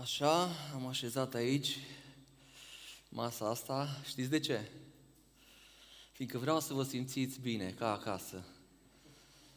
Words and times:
Așa, 0.00 0.42
am 0.74 0.86
așezat 0.86 1.34
aici 1.34 1.78
masa 3.08 3.48
asta. 3.48 3.88
Știți 4.04 4.30
de 4.30 4.40
ce? 4.40 4.70
Fiindcă 6.12 6.38
vreau 6.38 6.60
să 6.60 6.72
vă 6.72 6.82
simțiți 6.82 7.40
bine, 7.40 7.74
ca 7.78 7.92
acasă. 7.92 8.42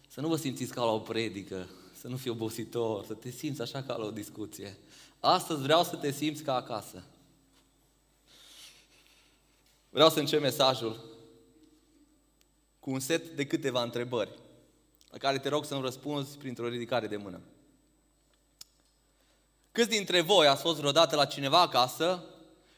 Să 0.07 0.21
nu 0.21 0.27
vă 0.27 0.35
simțiți 0.35 0.73
ca 0.73 0.83
la 0.83 0.91
o 0.91 0.99
predică, 0.99 1.69
să 1.99 2.07
nu 2.07 2.17
fii 2.17 2.31
obositor, 2.31 3.05
să 3.05 3.13
te 3.13 3.29
simți 3.29 3.61
așa 3.61 3.83
ca 3.83 3.95
la 3.95 4.05
o 4.05 4.11
discuție. 4.11 4.77
Astăzi 5.19 5.61
vreau 5.61 5.83
să 5.83 5.95
te 5.95 6.11
simți 6.11 6.43
ca 6.43 6.55
acasă. 6.55 7.03
Vreau 9.89 10.09
să 10.09 10.19
încep 10.19 10.41
mesajul 10.41 11.05
cu 12.79 12.91
un 12.91 12.99
set 12.99 13.29
de 13.35 13.47
câteva 13.47 13.83
întrebări, 13.83 14.31
la 15.11 15.17
care 15.17 15.39
te 15.39 15.49
rog 15.49 15.65
să-mi 15.65 15.81
răspunzi 15.81 16.37
printr-o 16.37 16.67
ridicare 16.67 17.07
de 17.07 17.17
mână. 17.17 17.41
Câți 19.71 19.89
dintre 19.89 20.21
voi 20.21 20.47
ați 20.47 20.61
fost 20.61 20.77
vreodată 20.77 21.15
la 21.15 21.25
cineva 21.25 21.61
acasă 21.61 22.23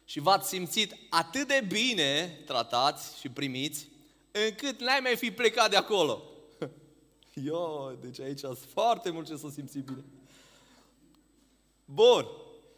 și 0.05 0.19
v-ați 0.19 0.49
simțit 0.49 0.95
atât 1.09 1.47
de 1.47 1.63
bine 1.67 2.39
tratați 2.45 3.19
și 3.19 3.29
primiți, 3.29 3.87
încât 4.31 4.79
n-ai 4.79 4.99
mai 5.01 5.15
fi 5.15 5.31
plecat 5.31 5.69
de 5.69 5.75
acolo? 5.75 6.23
Eu, 7.45 7.97
deci 8.01 8.19
aici 8.19 8.39
sunt 8.39 8.57
foarte 8.73 9.09
mult 9.09 9.27
ce 9.27 9.35
să 9.35 9.47
simți 9.53 9.77
bine. 9.77 10.03
Bun. 11.85 12.27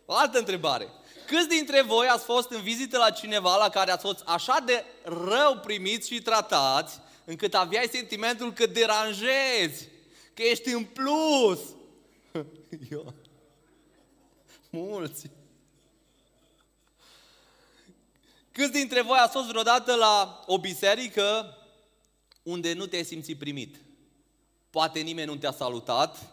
O 0.05 0.13
altă 0.13 0.37
întrebare. 0.37 0.87
Câți 1.27 1.47
dintre 1.47 1.81
voi 1.81 2.07
ați 2.07 2.23
fost 2.23 2.51
în 2.51 2.61
vizită 2.61 2.97
la 2.97 3.09
cineva 3.09 3.57
la 3.57 3.69
care 3.69 3.91
ați 3.91 4.05
fost 4.05 4.23
așa 4.25 4.63
de 4.65 4.83
rău 5.03 5.59
primiți 5.61 6.13
și 6.13 6.21
tratați, 6.21 6.99
încât 7.25 7.53
aveai 7.53 7.89
sentimentul 7.91 8.53
că 8.53 8.65
deranjezi, 8.65 9.87
că 10.33 10.41
ești 10.43 10.69
în 10.73 10.83
plus? 10.83 11.59
Eu. 12.91 13.13
Mulți. 14.75 15.29
Câți 18.51 18.71
dintre 18.71 19.01
voi 19.01 19.17
ați 19.17 19.31
fost 19.31 19.47
vreodată 19.47 19.95
la 19.95 20.43
o 20.45 20.59
biserică 20.59 21.57
unde 22.43 22.73
nu 22.73 22.85
te-ai 22.85 23.03
simțit 23.03 23.37
primit? 23.37 23.81
Poate 24.69 24.99
nimeni 24.99 25.27
nu 25.27 25.35
te-a 25.35 25.51
salutat, 25.51 26.29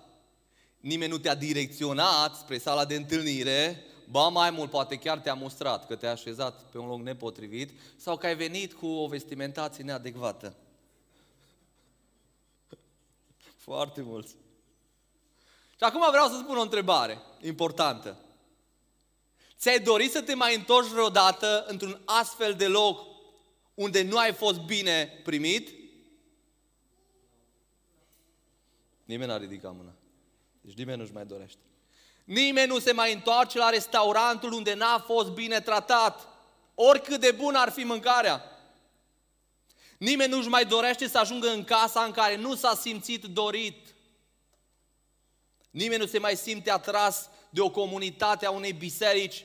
nimeni 0.80 1.10
nu 1.10 1.18
te-a 1.18 1.34
direcționat 1.34 2.36
spre 2.36 2.58
sala 2.58 2.84
de 2.84 2.94
întâlnire, 2.94 3.84
ba 4.10 4.28
mai 4.28 4.50
mult, 4.50 4.70
poate 4.70 4.98
chiar 4.98 5.18
te-a 5.18 5.34
mustrat 5.34 5.86
că 5.86 5.96
te-a 5.96 6.10
așezat 6.10 6.62
pe 6.62 6.78
un 6.78 6.88
loc 6.88 7.00
nepotrivit 7.00 7.70
sau 7.96 8.16
că 8.16 8.26
ai 8.26 8.36
venit 8.36 8.72
cu 8.72 8.86
o 8.86 9.08
vestimentație 9.08 9.84
neadecvată. 9.84 10.56
Foarte 13.56 14.00
mulți. 14.00 14.36
Și 15.70 15.84
acum 15.84 16.10
vreau 16.10 16.28
să 16.28 16.38
spun 16.42 16.56
o 16.56 16.62
întrebare 16.62 17.18
importantă. 17.40 18.16
Ți-ai 19.62 19.80
dorit 19.80 20.10
să 20.10 20.22
te 20.22 20.34
mai 20.34 20.54
întorci 20.54 20.88
vreodată 20.88 21.64
într-un 21.68 22.00
astfel 22.04 22.54
de 22.54 22.66
loc 22.66 23.06
unde 23.74 24.02
nu 24.02 24.18
ai 24.18 24.32
fost 24.32 24.58
bine 24.58 25.20
primit? 25.24 25.68
Nimeni 29.04 29.30
n-a 29.30 29.36
ridicat 29.36 29.74
mâna. 29.76 29.92
Deci 30.60 30.74
nimeni 30.74 30.98
nu-și 30.98 31.12
mai 31.12 31.26
dorește. 31.26 31.58
Nimeni 32.24 32.66
nu 32.68 32.78
se 32.78 32.92
mai 32.92 33.12
întoarce 33.12 33.58
la 33.58 33.68
restaurantul 33.68 34.52
unde 34.52 34.74
n-a 34.74 34.98
fost 34.98 35.30
bine 35.30 35.60
tratat, 35.60 36.28
oricât 36.74 37.20
de 37.20 37.30
bun 37.30 37.54
ar 37.54 37.70
fi 37.70 37.84
mâncarea. 37.84 38.42
Nimeni 39.98 40.32
nu-și 40.32 40.48
mai 40.48 40.64
dorește 40.64 41.08
să 41.08 41.18
ajungă 41.18 41.48
în 41.48 41.64
casa 41.64 42.02
în 42.02 42.10
care 42.12 42.36
nu 42.36 42.54
s-a 42.54 42.74
simțit 42.74 43.24
dorit. 43.24 43.94
Nimeni 45.70 46.00
nu 46.00 46.06
se 46.06 46.18
mai 46.18 46.36
simte 46.36 46.70
atras 46.70 47.28
de 47.50 47.60
o 47.60 47.70
comunitate 47.70 48.46
a 48.46 48.50
unei 48.50 48.72
biserici 48.72 49.44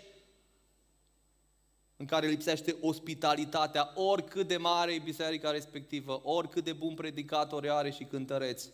în 1.98 2.06
care 2.06 2.28
lipsește 2.28 2.76
ospitalitatea, 2.81 3.92
oricât 3.95 4.48
de 4.48 4.58
mare 4.58 4.94
e 4.94 5.00
biserica 5.00 5.52
respectivă, 5.52 6.22
oricât 6.23 6.64
de 6.64 6.73
bun 6.73 6.94
predicator 6.94 7.70
are 7.70 7.92
și 7.92 8.04
cântăreți. 8.04 8.70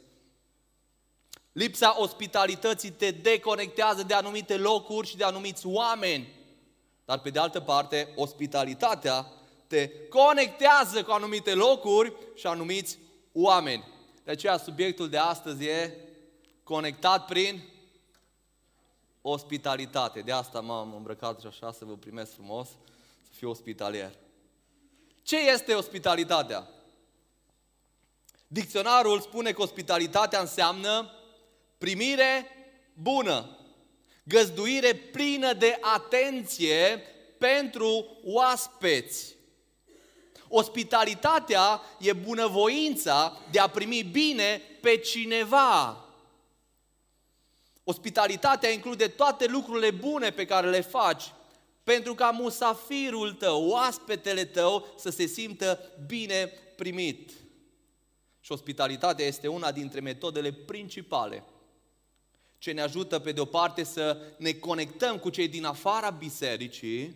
Lipsa 1.51 1.95
ospitalității 1.97 2.91
te 2.91 3.11
deconectează 3.11 4.03
de 4.03 4.13
anumite 4.13 4.57
locuri 4.57 5.07
și 5.07 5.17
de 5.17 5.23
anumiți 5.23 5.67
oameni. 5.67 6.27
Dar 7.05 7.19
pe 7.19 7.29
de 7.29 7.39
altă 7.39 7.59
parte, 7.59 8.13
ospitalitatea 8.15 9.27
te 9.67 9.89
conectează 10.09 11.03
cu 11.03 11.11
anumite 11.11 11.53
locuri 11.53 12.13
și 12.35 12.47
anumiți 12.47 12.97
oameni. 13.31 13.83
De 14.23 14.31
aceea 14.31 14.57
subiectul 14.57 15.09
de 15.09 15.17
astăzi 15.17 15.65
e 15.65 15.97
conectat 16.63 17.25
prin 17.25 17.63
ospitalitate. 19.21 20.19
De 20.19 20.31
asta 20.31 20.59
m-am 20.59 20.93
îmbrăcat 20.95 21.39
și 21.39 21.47
așa 21.47 21.71
să 21.71 21.85
vă 21.85 21.93
primesc 21.93 22.33
frumos 22.33 22.67
fiu 23.43 23.51
ospitalier. 23.51 24.11
Ce 25.23 25.37
este 25.37 25.73
ospitalitatea? 25.73 26.67
Dicționarul 28.47 29.19
spune 29.19 29.51
că 29.51 29.61
ospitalitatea 29.61 30.39
înseamnă 30.39 31.11
primire 31.77 32.47
bună, 32.93 33.57
găzduire 34.23 34.93
plină 34.93 35.53
de 35.53 35.77
atenție 35.81 37.01
pentru 37.37 38.17
oaspeți. 38.23 39.35
Ospitalitatea 40.47 41.81
e 41.99 42.13
bunăvoința 42.13 43.37
de 43.51 43.59
a 43.59 43.67
primi 43.67 44.03
bine 44.03 44.61
pe 44.81 44.97
cineva. 44.97 46.05
Ospitalitatea 47.83 48.69
include 48.69 49.07
toate 49.07 49.45
lucrurile 49.45 49.91
bune 49.91 50.29
pe 50.31 50.45
care 50.45 50.69
le 50.69 50.81
faci 50.81 51.23
pentru 51.83 52.15
ca 52.15 52.29
musafirul 52.29 53.33
tău, 53.33 53.67
oaspetele 53.67 54.45
tău 54.45 54.93
să 54.97 55.09
se 55.09 55.25
simtă 55.25 55.79
bine 56.07 56.51
primit. 56.75 57.31
Și 58.39 58.51
ospitalitatea 58.51 59.25
este 59.25 59.47
una 59.47 59.71
dintre 59.71 59.99
metodele 59.99 60.51
principale 60.51 61.43
ce 62.63 62.71
ne 62.71 62.81
ajută 62.81 63.19
pe 63.19 63.31
de 63.31 63.39
o 63.39 63.45
parte 63.45 63.83
să 63.83 64.17
ne 64.37 64.51
conectăm 64.51 65.17
cu 65.17 65.29
cei 65.29 65.47
din 65.47 65.65
afara 65.65 66.09
bisericii, 66.09 67.15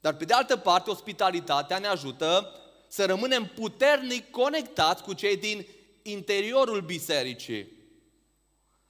dar 0.00 0.14
pe 0.16 0.24
de 0.24 0.32
altă 0.32 0.56
parte 0.56 0.90
ospitalitatea 0.90 1.78
ne 1.78 1.86
ajută 1.86 2.60
să 2.88 3.04
rămânem 3.04 3.46
puternic 3.54 4.30
conectați 4.30 5.02
cu 5.02 5.12
cei 5.12 5.36
din 5.36 5.66
interiorul 6.02 6.80
bisericii. 6.80 7.72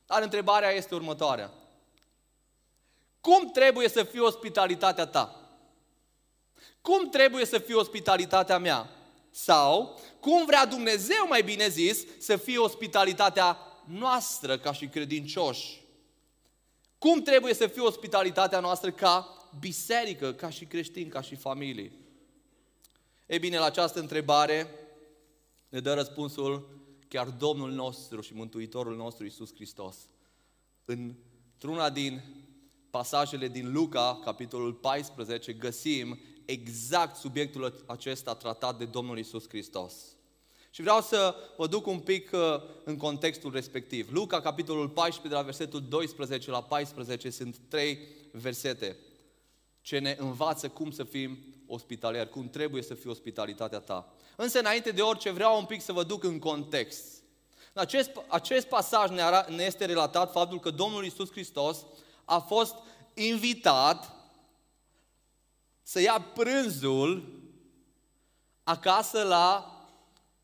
Dar 0.06 0.22
întrebarea 0.22 0.70
este 0.70 0.94
următoarea. 0.94 1.52
Cum 3.24 3.50
trebuie 3.50 3.88
să 3.88 4.02
fie 4.02 4.20
ospitalitatea 4.20 5.06
ta? 5.06 5.48
Cum 6.80 7.08
trebuie 7.08 7.44
să 7.44 7.58
fie 7.58 7.74
ospitalitatea 7.74 8.58
mea? 8.58 8.90
Sau, 9.30 10.00
cum 10.20 10.46
vrea 10.46 10.66
Dumnezeu, 10.66 11.26
mai 11.28 11.42
bine 11.42 11.68
zis, 11.68 12.04
să 12.18 12.36
fie 12.36 12.58
ospitalitatea 12.58 13.58
noastră 13.84 14.58
ca 14.58 14.72
și 14.72 14.86
credincioși? 14.86 15.82
Cum 16.98 17.22
trebuie 17.22 17.54
să 17.54 17.66
fie 17.66 17.82
ospitalitatea 17.82 18.60
noastră 18.60 18.90
ca 18.90 19.48
biserică, 19.60 20.32
ca 20.32 20.50
și 20.50 20.64
creștini, 20.64 21.10
ca 21.10 21.20
și 21.20 21.34
familie? 21.34 21.92
Ei 23.26 23.38
bine, 23.38 23.58
la 23.58 23.64
această 23.64 24.00
întrebare 24.00 24.70
ne 25.68 25.80
dă 25.80 25.94
răspunsul 25.94 26.68
chiar 27.08 27.26
Domnul 27.26 27.70
nostru 27.70 28.20
și 28.20 28.34
Mântuitorul 28.34 28.96
nostru 28.96 29.24
Iisus 29.24 29.54
Hristos. 29.54 29.96
Într-una 30.84 31.90
din 31.90 32.43
pasajele 32.94 33.48
din 33.48 33.72
Luca, 33.72 34.20
capitolul 34.24 34.72
14, 34.72 35.52
găsim 35.52 36.20
exact 36.44 37.16
subiectul 37.16 37.84
acesta 37.86 38.34
tratat 38.34 38.78
de 38.78 38.84
Domnul 38.84 39.18
Isus 39.18 39.48
Hristos. 39.48 39.94
Și 40.70 40.80
vreau 40.80 41.00
să 41.00 41.34
vă 41.56 41.66
duc 41.66 41.86
un 41.86 41.98
pic 41.98 42.30
uh, 42.32 42.40
în 42.84 42.96
contextul 42.96 43.52
respectiv. 43.52 44.12
Luca, 44.12 44.40
capitolul 44.40 44.88
14, 44.88 45.28
de 45.28 45.34
la 45.34 45.42
versetul 45.42 45.80
12 45.88 46.50
la 46.50 46.62
14, 46.62 47.30
sunt 47.30 47.56
trei 47.68 47.98
versete 48.32 48.96
ce 49.80 49.98
ne 49.98 50.16
învață 50.18 50.68
cum 50.68 50.90
să 50.90 51.04
fim 51.04 51.38
ospitalieri, 51.66 52.30
cum 52.30 52.48
trebuie 52.48 52.82
să 52.82 52.94
fie 52.94 53.10
ospitalitatea 53.10 53.78
ta. 53.78 54.12
Însă, 54.36 54.58
înainte 54.58 54.90
de 54.90 55.00
orice, 55.00 55.30
vreau 55.30 55.58
un 55.58 55.64
pic 55.64 55.82
să 55.82 55.92
vă 55.92 56.02
duc 56.02 56.24
în 56.24 56.38
context. 56.38 57.22
În 57.72 57.82
acest, 57.82 58.10
acest 58.28 58.66
pasaj 58.66 59.10
ne, 59.10 59.20
ara, 59.20 59.46
ne 59.48 59.62
este 59.62 59.84
relatat 59.84 60.32
faptul 60.32 60.60
că 60.60 60.70
Domnul 60.70 61.04
Isus 61.04 61.30
Hristos 61.30 61.76
a 62.24 62.38
fost 62.38 62.74
invitat 63.14 64.12
să 65.82 66.00
ia 66.00 66.30
prânzul 66.34 67.42
acasă 68.62 69.22
la 69.22 69.68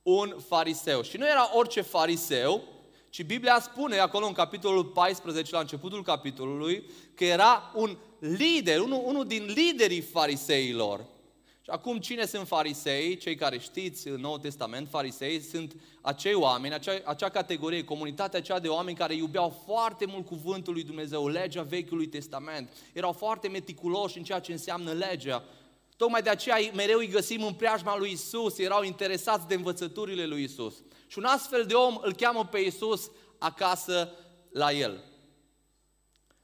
un 0.03 0.37
fariseu. 0.49 1.03
Și 1.03 1.17
nu 1.17 1.27
era 1.27 1.57
orice 1.57 1.81
fariseu, 1.81 2.63
ci 3.11 3.25
Biblia 3.25 3.61
spune 3.61 3.99
acolo 3.99 4.27
în 4.27 4.33
capitolul 4.33 4.85
14, 4.85 5.55
la 5.55 5.61
începutul 5.61 6.03
capitolului, 6.03 6.91
că 7.15 7.25
era 7.25 7.73
un 7.75 7.97
lider, 8.19 8.81
unul, 8.81 9.03
unul 9.05 9.27
din 9.27 9.45
liderii 9.45 10.01
fariseilor. 10.01 11.05
Și 11.71 11.77
Și 11.77 11.77
acum 11.77 11.99
cine 11.99 12.27
sunt 12.27 12.47
farisei? 12.47 13.17
Cei 13.17 13.35
care 13.35 13.59
știți 13.59 14.09
în 14.09 14.21
Noul 14.21 14.39
Testament, 14.39 14.89
farisei 14.89 15.41
sunt 15.41 15.75
acei 16.01 16.35
oameni, 16.35 16.75
acea, 16.75 17.01
acea 17.05 17.29
categorie, 17.29 17.85
comunitatea 17.85 18.39
aceea 18.39 18.59
de 18.59 18.69
oameni 18.69 18.97
care 18.97 19.15
iubeau 19.15 19.63
foarte 19.65 20.07
mult 20.07 20.27
cuvântul 20.27 20.73
lui 20.73 20.83
Dumnezeu, 20.83 21.29
legea 21.29 21.63
Vechiului 21.63 22.07
Testament. 22.07 22.73
Erau 22.93 23.13
foarte 23.13 23.49
meticuloși 23.49 24.19
în 24.19 24.25
ceea 24.25 24.39
ce 24.39 24.53
înseamnă 24.53 24.93
legea. 24.93 25.45
Tocmai 25.97 26.23
de 26.23 26.31
aceea 26.31 26.57
mereu 26.75 26.99
îi 26.99 27.09
găsim 27.09 27.45
în 27.45 27.53
preajma 27.53 27.99
lui 27.99 28.11
Isus, 28.11 28.59
erau 28.59 28.83
interesați 28.83 29.47
de 29.47 29.55
învățăturile 29.55 30.27
lui 30.27 30.43
Isus. 30.43 30.75
Și 31.07 31.19
un 31.19 31.25
astfel 31.25 31.65
de 31.65 31.75
om 31.75 31.99
îl 32.03 32.15
cheamă 32.15 32.45
pe 32.45 32.59
Isus 32.59 33.11
acasă 33.39 34.13
la 34.53 34.73
el. 34.73 35.05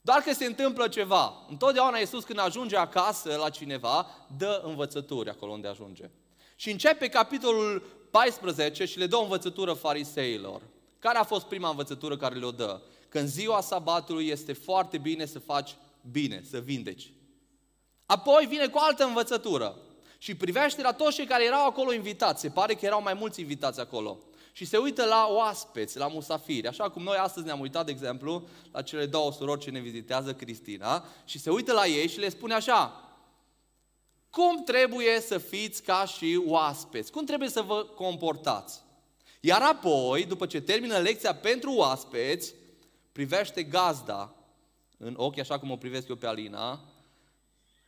Doar 0.06 0.20
că 0.20 0.32
se 0.32 0.44
întâmplă 0.44 0.88
ceva. 0.88 1.46
Întotdeauna 1.48 1.98
Iisus 1.98 2.24
când 2.24 2.38
ajunge 2.38 2.76
acasă 2.76 3.36
la 3.36 3.50
cineva, 3.50 4.06
dă 4.36 4.62
învățături 4.64 5.30
acolo 5.30 5.52
unde 5.52 5.68
ajunge. 5.68 6.10
Și 6.56 6.70
începe 6.70 7.08
capitolul 7.08 7.82
14 8.10 8.84
și 8.84 8.98
le 8.98 9.06
dă 9.06 9.16
o 9.16 9.22
învățătură 9.22 9.72
fariseilor. 9.72 10.62
Care 10.98 11.18
a 11.18 11.22
fost 11.22 11.44
prima 11.44 11.68
învățătură 11.68 12.16
care 12.16 12.34
le-o 12.34 12.50
dă? 12.50 12.80
Că 13.08 13.18
în 13.18 13.26
ziua 13.26 13.60
sabatului 13.60 14.26
este 14.28 14.52
foarte 14.52 14.98
bine 14.98 15.24
să 15.24 15.38
faci 15.38 15.76
bine, 16.10 16.42
să 16.50 16.58
vindeci. 16.58 17.12
Apoi 18.06 18.46
vine 18.48 18.66
cu 18.66 18.78
altă 18.78 19.04
învățătură 19.04 19.76
și 20.18 20.34
privește 20.34 20.82
la 20.82 20.92
toți 20.92 21.16
cei 21.16 21.26
care 21.26 21.44
erau 21.44 21.66
acolo 21.66 21.92
invitați. 21.92 22.40
Se 22.40 22.48
pare 22.48 22.74
că 22.74 22.84
erau 22.86 23.02
mai 23.02 23.14
mulți 23.14 23.40
invitați 23.40 23.80
acolo 23.80 24.18
și 24.56 24.64
se 24.64 24.76
uită 24.76 25.04
la 25.04 25.26
oaspeți, 25.30 25.98
la 25.98 26.08
musafiri, 26.08 26.66
așa 26.66 26.90
cum 26.90 27.02
noi 27.02 27.16
astăzi 27.16 27.46
ne-am 27.46 27.60
uitat, 27.60 27.84
de 27.84 27.90
exemplu, 27.90 28.48
la 28.72 28.82
cele 28.82 29.06
două 29.06 29.32
surori 29.32 29.60
ce 29.60 29.70
ne 29.70 29.80
vizitează 29.80 30.34
Cristina, 30.34 31.04
și 31.24 31.38
se 31.38 31.50
uită 31.50 31.72
la 31.72 31.86
ei 31.86 32.08
și 32.08 32.18
le 32.18 32.28
spune 32.28 32.54
așa, 32.54 33.10
cum 34.30 34.64
trebuie 34.64 35.20
să 35.20 35.38
fiți 35.38 35.82
ca 35.82 36.04
și 36.04 36.42
oaspeți? 36.46 37.12
Cum 37.12 37.24
trebuie 37.24 37.48
să 37.48 37.62
vă 37.62 37.84
comportați? 37.84 38.80
Iar 39.40 39.62
apoi, 39.62 40.24
după 40.24 40.46
ce 40.46 40.60
termină 40.60 40.98
lecția 40.98 41.34
pentru 41.34 41.72
oaspeți, 41.72 42.54
privește 43.12 43.62
gazda 43.62 44.34
în 44.98 45.14
ochi, 45.16 45.38
așa 45.38 45.58
cum 45.58 45.70
o 45.70 45.76
privesc 45.76 46.08
eu 46.08 46.16
pe 46.16 46.26
Alina, 46.26 46.80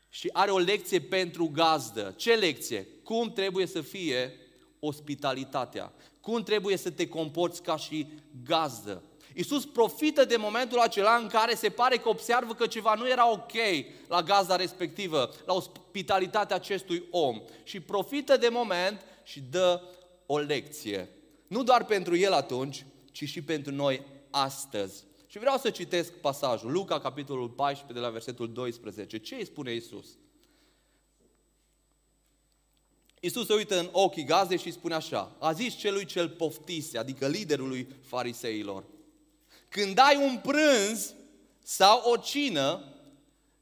și 0.08 0.30
are 0.32 0.50
o 0.50 0.58
lecție 0.58 1.00
pentru 1.00 1.50
gazdă. 1.52 2.14
Ce 2.16 2.34
lecție? 2.34 2.88
Cum 3.02 3.32
trebuie 3.32 3.66
să 3.66 3.80
fie 3.80 4.32
ospitalitatea? 4.80 5.92
Cum 6.28 6.42
trebuie 6.42 6.76
să 6.76 6.90
te 6.90 7.08
comporți 7.08 7.62
ca 7.62 7.76
și 7.76 8.06
gazdă? 8.44 9.02
Iisus 9.34 9.66
profită 9.66 10.24
de 10.24 10.36
momentul 10.36 10.78
acela 10.78 11.14
în 11.14 11.26
care 11.26 11.54
se 11.54 11.68
pare 11.68 11.96
că 11.96 12.08
observă 12.08 12.54
că 12.54 12.66
ceva 12.66 12.94
nu 12.94 13.08
era 13.08 13.30
ok 13.30 13.52
la 14.08 14.22
gazda 14.22 14.56
respectivă, 14.56 15.30
la 15.46 15.54
ospitalitatea 15.54 16.56
acestui 16.56 17.04
om. 17.10 17.40
Și 17.62 17.80
profită 17.80 18.36
de 18.36 18.48
moment 18.48 19.04
și 19.22 19.40
dă 19.40 19.82
o 20.26 20.38
lecție. 20.38 21.08
Nu 21.46 21.62
doar 21.62 21.84
pentru 21.84 22.16
el 22.16 22.32
atunci, 22.32 22.84
ci 23.12 23.24
și 23.24 23.42
pentru 23.42 23.72
noi 23.72 24.02
astăzi. 24.30 25.04
Și 25.26 25.38
vreau 25.38 25.56
să 25.56 25.70
citesc 25.70 26.12
pasajul, 26.12 26.72
Luca, 26.72 27.00
capitolul 27.00 27.48
14, 27.48 28.00
de 28.00 28.06
la 28.06 28.12
versetul 28.12 28.52
12. 28.52 29.18
Ce 29.18 29.34
îi 29.34 29.46
spune 29.46 29.72
Iisus? 29.72 30.08
Iisus 33.20 33.46
se 33.46 33.54
uită 33.54 33.78
în 33.78 33.88
ochii 33.92 34.24
gazdei 34.24 34.58
și 34.58 34.72
spune 34.72 34.94
așa, 34.94 35.36
a 35.38 35.52
zis 35.52 35.74
celui 35.74 36.04
cel 36.04 36.28
poftise, 36.28 36.98
adică 36.98 37.28
liderului 37.28 37.88
fariseilor, 38.06 38.84
când 39.68 39.98
ai 39.98 40.16
un 40.16 40.38
prânz 40.38 41.14
sau 41.64 42.10
o 42.10 42.16
cină, 42.16 42.92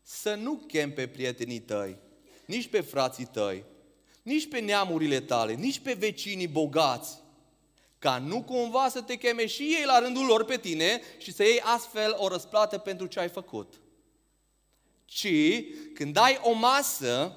să 0.03 0.35
nu 0.35 0.55
chem 0.55 0.93
pe 0.93 1.07
prietenii 1.07 1.61
tăi, 1.61 1.99
nici 2.47 2.69
pe 2.69 2.81
frații 2.81 3.25
tăi, 3.25 3.65
nici 4.23 4.49
pe 4.49 4.59
neamurile 4.59 5.21
tale, 5.21 5.53
nici 5.53 5.79
pe 5.79 5.93
vecinii 5.93 6.49
bogați, 6.49 7.19
ca 7.99 8.19
nu 8.19 8.43
cumva 8.43 8.89
să 8.89 9.01
te 9.01 9.15
cheme 9.15 9.47
și 9.47 9.63
ei 9.63 9.85
la 9.85 9.99
rândul 9.99 10.25
lor 10.25 10.45
pe 10.45 10.59
tine 10.59 11.01
și 11.19 11.33
să 11.33 11.43
iei 11.43 11.61
astfel 11.61 12.15
o 12.19 12.29
răsplată 12.29 12.79
pentru 12.79 13.07
ce 13.07 13.21
ai 13.21 13.29
făcut. 13.29 13.81
Ci, 15.05 15.29
când 15.95 16.17
ai 16.17 16.39
o 16.43 16.53
masă, 16.53 17.37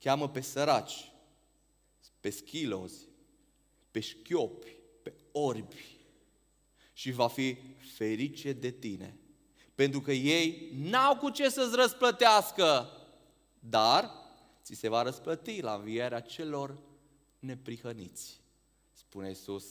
cheamă 0.00 0.28
pe 0.28 0.40
săraci, 0.40 1.07
pe 2.28 2.34
schilozi, 2.34 3.08
pe 3.90 4.00
șchiopi, 4.00 4.76
pe 5.02 5.14
orbi 5.32 5.98
și 6.92 7.10
va 7.10 7.28
fi 7.28 7.56
ferice 7.96 8.52
de 8.52 8.70
tine. 8.70 9.18
Pentru 9.74 10.00
că 10.00 10.12
ei 10.12 10.72
n-au 10.74 11.16
cu 11.16 11.30
ce 11.30 11.48
să-ți 11.48 11.76
răsplătească, 11.76 12.90
dar 13.58 14.10
ți 14.62 14.74
se 14.74 14.88
va 14.88 15.02
răsplăti 15.02 15.60
la 15.60 15.74
învierea 15.74 16.20
celor 16.20 16.78
neprihăniți, 17.38 18.40
spune 18.92 19.28
Iisus 19.28 19.64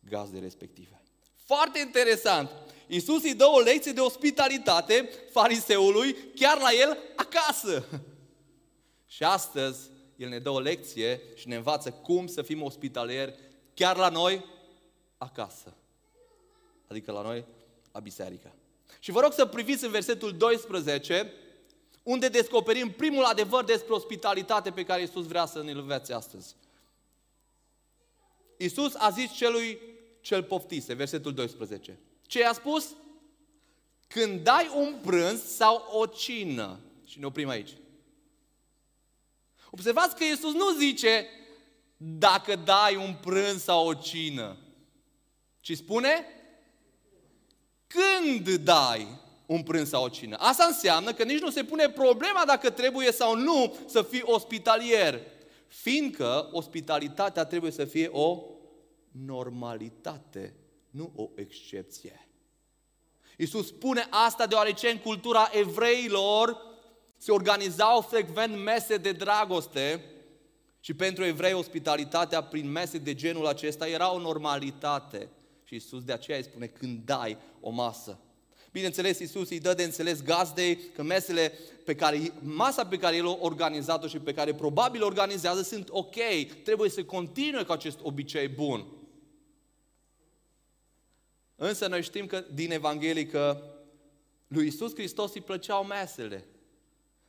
gazde 0.00 0.38
respective. 0.38 1.02
Foarte 1.34 1.78
interesant! 1.78 2.50
Iisus 2.86 3.22
îi 3.22 3.34
dă 3.34 3.46
o 3.46 3.60
lecție 3.60 3.92
de 3.92 4.00
ospitalitate 4.00 5.10
fariseului 5.30 6.16
chiar 6.34 6.58
la 6.58 6.72
el 6.72 6.98
acasă. 7.16 7.86
Și 9.14 9.24
astăzi 9.24 9.90
el 10.22 10.28
ne 10.28 10.38
dă 10.38 10.50
o 10.50 10.60
lecție 10.60 11.20
și 11.34 11.48
ne 11.48 11.56
învață 11.56 11.90
cum 11.90 12.26
să 12.26 12.42
fim 12.42 12.62
ospitalieri 12.62 13.34
chiar 13.74 13.96
la 13.96 14.08
noi 14.08 14.44
acasă. 15.18 15.74
Adică 16.86 17.12
la 17.12 17.22
noi 17.22 17.44
la 17.92 18.00
biserică. 18.00 18.54
Și 18.98 19.10
vă 19.10 19.20
rog 19.20 19.32
să 19.32 19.46
priviți 19.46 19.84
în 19.84 19.90
versetul 19.90 20.36
12, 20.36 21.32
unde 22.02 22.28
descoperim 22.28 22.90
primul 22.90 23.24
adevăr 23.24 23.64
despre 23.64 23.92
ospitalitate 23.92 24.70
pe 24.70 24.84
care 24.84 25.00
Iisus 25.00 25.26
vrea 25.26 25.46
să 25.46 25.62
ne-l 25.62 25.78
învețe 25.78 26.12
astăzi. 26.12 26.56
Iisus 28.56 28.94
a 28.94 29.10
zis 29.10 29.32
celui 29.32 29.78
cel 30.20 30.42
poftise, 30.42 30.94
versetul 30.94 31.34
12. 31.34 31.98
Ce 32.26 32.38
i-a 32.38 32.52
spus? 32.52 32.94
Când 34.06 34.40
dai 34.40 34.70
un 34.74 34.98
prânz 35.02 35.42
sau 35.42 35.88
o 35.92 36.06
cină, 36.06 36.78
și 37.06 37.18
ne 37.18 37.26
oprim 37.26 37.48
aici, 37.48 37.70
Observați 39.74 40.16
că 40.16 40.24
Iisus 40.24 40.52
nu 40.52 40.70
zice 40.78 41.26
dacă 41.96 42.56
dai 42.56 42.96
un 42.96 43.14
prânz 43.20 43.62
sau 43.62 43.86
o 43.86 43.94
cină, 43.94 44.56
ci 45.60 45.76
spune 45.76 46.26
când 47.86 48.48
dai 48.48 49.06
un 49.46 49.62
prânz 49.62 49.88
sau 49.88 50.04
o 50.04 50.08
cină. 50.08 50.36
Asta 50.36 50.64
înseamnă 50.64 51.12
că 51.12 51.24
nici 51.24 51.40
nu 51.40 51.50
se 51.50 51.64
pune 51.64 51.88
problema 51.90 52.44
dacă 52.46 52.70
trebuie 52.70 53.12
sau 53.12 53.36
nu 53.36 53.76
să 53.86 54.02
fii 54.02 54.22
ospitalier, 54.24 55.20
fiindcă 55.66 56.48
ospitalitatea 56.52 57.44
trebuie 57.44 57.70
să 57.70 57.84
fie 57.84 58.08
o 58.12 58.42
normalitate, 59.10 60.56
nu 60.90 61.12
o 61.16 61.30
excepție. 61.34 62.28
Iisus 63.36 63.66
spune 63.66 64.06
asta 64.10 64.46
deoarece 64.46 64.88
în 64.88 64.98
cultura 64.98 65.50
evreilor 65.52 66.71
se 67.22 67.32
organizau 67.32 68.00
frecvent 68.00 68.62
mese 68.62 68.96
de 68.96 69.12
dragoste 69.12 70.04
și 70.80 70.94
pentru 70.94 71.24
evrei 71.24 71.52
ospitalitatea 71.52 72.42
prin 72.42 72.70
mese 72.70 72.98
de 72.98 73.14
genul 73.14 73.46
acesta 73.46 73.88
era 73.88 74.14
o 74.14 74.18
normalitate. 74.18 75.28
Și 75.64 75.74
Isus 75.74 76.04
de 76.04 76.12
aceea 76.12 76.36
îi 76.36 76.42
spune 76.44 76.66
când 76.66 77.04
dai 77.04 77.36
o 77.60 77.70
masă. 77.70 78.18
Bineînțeles, 78.72 79.18
Isus 79.18 79.50
îi 79.50 79.60
dă 79.60 79.74
de 79.74 79.82
înțeles 79.82 80.22
gazdei 80.22 80.78
că 80.94 81.02
mesele 81.02 81.52
pe 81.84 81.94
care, 81.94 82.32
masa 82.40 82.86
pe 82.86 82.96
care 82.98 83.16
el 83.16 83.26
a 83.26 83.36
organizat-o 83.40 84.06
și 84.06 84.18
pe 84.18 84.34
care 84.34 84.54
probabil 84.54 85.02
organizează 85.02 85.62
sunt 85.62 85.88
ok, 85.90 86.16
trebuie 86.64 86.90
să 86.90 87.04
continue 87.04 87.62
cu 87.62 87.72
acest 87.72 87.98
obicei 88.02 88.48
bun. 88.48 88.86
Însă 91.56 91.86
noi 91.86 92.02
știm 92.02 92.26
că 92.26 92.44
din 92.54 92.72
Evanghelie 92.72 93.26
că 93.26 93.62
lui 94.48 94.66
Isus 94.66 94.94
Hristos 94.94 95.34
îi 95.34 95.40
plăceau 95.40 95.84
mesele. 95.84 96.46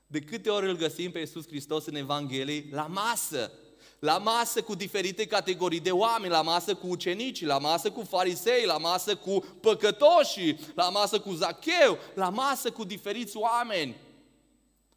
De 0.08 0.20
câte 0.20 0.50
ori 0.50 0.70
îl 0.70 0.76
găsim 0.76 1.12
pe 1.12 1.20
Iisus 1.20 1.48
Hristos 1.48 1.86
în 1.86 1.96
Evanghelie? 1.96 2.66
La 2.72 2.88
masă. 2.88 3.52
La 4.00 4.18
masă 4.18 4.62
cu 4.62 4.76
diferite 4.76 5.26
categorii 5.26 5.80
de 5.80 5.92
oameni, 5.92 6.32
la 6.32 6.42
masă 6.42 6.76
cu 6.76 6.88
ucenicii, 6.88 7.46
la 7.46 7.58
masă 7.58 7.92
cu 7.92 8.02
farisei, 8.02 8.66
la 8.66 8.78
masă 8.78 9.16
cu 9.16 9.40
păcătoșii, 9.62 10.60
la 10.76 10.90
masă 10.90 11.20
cu 11.20 11.32
Zacheu, 11.32 11.98
la 12.14 12.30
masă 12.30 12.72
cu 12.72 12.84
diferiți 12.84 13.38
oameni. 13.38 13.96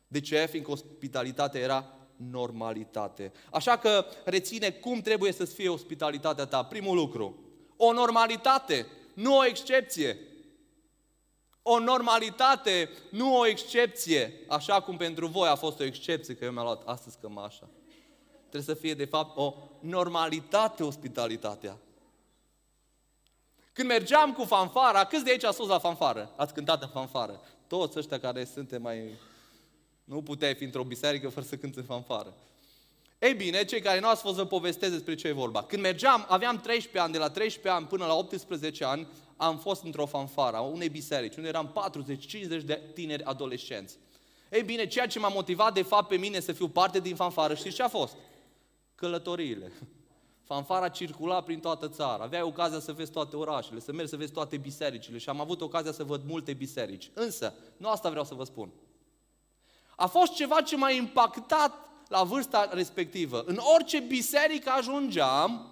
De 0.09 0.21
ce? 0.21 0.47
Fiindcă 0.51 0.71
ospitalitatea 0.71 1.61
era 1.61 1.97
normalitate. 2.17 3.33
Așa 3.51 3.77
că 3.79 4.07
reține 4.25 4.71
cum 4.71 5.01
trebuie 5.01 5.33
să 5.33 5.45
fie 5.45 5.69
ospitalitatea 5.69 6.47
ta. 6.47 6.65
Primul 6.65 6.97
lucru, 6.97 7.39
o 7.77 7.93
normalitate, 7.93 8.87
nu 9.15 9.37
o 9.37 9.45
excepție 9.47 10.19
o 11.69 11.79
normalitate, 11.79 12.91
nu 13.11 13.39
o 13.39 13.47
excepție, 13.47 14.41
așa 14.49 14.81
cum 14.81 14.97
pentru 14.97 15.27
voi 15.27 15.49
a 15.49 15.55
fost 15.55 15.81
o 15.81 15.85
excepție 15.85 16.35
că 16.35 16.45
eu 16.45 16.53
mi-am 16.53 16.65
luat 16.65 16.83
astăzi 16.85 17.19
cămașa. 17.21 17.69
Trebuie 18.39 18.75
să 18.75 18.75
fie, 18.75 18.95
de 18.95 19.05
fapt, 19.05 19.37
o 19.37 19.55
normalitate 19.81 20.83
ospitalitatea. 20.83 21.77
Când 23.73 23.89
mergeam 23.89 24.33
cu 24.33 24.45
fanfara, 24.45 25.05
câți 25.05 25.25
de 25.25 25.31
aici 25.31 25.45
ați 25.45 25.57
fost 25.57 25.69
la 25.69 25.79
fanfară? 25.79 26.33
Ați 26.37 26.55
cântat 26.55 26.83
în 26.83 26.89
fanfară? 26.89 27.41
Toți 27.67 27.99
ăștia 27.99 28.21
care 28.21 28.45
suntem 28.45 28.83
mai... 28.83 29.19
Nu 30.05 30.23
puteai 30.23 30.55
fi 30.55 30.65
într-o 30.65 30.85
biserică 30.85 31.29
fără 31.29 31.47
să 31.47 31.57
cânți 31.57 31.79
în 31.79 31.85
fanfară. 31.85 32.35
Ei 33.19 33.35
bine, 33.35 33.65
cei 33.65 33.81
care 33.81 34.01
nu 34.01 34.09
ați 34.09 34.23
fost 34.23 34.37
vă 34.37 34.47
povestesc 34.47 34.93
despre 34.93 35.15
ce 35.15 35.29
e 35.29 35.33
vorba. 35.33 35.63
Când 35.63 35.83
mergeam, 35.83 36.27
aveam 36.29 36.61
13 36.61 36.99
ani, 37.03 37.13
de 37.13 37.19
la 37.19 37.31
13 37.31 37.81
ani 37.81 37.87
până 37.87 38.07
la 38.07 38.15
18 38.15 38.85
ani, 38.85 39.07
am 39.37 39.59
fost 39.59 39.83
într-o 39.83 40.07
fanfară, 40.07 40.59
unei 40.59 40.89
biserici, 40.89 41.37
unde 41.37 41.49
eram 41.49 41.93
40-50 42.61 42.65
de 42.65 42.83
tineri 42.95 43.23
adolescenți. 43.23 43.99
Ei 44.51 44.63
bine, 44.63 44.87
ceea 44.87 45.07
ce 45.07 45.19
m-a 45.19 45.29
motivat 45.29 45.75
de 45.75 45.83
fapt 45.83 46.09
pe 46.09 46.17
mine 46.17 46.41
să 46.41 46.53
fiu 46.53 46.69
parte 46.69 47.01
din 47.01 47.15
fanfară, 47.15 47.55
știți 47.55 47.75
ce 47.75 47.83
a 47.83 47.89
fost? 47.89 48.17
Călătoriile. 48.95 49.73
Fanfara 50.49 50.89
circula 50.89 51.41
prin 51.41 51.61
toată 51.61 51.89
țara, 51.89 52.23
aveai 52.23 52.43
ocazia 52.43 52.79
să 52.79 52.93
vezi 52.93 53.11
toate 53.11 53.37
orașele, 53.37 53.81
să 53.81 53.93
mergi 53.93 54.11
să 54.11 54.17
vezi 54.17 54.33
toate 54.33 54.57
bisericile 54.57 55.19
și 55.19 55.29
am 55.29 55.41
avut 55.41 55.61
ocazia 55.61 55.93
să 55.93 56.05
văd 56.05 56.23
multe 56.25 56.53
biserici. 56.53 57.11
Însă, 57.15 57.55
nu 57.77 57.89
asta 57.89 58.09
vreau 58.09 58.25
să 58.25 58.35
vă 58.35 58.45
spun. 58.45 58.73
A 59.97 60.07
fost 60.07 60.33
ceva 60.33 60.61
ce 60.61 60.77
m-a 60.77 60.91
impactat 60.91 61.73
la 62.09 62.23
vârsta 62.23 62.69
respectivă. 62.73 63.43
În 63.47 63.61
orice 63.75 63.99
biserică 63.99 64.71
ajungeam, 64.71 65.71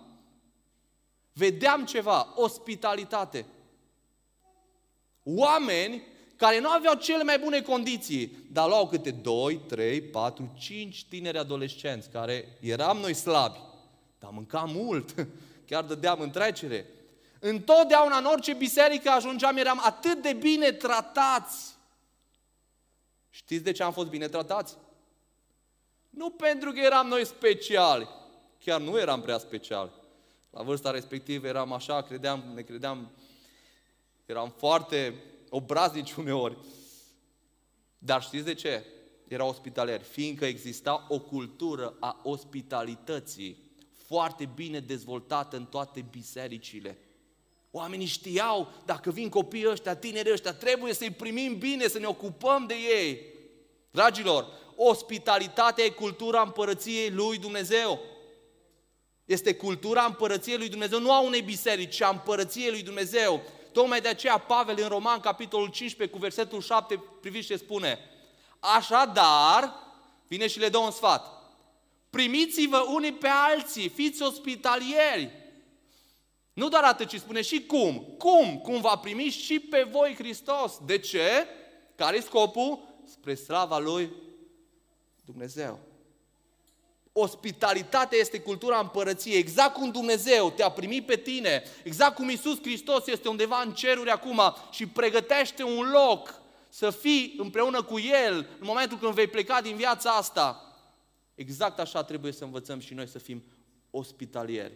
vedeam 1.33 1.85
ceva, 1.85 2.33
ospitalitate. 2.35 3.47
Oameni 5.25 6.03
care 6.37 6.61
nu 6.61 6.69
aveau 6.69 6.95
cele 6.95 7.23
mai 7.23 7.39
bune 7.39 7.61
condiții, 7.61 8.37
dar 8.53 8.69
luau 8.69 8.89
câte 8.89 9.11
2, 9.11 9.61
3, 9.69 10.01
4, 10.01 10.51
5 10.59 11.05
tineri 11.05 11.39
adolescenți, 11.39 12.11
care 12.11 12.59
eram 12.61 12.99
noi 12.99 13.15
slabi, 13.15 13.59
dar 14.19 14.31
mâncam 14.31 14.71
mult, 14.73 15.15
chiar 15.69 15.85
dădeam 15.85 16.21
întrecere. 16.21 16.87
Întotdeauna, 17.39 18.17
în 18.17 18.25
orice 18.25 18.53
biserică 18.53 19.11
ajungeam, 19.11 19.57
eram 19.57 19.81
atât 19.85 20.23
de 20.23 20.33
bine 20.33 20.73
tratați. 20.73 21.75
Știți 23.31 23.65
de 23.65 23.73
ce 23.73 23.83
am 23.83 23.93
fost 23.93 24.09
bine 24.09 24.29
tratați? 24.29 24.77
Nu 26.11 26.31
pentru 26.31 26.73
că 26.73 26.81
eram 26.81 27.07
noi 27.07 27.27
speciali, 27.27 28.09
chiar 28.65 28.81
nu 28.81 28.99
eram 28.99 29.21
prea 29.21 29.39
speciali. 29.39 29.91
La 30.51 30.63
vârsta 30.63 30.91
respectivă 30.91 31.47
eram 31.47 31.73
așa, 31.73 32.03
credeam, 32.03 32.45
ne 32.55 32.63
credeam, 32.63 33.11
eram 34.27 34.55
foarte 34.57 35.15
obraznici 35.49 36.13
uneori. 36.23 36.57
Dar 37.99 38.23
știți 38.23 38.45
de 38.45 38.55
ce? 38.55 38.85
Erau 39.29 39.49
ospitalieri, 39.49 40.03
fiindcă 40.03 40.45
exista 40.45 41.07
o 41.09 41.19
cultură 41.19 41.97
a 42.01 42.21
ospitalității 42.23 43.65
foarte 44.07 44.49
bine 44.55 44.81
dezvoltată 44.81 45.57
în 45.57 45.65
toate 45.65 46.05
bisericile. 46.11 46.99
Oamenii 47.71 48.07
știau, 48.07 48.73
dacă 48.85 49.11
vin 49.11 49.29
copiii 49.29 49.69
ăștia, 49.69 49.97
tinerii 49.97 50.33
ăștia, 50.33 50.55
trebuie 50.55 50.95
să-i 50.95 51.11
primim 51.11 51.59
bine, 51.59 51.89
să 51.89 51.99
ne 51.99 52.07
ocupăm 52.07 52.67
de 52.67 52.75
ei. 52.75 53.21
Dragilor, 53.91 54.47
ospitalitatea 54.77 55.85
e 55.85 55.89
cultura 55.89 56.41
împărăției 56.41 57.11
lui 57.11 57.39
Dumnezeu. 57.39 58.01
Este 59.25 59.55
cultura 59.55 60.05
împărăției 60.05 60.57
lui 60.57 60.69
Dumnezeu, 60.69 61.01
nu 61.01 61.13
a 61.13 61.21
unei 61.21 61.43
biserici, 61.43 61.95
ci 61.95 62.01
a 62.01 62.09
împărăției 62.09 62.71
lui 62.71 62.83
Dumnezeu. 62.83 63.43
Tocmai 63.75 64.01
de 64.01 64.09
aceea 64.09 64.39
Pavel 64.39 64.79
în 64.81 64.89
Roman, 64.89 65.21
capitolul 65.21 65.69
15, 65.69 66.17
cu 66.17 66.23
versetul 66.23 66.61
7, 66.61 67.03
priviți 67.21 67.47
ce 67.47 67.57
spune. 67.57 67.99
Așadar, 68.61 69.75
vine 70.27 70.47
și 70.47 70.59
le 70.59 70.69
dă 70.69 70.79
un 70.79 70.91
sfat. 70.91 71.33
Primiți-vă 72.11 72.85
unii 72.89 73.13
pe 73.13 73.29
alții, 73.29 73.89
fiți 73.89 74.23
ospitalieri. 74.23 75.31
Nu 76.53 76.69
doar 76.69 76.83
atât, 76.83 77.09
ci 77.09 77.19
spune 77.19 77.43
și 77.43 77.67
cum. 77.67 78.15
Cum? 78.19 78.59
Cum 78.59 78.81
va 78.81 78.97
primi 78.97 79.25
și 79.25 79.61
pe 79.61 79.89
voi 79.91 80.15
Hristos. 80.15 80.79
De 80.87 80.99
ce? 80.99 81.47
Care-i 81.95 82.23
scopul? 82.23 82.89
Spre 83.07 83.35
slava 83.35 83.79
Lui 83.79 84.13
Dumnezeu. 85.25 85.79
Ospitalitatea 87.17 88.19
este 88.19 88.41
cultura 88.41 88.79
împărăției, 88.79 89.39
exact 89.39 89.75
cum 89.75 89.91
Dumnezeu 89.91 90.51
te-a 90.51 90.69
primit 90.69 91.07
pe 91.07 91.17
tine, 91.17 91.63
exact 91.85 92.15
cum 92.15 92.29
Isus 92.29 92.61
Hristos 92.61 93.07
este 93.07 93.29
undeva 93.29 93.61
în 93.61 93.73
ceruri 93.73 94.11
acum 94.11 94.41
și 94.71 94.87
pregătește 94.87 95.63
un 95.63 95.91
loc 95.91 96.43
să 96.69 96.91
fii 96.91 97.35
împreună 97.39 97.83
cu 97.83 97.99
El 97.99 98.37
în 98.39 98.67
momentul 98.67 98.99
când 98.99 99.15
vei 99.15 99.27
pleca 99.27 99.61
din 99.61 99.77
viața 99.77 100.11
asta. 100.11 100.77
Exact 101.35 101.79
așa 101.79 102.05
trebuie 102.05 102.33
să 102.33 102.45
învățăm 102.45 102.79
și 102.79 102.95
noi 102.95 103.09
să 103.09 103.19
fim 103.19 103.45
ospitalieri 103.91 104.75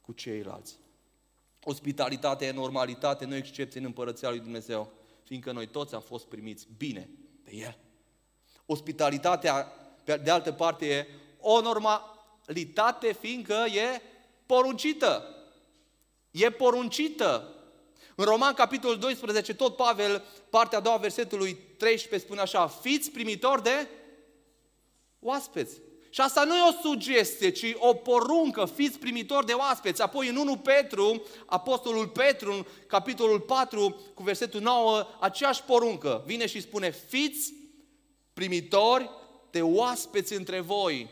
cu 0.00 0.12
ceilalți. 0.12 0.78
Ospitalitatea 1.62 2.46
e 2.46 2.52
normalitate, 2.52 3.24
nu 3.24 3.34
excepție 3.34 3.80
în 3.80 3.86
împărăția 3.86 4.28
lui 4.28 4.40
Dumnezeu, 4.40 4.92
fiindcă 5.22 5.52
noi 5.52 5.66
toți 5.66 5.94
am 5.94 6.00
fost 6.00 6.26
primiți 6.26 6.66
bine 6.76 7.10
de 7.44 7.50
El. 7.54 7.78
Ospitalitatea 8.66 9.72
de 10.16 10.30
altă 10.30 10.52
parte, 10.52 10.86
e 10.86 11.06
o 11.40 11.60
normalitate, 11.60 13.12
fiindcă 13.20 13.54
e 13.54 14.02
poruncită. 14.46 15.34
E 16.30 16.50
poruncită. 16.50 17.52
În 18.14 18.24
Roman, 18.24 18.54
capitolul 18.54 18.98
12, 18.98 19.54
tot 19.54 19.76
Pavel, 19.76 20.24
partea 20.50 20.78
a 20.78 20.80
doua 20.80 20.96
versetului 20.96 21.58
13, 21.76 22.26
spune 22.26 22.40
așa, 22.40 22.66
fiți 22.66 23.10
primitori 23.10 23.62
de 23.62 23.88
oaspeți. 25.20 25.80
Și 26.10 26.20
asta 26.20 26.44
nu 26.44 26.56
e 26.56 26.68
o 26.68 26.88
sugestie, 26.88 27.50
ci 27.50 27.74
o 27.76 27.94
poruncă, 27.94 28.64
fiți 28.64 28.98
primitori 28.98 29.46
de 29.46 29.52
oaspeți. 29.52 30.02
Apoi 30.02 30.28
în 30.28 30.36
1 30.36 30.56
Petru, 30.56 31.22
Apostolul 31.46 32.08
Petru, 32.08 32.52
în 32.52 32.64
capitolul 32.86 33.40
4, 33.40 34.00
cu 34.14 34.22
versetul 34.22 34.60
9, 34.60 35.06
aceeași 35.20 35.62
poruncă, 35.62 36.22
vine 36.26 36.46
și 36.46 36.60
spune, 36.60 36.90
fiți 36.90 37.52
primitori 38.32 39.10
de 39.58 39.64
oaspeți 39.64 40.32
între 40.32 40.60
voi. 40.60 41.10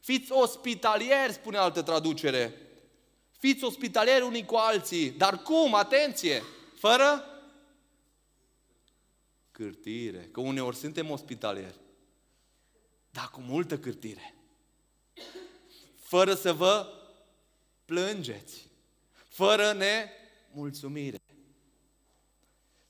Fiți 0.00 0.32
ospitalieri, 0.32 1.32
spune 1.32 1.56
altă 1.56 1.82
traducere. 1.82 2.54
Fiți 3.38 3.64
ospitalieri 3.64 4.24
unii 4.24 4.44
cu 4.44 4.54
alții. 4.54 5.10
Dar 5.10 5.42
cum? 5.42 5.74
Atenție! 5.74 6.42
Fără 6.78 7.24
cârtire. 9.50 10.28
Că 10.32 10.40
uneori 10.40 10.76
suntem 10.76 11.10
ospitalieri. 11.10 11.80
Dar 13.10 13.30
cu 13.30 13.40
multă 13.40 13.78
cârtire. 13.78 14.34
Fără 15.96 16.34
să 16.34 16.52
vă 16.52 16.86
plângeți. 17.84 18.68
Fără 19.28 19.72
nemulțumire. 20.52 21.20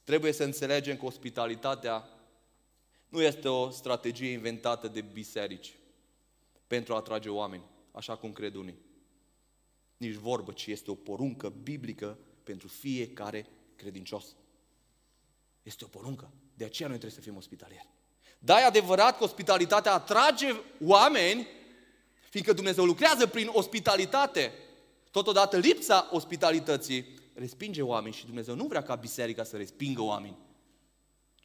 Trebuie 0.05 0.33
să 0.33 0.45
înțelegem 0.45 0.97
că 0.97 1.05
ospitalitatea 1.05 2.09
nu 3.15 3.23
este 3.23 3.49
o 3.49 3.71
strategie 3.71 4.31
inventată 4.31 4.89
de 4.89 5.01
biserici 5.01 5.79
pentru 6.67 6.93
a 6.93 6.97
atrage 6.97 7.29
oameni, 7.29 7.63
așa 7.93 8.17
cum 8.17 8.33
cred 8.33 8.55
unii. 8.55 8.79
Nici 9.97 10.15
vorbă, 10.15 10.53
ci 10.53 10.67
este 10.67 10.91
o 10.91 10.95
poruncă 10.95 11.49
biblică 11.63 12.19
pentru 12.43 12.69
fiecare 12.69 13.47
credincios. 13.77 14.37
Este 15.63 15.85
o 15.85 15.89
poruncă. 15.89 16.31
De 16.55 16.65
aceea 16.65 16.89
noi 16.89 16.99
trebuie 16.99 17.19
să 17.21 17.25
fim 17.29 17.37
ospitalieri. 17.37 17.89
Da, 18.39 18.61
e 18.61 18.65
adevărat 18.65 19.19
că 19.19 19.25
ospitalitatea 19.25 19.93
atrage 19.93 20.53
oameni, 20.85 21.47
fiindcă 22.31 22.53
Dumnezeu 22.53 22.85
lucrează 22.85 23.27
prin 23.27 23.49
ospitalitate. 23.53 24.53
Totodată 25.11 25.57
lipsa 25.57 26.09
ospitalității 26.13 27.07
respinge 27.35 27.83
oameni 27.83 28.15
și 28.15 28.27
Dumnezeu 28.27 28.55
nu 28.55 28.67
vrea 28.67 28.83
ca 28.83 28.95
biserica 28.95 29.45
să 29.45 29.57
respingă 29.57 30.03
oameni, 30.03 30.37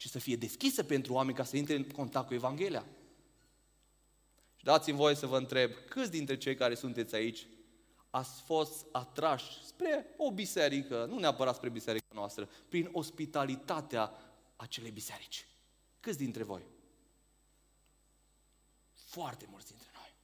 ci 0.00 0.08
să 0.08 0.18
fie 0.18 0.36
deschisă 0.36 0.82
pentru 0.82 1.12
oameni 1.12 1.36
ca 1.36 1.44
să 1.44 1.56
intre 1.56 1.74
în 1.74 1.84
contact 1.84 2.26
cu 2.26 2.34
Evanghelia. 2.34 2.86
Și 4.56 4.64
dați-mi 4.64 4.96
voie 4.96 5.14
să 5.14 5.26
vă 5.26 5.36
întreb, 5.36 5.70
câți 5.88 6.10
dintre 6.10 6.36
cei 6.36 6.54
care 6.54 6.74
sunteți 6.74 7.14
aici 7.14 7.46
ați 8.10 8.40
fost 8.40 8.86
atrași 8.92 9.64
spre 9.64 10.14
o 10.16 10.32
biserică, 10.32 11.04
nu 11.04 11.18
neapărat 11.18 11.54
spre 11.54 11.68
biserica 11.68 12.06
noastră, 12.14 12.48
prin 12.68 12.88
ospitalitatea 12.92 14.12
acelei 14.56 14.90
biserici? 14.90 15.46
Câți 16.00 16.18
dintre 16.18 16.42
voi? 16.42 16.62
Foarte 18.94 19.46
mulți 19.50 19.66
dintre 19.66 19.88
noi. 19.94 20.14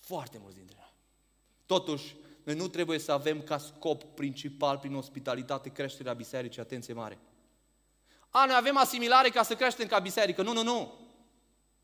Foarte 0.00 0.38
mulți 0.38 0.56
dintre 0.56 0.76
noi. 0.78 0.92
Totuși, 1.66 2.16
noi 2.42 2.54
nu 2.54 2.68
trebuie 2.68 2.98
să 2.98 3.12
avem 3.12 3.42
ca 3.42 3.58
scop 3.58 4.02
principal 4.02 4.78
prin 4.78 4.94
ospitalitate 4.94 5.72
creșterea 5.72 6.12
bisericii, 6.12 6.60
atenție 6.60 6.94
mare. 6.94 7.18
A, 8.34 8.44
noi 8.44 8.56
avem 8.56 8.76
asimilare 8.76 9.28
ca 9.28 9.42
să 9.42 9.54
creștem 9.54 9.86
ca 9.86 9.98
biserică. 9.98 10.42
Nu, 10.42 10.52
nu, 10.52 10.62
nu. 10.62 10.92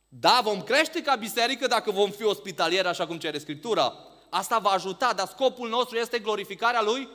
Da, 0.08 0.40
vom 0.42 0.62
crește 0.62 1.02
ca 1.02 1.14
biserică 1.14 1.66
dacă 1.66 1.90
vom 1.90 2.10
fi 2.10 2.24
ospitalieri, 2.24 2.88
așa 2.88 3.06
cum 3.06 3.18
cere 3.18 3.38
Scriptura. 3.38 3.94
Asta 4.30 4.58
va 4.58 4.70
ajuta, 4.70 5.12
dar 5.12 5.26
scopul 5.26 5.68
nostru 5.68 5.96
este 5.96 6.18
glorificarea 6.18 6.82
Lui. 6.82 7.08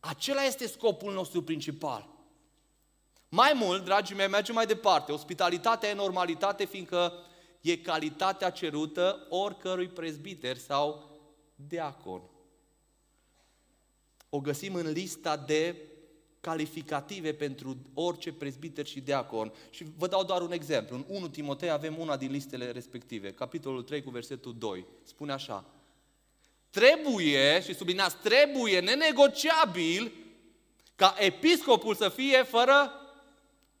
Acela 0.00 0.42
este 0.42 0.66
scopul 0.66 1.12
nostru 1.12 1.42
principal. 1.42 2.08
Mai 3.28 3.52
mult, 3.54 3.84
dragii 3.84 4.16
mei, 4.16 4.28
mergem 4.28 4.54
mai 4.54 4.66
departe. 4.66 5.12
Ospitalitatea 5.12 5.88
e 5.88 5.94
normalitate, 5.94 6.64
fiindcă 6.64 7.12
e 7.60 7.78
calitatea 7.78 8.50
cerută 8.50 9.26
oricărui 9.28 9.88
prezbiter 9.88 10.56
sau 10.56 11.10
deacon. 11.54 12.22
O 14.28 14.40
găsim 14.40 14.74
în 14.74 14.90
lista 14.90 15.36
de 15.36 15.76
calificative 16.48 17.32
pentru 17.32 17.76
orice 17.94 18.32
prezbiter 18.32 18.86
și 18.86 19.00
deacon. 19.00 19.52
Și 19.70 19.84
vă 19.96 20.06
dau 20.06 20.24
doar 20.24 20.40
un 20.40 20.52
exemplu. 20.52 20.96
În 20.96 21.04
1 21.08 21.28
Timotei 21.28 21.70
avem 21.70 21.98
una 21.98 22.16
din 22.16 22.30
listele 22.30 22.70
respective, 22.70 23.32
capitolul 23.32 23.82
3 23.82 24.02
cu 24.02 24.10
versetul 24.10 24.54
2. 24.58 24.86
Spune 25.02 25.32
așa, 25.32 25.64
trebuie, 26.70 27.62
și 27.62 27.74
sublinați, 27.74 28.16
trebuie 28.16 28.80
nenegociabil 28.80 30.12
ca 30.96 31.14
episcopul 31.18 31.94
să 31.94 32.08
fie 32.08 32.42
fără 32.42 32.92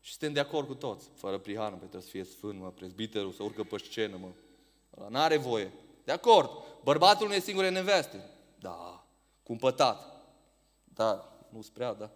și 0.00 0.10
suntem 0.10 0.32
de 0.32 0.40
acord 0.40 0.66
cu 0.66 0.74
toți. 0.74 1.08
Fără 1.14 1.38
prihană, 1.38 1.76
pentru 1.76 2.00
să 2.00 2.08
fie 2.08 2.24
sfânt, 2.24 2.60
mă, 2.60 2.70
prezbiterul, 2.70 3.32
să 3.32 3.42
urcă 3.42 3.62
pe 3.62 3.76
scenă, 3.78 4.16
mă. 4.20 4.28
Ăla 4.98 5.08
n-are 5.08 5.36
voie. 5.36 5.72
De 6.04 6.12
acord. 6.12 6.50
Bărbatul 6.84 7.26
nu 7.26 7.34
e 7.34 7.40
singur 7.40 7.64
în 7.64 7.72
neveste. 7.72 8.30
Da. 8.58 9.06
Cumpătat. 9.42 10.16
Da, 10.84 11.38
nu 11.48 11.60
prea, 11.72 11.92
da. 11.94 12.10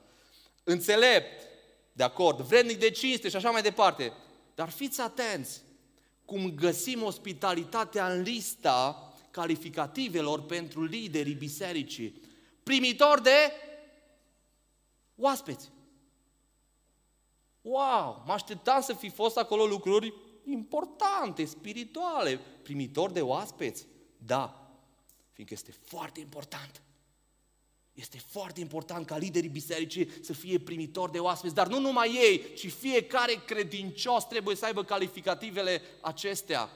Înțelept. 0.64 1.50
De 1.92 2.02
acord. 2.02 2.40
Vrednic 2.40 2.78
de 2.78 2.90
cinste 2.90 3.28
și 3.28 3.36
așa 3.36 3.50
mai 3.50 3.62
departe. 3.62 4.12
Dar 4.54 4.70
fiți 4.70 5.00
atenți 5.00 5.62
cum 6.24 6.54
găsim 6.54 7.02
ospitalitatea 7.02 8.12
în 8.12 8.22
lista 8.22 9.12
calificativelor 9.30 10.42
pentru 10.42 10.84
liderii 10.84 11.34
bisericii. 11.34 12.20
Primitor 12.62 13.20
de 13.20 13.52
oaspeți. 15.16 15.70
Wow, 17.60 18.22
mă 18.26 18.32
așteptam 18.32 18.80
să 18.80 18.92
fi 18.92 19.08
fost 19.08 19.36
acolo 19.36 19.64
lucruri 19.66 20.14
importante, 20.44 21.44
spirituale, 21.44 22.40
primitor 22.62 23.10
de 23.10 23.20
oaspeți. 23.20 23.86
Da, 24.16 24.70
fiindcă 25.32 25.54
este 25.54 25.74
foarte 25.84 26.20
important. 26.20 26.82
Este 27.92 28.18
foarte 28.18 28.60
important 28.60 29.06
ca 29.06 29.16
liderii 29.16 29.48
bisericii 29.48 30.10
să 30.22 30.32
fie 30.32 30.58
primitori 30.58 31.12
de 31.12 31.18
oaspeți, 31.18 31.54
dar 31.54 31.68
nu 31.68 31.78
numai 31.80 32.14
ei, 32.14 32.54
ci 32.54 32.72
fiecare 32.72 33.32
credincios 33.46 34.24
trebuie 34.24 34.56
să 34.56 34.64
aibă 34.64 34.84
calificativele 34.84 35.82
acestea. 36.00 36.70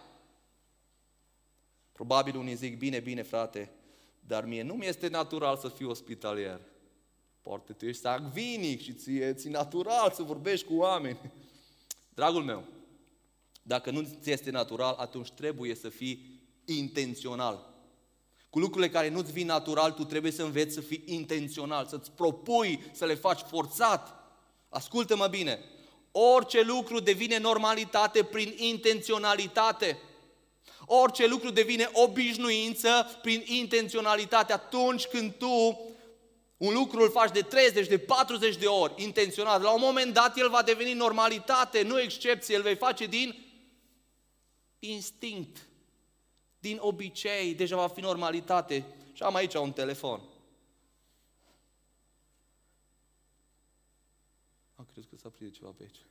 Probabil 1.92 2.36
unii 2.36 2.54
zic, 2.54 2.78
bine, 2.78 3.00
bine 3.00 3.22
frate, 3.22 3.70
dar 4.20 4.44
mie 4.44 4.62
nu 4.62 4.74
mi 4.74 4.86
este 4.86 5.08
natural 5.08 5.56
să 5.56 5.68
fiu 5.68 5.90
ospitalier. 5.90 6.60
Poate 7.42 7.72
tu 7.72 7.86
ești 7.86 8.00
sangvinic 8.00 8.82
și 8.82 8.92
ție 8.92 9.34
ți 9.34 9.48
natural 9.48 10.10
să 10.10 10.22
vorbești 10.22 10.66
cu 10.66 10.74
oameni. 10.74 11.18
Dragul 12.14 12.42
meu, 12.42 12.64
dacă 13.62 13.90
nu 13.90 14.02
ți 14.20 14.30
este 14.30 14.50
natural, 14.50 14.94
atunci 14.98 15.30
trebuie 15.30 15.74
să 15.74 15.88
fii 15.88 16.40
intențional. 16.64 17.75
Cu 18.56 18.62
lucrurile 18.62 18.90
care 18.90 19.08
nu-ți 19.08 19.32
vin 19.32 19.46
natural, 19.46 19.92
tu 19.92 20.04
trebuie 20.04 20.32
să 20.32 20.42
înveți 20.42 20.74
să 20.74 20.80
fii 20.80 21.02
intențional, 21.04 21.86
să-ți 21.86 22.10
propui 22.10 22.84
să 22.92 23.04
le 23.04 23.14
faci 23.14 23.40
forțat. 23.48 24.14
Ascultă-mă 24.68 25.26
bine, 25.26 25.64
orice 26.10 26.62
lucru 26.62 27.00
devine 27.00 27.38
normalitate 27.38 28.22
prin 28.22 28.54
intenționalitate. 28.56 29.98
Orice 30.86 31.26
lucru 31.26 31.50
devine 31.50 31.90
obișnuință 31.92 33.18
prin 33.22 33.42
intenționalitate 33.46 34.52
atunci 34.52 35.04
când 35.04 35.32
tu 35.32 35.80
un 36.56 36.74
lucru 36.74 37.02
îl 37.02 37.10
faci 37.10 37.32
de 37.32 37.40
30, 37.40 37.88
de 37.88 37.98
40 37.98 38.56
de 38.56 38.66
ori, 38.66 39.02
intenționat. 39.02 39.62
La 39.62 39.70
un 39.70 39.80
moment 39.82 40.12
dat 40.12 40.38
el 40.38 40.48
va 40.48 40.62
deveni 40.62 40.92
normalitate, 40.92 41.82
nu 41.82 42.00
excepție, 42.00 42.56
îl 42.56 42.62
vei 42.62 42.76
face 42.76 43.06
din 43.06 43.44
instinct, 44.78 45.65
din 46.66 46.78
obicei, 46.80 47.54
deja 47.54 47.76
va 47.76 47.88
fi 47.88 48.00
normalitate. 48.00 48.84
Și 49.12 49.22
am 49.22 49.34
aici 49.34 49.54
un 49.54 49.72
telefon. 49.72 50.20
Am 54.74 54.84
crezut 54.92 55.10
că 55.10 55.16
s-a 55.16 55.28
prins 55.28 55.54
ceva 55.54 55.70
pe 55.70 55.82
aici. 55.82 56.06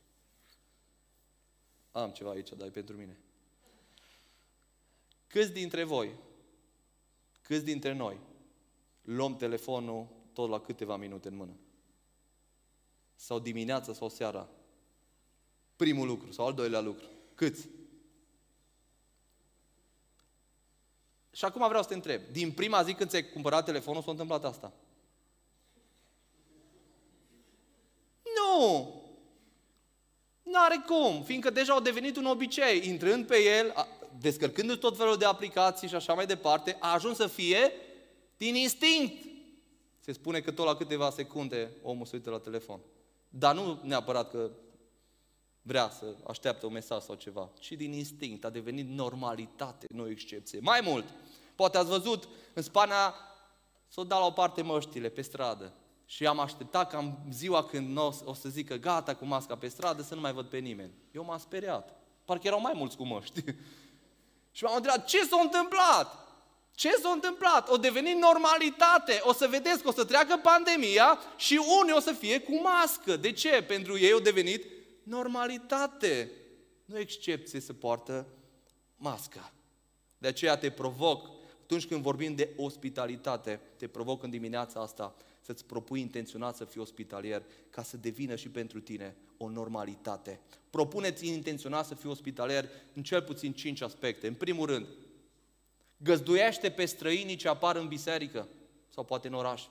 Am 1.91 2.11
ceva 2.11 2.29
aici, 2.29 2.49
dar 2.49 2.67
e 2.67 2.71
pentru 2.71 2.95
mine. 2.95 3.17
Câți 5.27 5.51
dintre 5.51 5.83
voi, 5.83 6.15
câți 7.41 7.63
dintre 7.63 7.93
noi 7.93 8.19
luăm 9.01 9.37
telefonul 9.37 10.07
tot 10.33 10.49
la 10.49 10.59
câteva 10.59 10.95
minute 10.95 11.27
în 11.27 11.35
mână. 11.35 11.55
Sau 13.15 13.39
dimineața 13.39 13.93
sau 13.93 14.09
seara. 14.09 14.49
Primul 15.75 16.07
lucru 16.07 16.31
sau 16.31 16.45
al 16.45 16.53
doilea 16.53 16.79
lucru. 16.79 17.05
Câți? 17.35 17.69
Și 21.35 21.45
acum 21.45 21.67
vreau 21.67 21.81
să 21.81 21.87
te 21.87 21.93
întreb. 21.93 22.21
Din 22.31 22.51
prima 22.51 22.83
zi 22.83 22.93
când 22.93 23.09
ți-ai 23.09 23.29
cumpărat 23.29 23.65
telefonul 23.65 24.01
s-a 24.01 24.11
întâmplat 24.11 24.45
asta? 24.45 24.71
Nu! 28.35 29.03
N-are 30.43 30.83
cum, 30.87 31.23
fiindcă 31.23 31.49
deja 31.49 31.73
au 31.73 31.79
devenit 31.79 32.17
un 32.17 32.25
obicei. 32.25 32.87
Intrând 32.87 33.27
pe 33.27 33.37
el, 33.57 33.73
descărcându-ți 34.19 34.79
tot 34.79 34.97
felul 34.97 35.17
de 35.17 35.25
aplicații 35.25 35.87
și 35.87 35.95
așa 35.95 36.13
mai 36.13 36.25
departe, 36.25 36.77
a 36.79 36.93
ajuns 36.93 37.17
să 37.17 37.27
fie 37.27 37.71
din 38.37 38.55
instinct. 38.55 39.23
Se 39.99 40.11
spune 40.11 40.41
că 40.41 40.51
tot 40.51 40.65
la 40.65 40.75
câteva 40.75 41.09
secunde 41.09 41.71
omul 41.81 42.05
se 42.05 42.15
uită 42.15 42.29
la 42.29 42.39
telefon. 42.39 42.79
Dar 43.29 43.55
nu 43.55 43.79
neapărat 43.83 44.31
că 44.31 44.51
vrea 45.67 45.89
să 45.89 46.15
așteaptă 46.27 46.65
un 46.65 46.71
mesaj 46.71 47.01
sau 47.01 47.15
ceva, 47.15 47.49
ci 47.59 47.71
din 47.71 47.93
instinct. 47.93 48.45
A 48.45 48.49
devenit 48.49 48.89
normalitate, 48.89 49.85
nu 49.89 50.09
excepție. 50.09 50.59
Mai 50.61 50.79
mult, 50.83 51.05
poate 51.55 51.77
ați 51.77 51.89
văzut 51.89 52.27
în 52.53 52.61
Spania 52.61 53.13
să 53.87 53.99
o 53.99 54.03
dau 54.03 54.19
la 54.19 54.25
o 54.25 54.31
parte 54.31 54.61
măștile 54.61 55.09
pe 55.09 55.21
stradă. 55.21 55.73
Și 56.05 56.27
am 56.27 56.39
așteptat 56.39 56.89
ca 56.89 56.97
în 56.97 57.13
ziua 57.31 57.63
când 57.63 57.97
o, 57.97 58.11
o 58.23 58.33
să 58.33 58.49
zică 58.49 58.75
gata 58.75 59.15
cu 59.15 59.25
masca 59.25 59.55
pe 59.55 59.67
stradă 59.67 60.01
să 60.01 60.15
nu 60.15 60.21
mai 60.21 60.33
văd 60.33 60.45
pe 60.45 60.57
nimeni. 60.57 60.91
Eu 61.11 61.23
m-am 61.23 61.39
speriat. 61.39 61.95
Parcă 62.25 62.47
erau 62.47 62.61
mai 62.61 62.73
mulți 62.75 62.97
cu 62.97 63.05
măști. 63.05 63.43
și 64.55 64.63
m-am 64.63 64.75
întrebat 64.75 65.05
ce 65.05 65.23
s-a 65.23 65.39
întâmplat? 65.41 66.27
Ce 66.75 66.91
s-a 67.01 67.09
întâmplat? 67.09 67.69
O 67.69 67.77
devenit 67.77 68.15
normalitate. 68.15 69.19
O 69.23 69.33
să 69.33 69.47
vedeți 69.47 69.81
că 69.81 69.87
o 69.87 69.91
să 69.91 70.05
treacă 70.05 70.37
pandemia 70.37 71.19
și 71.35 71.61
unii 71.81 71.93
o 71.95 71.99
să 71.99 72.11
fie 72.11 72.39
cu 72.39 72.61
mască. 72.61 73.15
De 73.15 73.31
ce? 73.31 73.63
Pentru 73.67 73.99
ei 73.99 74.13
o 74.13 74.19
devenit 74.19 74.74
normalitate. 75.05 76.31
Nu 76.85 76.99
excepție 76.99 77.59
să 77.59 77.73
poartă 77.73 78.27
masca. 78.95 79.53
De 80.17 80.27
aceea 80.27 80.57
te 80.57 80.69
provoc, 80.69 81.29
atunci 81.61 81.85
când 81.85 82.01
vorbim 82.01 82.35
de 82.35 82.53
ospitalitate, 82.57 83.59
te 83.77 83.87
provoc 83.87 84.23
în 84.23 84.29
dimineața 84.29 84.79
asta 84.81 85.15
să-ți 85.41 85.65
propui 85.65 85.99
intenționat 85.99 86.55
să 86.55 86.65
fii 86.65 86.81
ospitalier, 86.81 87.43
ca 87.69 87.83
să 87.83 87.97
devină 87.97 88.35
și 88.35 88.49
pentru 88.49 88.79
tine 88.79 89.15
o 89.37 89.49
normalitate. 89.49 90.39
Propuneți 90.69 91.27
intenționat 91.27 91.85
să 91.85 91.95
fii 91.95 92.09
ospitalier 92.09 92.69
în 92.93 93.03
cel 93.03 93.21
puțin 93.21 93.53
cinci 93.53 93.81
aspecte. 93.81 94.27
În 94.27 94.33
primul 94.33 94.65
rând, 94.65 94.87
Găzduiește 95.97 96.71
pe 96.71 96.85
străinii 96.85 97.35
ce 97.35 97.47
apar 97.47 97.75
în 97.75 97.87
biserică 97.87 98.47
sau 98.89 99.03
poate 99.03 99.27
în 99.27 99.33
oraș. 99.33 99.63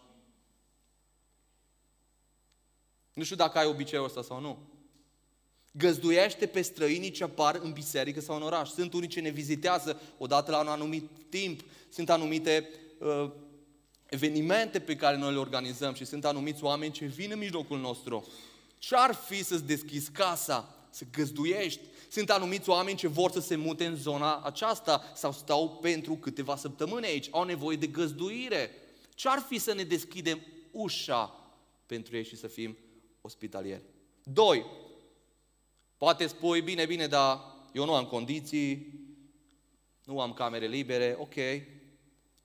Nu 3.13 3.23
știu 3.23 3.37
dacă 3.37 3.59
ai 3.59 3.67
obiceiul 3.67 4.05
ăsta 4.05 4.23
sau 4.23 4.41
nu. 4.41 4.59
Găzduiește 5.77 6.47
pe 6.47 6.63
străinii 6.63 7.11
ce 7.11 7.25
apar 7.25 7.61
în 7.63 7.73
biserică 7.73 8.21
sau 8.21 8.37
în 8.37 8.43
oraș. 8.43 8.69
Sunt 8.69 8.93
unii 8.93 9.09
ce 9.09 9.21
ne 9.21 9.31
vizitează 9.31 10.01
odată 10.19 10.51
la 10.51 10.61
un 10.61 10.67
anumit 10.67 11.11
timp, 11.29 11.61
sunt 11.89 12.11
anumite 12.11 12.69
uh, 12.99 13.31
evenimente 14.07 14.79
pe 14.79 14.97
care 14.97 15.17
noi 15.17 15.33
le 15.33 15.39
organizăm 15.39 15.95
și 15.95 16.05
sunt 16.05 16.25
anumiți 16.25 16.65
oameni 16.65 16.93
ce 16.93 17.05
vin 17.05 17.31
în 17.33 17.39
mijlocul 17.39 17.79
nostru. 17.79 18.27
Ce-ar 18.79 19.15
fi 19.15 19.45
să-ți 19.45 19.65
deschizi 19.65 20.11
casa, 20.11 20.75
să 20.91 21.05
găzduiești, 21.13 21.81
sunt 22.11 22.31
anumiți 22.31 22.69
oameni 22.69 22.97
ce 22.97 23.09
vor 23.09 23.31
să 23.31 23.41
se 23.41 23.57
mute 23.57 23.85
în 23.85 23.97
zona 23.97 24.41
aceasta 24.41 25.13
sau 25.15 25.33
stau 25.33 25.71
pentru 25.71 26.15
câteva 26.15 26.57
săptămâni 26.57 27.07
aici, 27.07 27.29
au 27.31 27.45
nevoie 27.45 27.77
de 27.77 27.87
găzduire. 27.87 28.71
Ce 29.15 29.29
ar 29.29 29.45
fi 29.49 29.59
să 29.59 29.75
ne 29.75 29.83
deschidem 29.83 30.41
ușa 30.71 31.53
pentru 31.87 32.17
ei 32.17 32.25
și 32.25 32.37
să 32.37 32.47
fim 32.47 32.77
ospitalieri? 33.21 33.83
Doi, 34.23 34.65
poate 36.05 36.27
spui, 36.27 36.61
bine, 36.61 36.87
bine, 36.87 37.07
dar 37.07 37.41
eu 37.73 37.85
nu 37.85 37.95
am 37.95 38.07
condiții, 38.07 39.01
nu 40.05 40.21
am 40.21 40.33
camere 40.33 40.67
libere, 40.67 41.17
ok, 41.19 41.35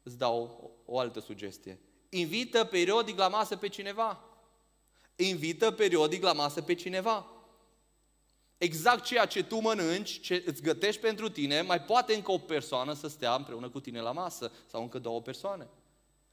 îți 0.03 0.17
dau 0.17 0.71
o, 0.85 0.93
o 0.93 0.99
altă 0.99 1.19
sugestie. 1.19 1.79
Invită 2.09 2.63
periodic 2.63 3.17
la 3.17 3.27
masă 3.27 3.55
pe 3.55 3.67
cineva. 3.67 4.23
Invită 5.15 5.71
periodic 5.71 6.23
la 6.23 6.33
masă 6.33 6.61
pe 6.61 6.73
cineva 6.73 7.39
exact 8.57 9.03
ceea 9.03 9.25
ce 9.25 9.43
tu 9.43 9.59
mănânci, 9.59 10.19
ce 10.19 10.43
îți 10.45 10.61
gătești 10.61 11.01
pentru 11.01 11.29
tine, 11.29 11.61
mai 11.61 11.81
poate 11.81 12.13
încă 12.13 12.31
o 12.31 12.37
persoană 12.37 12.93
să 12.93 13.07
stea 13.07 13.33
împreună 13.33 13.69
cu 13.69 13.79
tine 13.79 14.01
la 14.01 14.11
masă 14.11 14.51
sau 14.65 14.81
încă 14.81 14.99
două 14.99 15.21
persoane. 15.21 15.67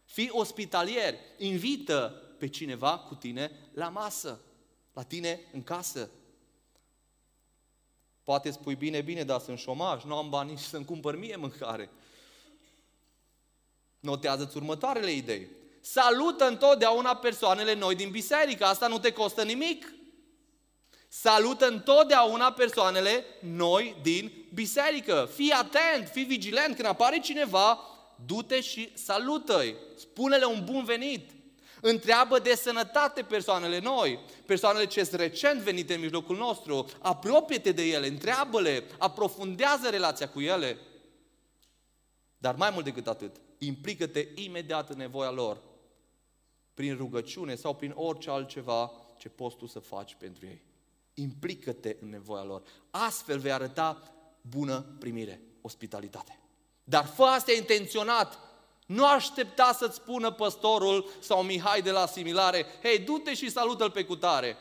Fii 0.04 0.28
ospitalier, 0.32 1.14
invită 1.38 2.22
pe 2.38 2.48
cineva 2.48 2.98
cu 2.98 3.14
tine 3.14 3.50
la 3.74 3.88
masă, 3.88 4.40
la 4.92 5.02
tine 5.02 5.40
în 5.52 5.62
casă. 5.62 6.10
Poate 8.26 8.50
spui, 8.50 8.74
bine, 8.74 9.00
bine, 9.00 9.22
dar 9.22 9.40
sunt 9.40 9.58
șomaj, 9.58 10.02
nu 10.04 10.16
am 10.16 10.28
bani 10.28 10.50
nici 10.50 10.58
să-mi 10.58 10.84
cumpăr 10.84 11.18
mie 11.18 11.36
mâncare. 11.36 11.90
Notează-ți 14.00 14.56
următoarele 14.56 15.10
idei. 15.10 15.48
Salută 15.80 16.46
întotdeauna 16.46 17.16
persoanele 17.16 17.74
noi 17.74 17.94
din 17.94 18.10
biserică, 18.10 18.64
asta 18.64 18.86
nu 18.86 18.98
te 18.98 19.12
costă 19.12 19.42
nimic. 19.42 19.94
Salută 21.08 21.66
întotdeauna 21.66 22.52
persoanele 22.52 23.24
noi 23.40 23.96
din 24.02 24.32
biserică. 24.54 25.28
Fii 25.34 25.50
atent, 25.50 26.08
fii 26.12 26.24
vigilent, 26.24 26.74
când 26.74 26.88
apare 26.88 27.18
cineva, 27.18 27.80
du-te 28.24 28.60
și 28.60 28.96
salută-i. 28.96 29.74
Spune-le 29.96 30.44
un 30.44 30.64
bun 30.64 30.84
venit. 30.84 31.30
Întreabă 31.88 32.38
de 32.38 32.54
sănătate 32.54 33.22
persoanele 33.22 33.78
noi, 33.78 34.20
persoanele 34.46 34.86
ce 34.86 35.04
sunt 35.04 35.20
recent 35.20 35.60
venite 35.60 35.94
în 35.94 36.00
mijlocul 36.00 36.36
nostru. 36.36 36.86
Apropie-te 37.00 37.72
de 37.72 37.82
ele, 37.82 38.06
întreabă-le, 38.06 38.84
aprofundează 38.98 39.88
relația 39.88 40.28
cu 40.28 40.40
ele. 40.40 40.78
Dar 42.38 42.54
mai 42.54 42.70
mult 42.70 42.84
decât 42.84 43.06
atât, 43.06 43.36
implică-te 43.58 44.28
imediat 44.34 44.90
în 44.90 44.96
nevoia 44.96 45.30
lor, 45.30 45.62
prin 46.74 46.96
rugăciune 46.96 47.54
sau 47.54 47.74
prin 47.74 47.92
orice 47.96 48.30
altceva 48.30 48.92
ce 49.18 49.28
poți 49.28 49.56
tu 49.56 49.66
să 49.66 49.78
faci 49.78 50.14
pentru 50.18 50.46
ei. 50.46 50.64
Implică-te 51.14 51.96
în 52.00 52.08
nevoia 52.08 52.44
lor. 52.44 52.62
Astfel 52.90 53.38
vei 53.38 53.52
arăta 53.52 54.14
bună 54.40 54.96
primire, 54.98 55.40
ospitalitate. 55.60 56.40
Dar 56.84 57.04
fă 57.04 57.22
asta 57.22 57.52
intenționat. 57.52 58.45
Nu 58.86 59.06
aștepta 59.06 59.72
să-ți 59.72 59.96
spună 59.96 60.30
păstorul 60.30 61.10
sau 61.20 61.42
Mihai 61.42 61.82
de 61.82 61.90
la 61.90 62.00
asimilare, 62.00 62.66
hei, 62.82 62.98
du-te 62.98 63.34
și 63.34 63.50
salută-l 63.50 63.90
pe 63.90 64.04
cutare. 64.04 64.56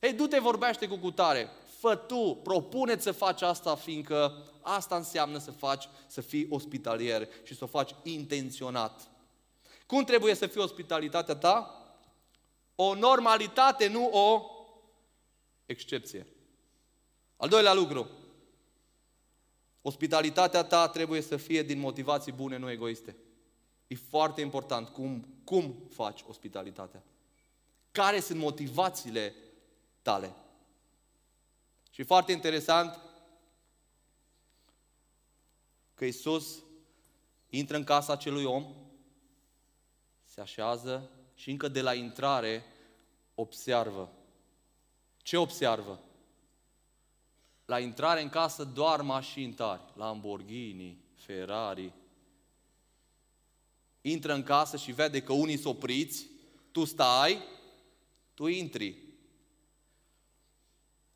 Hei, 0.00 0.12
du-te, 0.12 0.38
vorbește 0.38 0.88
cu 0.88 0.96
cutare. 0.96 1.50
Fă 1.78 1.94
tu, 1.94 2.40
propune 2.42 2.98
să 2.98 3.12
faci 3.12 3.42
asta, 3.42 3.74
fiindcă 3.74 4.44
asta 4.60 4.96
înseamnă 4.96 5.38
să 5.38 5.50
faci, 5.50 5.88
să 6.06 6.20
fii 6.20 6.46
ospitalier 6.50 7.28
și 7.42 7.56
să 7.56 7.64
o 7.64 7.66
faci 7.66 7.94
intenționat. 8.02 9.10
Cum 9.86 10.04
trebuie 10.04 10.34
să 10.34 10.46
fie 10.46 10.62
ospitalitatea 10.62 11.34
ta? 11.34 11.82
O 12.74 12.94
normalitate, 12.94 13.88
nu 13.88 14.08
o 14.10 14.42
excepție. 15.66 16.26
Al 17.36 17.48
doilea 17.48 17.74
lucru. 17.74 18.10
Ospitalitatea 19.82 20.64
ta 20.64 20.88
trebuie 20.88 21.20
să 21.20 21.36
fie 21.36 21.62
din 21.62 21.78
motivații 21.78 22.32
bune, 22.32 22.56
nu 22.56 22.70
egoiste. 22.70 23.16
E 23.88 23.94
foarte 23.94 24.40
important 24.40 24.88
cum, 24.88 25.26
cum 25.44 25.74
faci 25.90 26.24
ospitalitatea. 26.26 27.02
Care 27.90 28.20
sunt 28.20 28.38
motivațiile 28.38 29.34
tale? 30.02 30.34
Și 31.90 32.02
foarte 32.02 32.32
interesant 32.32 32.98
că 35.94 36.04
Isus 36.04 36.62
intră 37.48 37.76
în 37.76 37.84
casa 37.84 38.12
acelui 38.12 38.44
om, 38.44 38.74
se 40.24 40.40
așează 40.40 41.10
și 41.34 41.50
încă 41.50 41.68
de 41.68 41.82
la 41.82 41.94
intrare 41.94 42.64
observă. 43.34 44.12
Ce 45.16 45.36
observă? 45.36 46.00
La 47.64 47.78
intrare 47.80 48.22
în 48.22 48.28
casă 48.28 48.64
doar 48.64 49.00
mașini 49.00 49.52
tari, 49.52 49.82
Lamborghini, 49.94 51.04
Ferrari. 51.14 51.92
Intră 54.00 54.32
în 54.32 54.42
casă 54.42 54.76
și 54.76 54.92
vede 54.92 55.22
că 55.22 55.32
unii 55.32 55.56
sunt 55.56 55.74
opriți, 55.74 56.26
tu 56.72 56.84
stai, 56.84 57.42
tu 58.34 58.46
intri. 58.46 59.02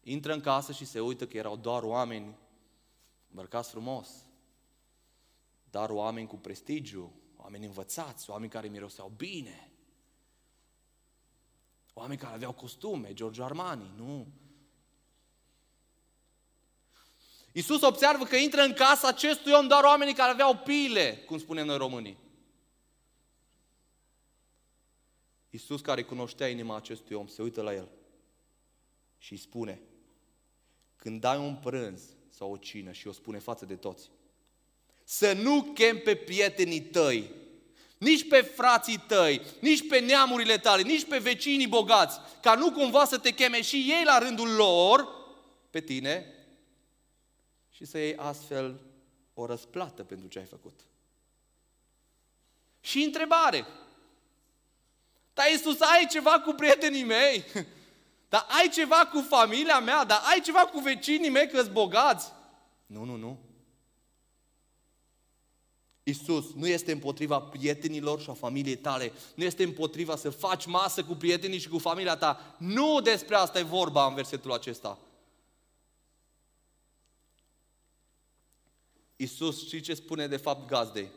Intră 0.02 0.32
în 0.32 0.40
casă 0.40 0.72
și 0.72 0.84
se 0.84 1.00
uită 1.00 1.26
că 1.26 1.36
erau 1.36 1.56
doar 1.56 1.82
oameni 1.82 2.36
îmbrăcați 3.28 3.70
frumos, 3.70 4.08
dar 5.70 5.90
oameni 5.90 6.26
cu 6.26 6.36
prestigiu, 6.36 7.12
oameni 7.36 7.64
învățați, 7.64 8.30
oameni 8.30 8.50
care 8.50 8.68
miroseau 8.68 9.12
bine, 9.16 9.72
oameni 11.92 12.18
care 12.18 12.34
aveau 12.34 12.52
costume, 12.52 13.12
Giorgio 13.12 13.44
Armani, 13.44 13.90
nu. 13.96 14.26
Iisus 17.52 17.82
observă 17.82 18.24
că 18.24 18.36
intră 18.36 18.62
în 18.62 18.72
casa 18.72 19.08
acestui 19.08 19.52
om 19.52 19.66
doar 19.66 19.84
oamenii 19.84 20.14
care 20.14 20.30
aveau 20.30 20.56
pile, 20.56 21.16
cum 21.26 21.38
spunem 21.38 21.66
noi 21.66 21.76
românii. 21.76 22.21
Iisus 25.52 25.80
care 25.80 26.02
cunoștea 26.02 26.48
inima 26.48 26.76
acestui 26.76 27.16
om, 27.16 27.26
se 27.26 27.42
uită 27.42 27.62
la 27.62 27.74
el 27.74 27.88
și 29.18 29.32
îi 29.32 29.38
spune, 29.38 29.80
când 30.96 31.20
dai 31.20 31.38
un 31.38 31.56
prânz 31.56 32.02
sau 32.30 32.52
o 32.52 32.56
cină 32.56 32.92
și 32.92 33.08
o 33.08 33.12
spune 33.12 33.38
față 33.38 33.64
de 33.64 33.76
toți, 33.76 34.10
să 35.04 35.32
nu 35.32 35.62
chem 35.62 35.98
pe 35.98 36.14
prietenii 36.14 36.80
tăi, 36.80 37.30
nici 37.98 38.28
pe 38.28 38.40
frații 38.40 38.98
tăi, 39.06 39.40
nici 39.60 39.88
pe 39.88 39.98
neamurile 39.98 40.58
tale, 40.58 40.82
nici 40.82 41.04
pe 41.04 41.18
vecinii 41.18 41.68
bogați, 41.68 42.18
ca 42.42 42.54
nu 42.54 42.72
cumva 42.72 43.04
să 43.04 43.18
te 43.18 43.30
cheme 43.30 43.62
și 43.62 43.76
ei 43.76 44.04
la 44.04 44.18
rândul 44.18 44.48
lor 44.48 45.08
pe 45.70 45.80
tine 45.80 46.26
și 47.70 47.84
să 47.84 47.98
iei 47.98 48.16
astfel 48.16 48.80
o 49.34 49.46
răsplată 49.46 50.04
pentru 50.04 50.28
ce 50.28 50.38
ai 50.38 50.44
făcut. 50.44 50.80
Și 52.80 53.02
întrebare. 53.02 53.66
Dar 55.34 55.46
Iisus, 55.50 55.80
ai 55.80 56.06
ceva 56.10 56.40
cu 56.40 56.52
prietenii 56.52 57.04
mei? 57.04 57.44
Dar 58.28 58.46
ai 58.48 58.68
ceva 58.68 59.08
cu 59.12 59.20
familia 59.28 59.78
mea? 59.78 60.04
Dar 60.04 60.20
ai 60.24 60.40
ceva 60.40 60.60
cu 60.60 60.80
vecinii 60.80 61.30
mei 61.30 61.48
că 61.48 61.62
bogați? 61.62 62.32
Nu, 62.86 63.04
nu, 63.04 63.16
nu. 63.16 63.38
Isus 66.02 66.52
nu 66.52 66.66
este 66.66 66.92
împotriva 66.92 67.40
prietenilor 67.40 68.20
și 68.20 68.30
a 68.30 68.32
familiei 68.32 68.76
tale. 68.76 69.12
Nu 69.34 69.44
este 69.44 69.62
împotriva 69.62 70.16
să 70.16 70.30
faci 70.30 70.66
masă 70.66 71.04
cu 71.04 71.14
prietenii 71.14 71.58
și 71.58 71.68
cu 71.68 71.78
familia 71.78 72.16
ta. 72.16 72.56
Nu 72.58 73.00
despre 73.00 73.34
asta 73.34 73.58
e 73.58 73.62
vorba 73.62 74.06
în 74.06 74.14
versetul 74.14 74.52
acesta. 74.52 74.98
Isus 79.16 79.66
știi 79.66 79.80
ce 79.80 79.94
spune 79.94 80.26
de 80.26 80.36
fapt 80.36 80.68
gazdei? 80.68 81.10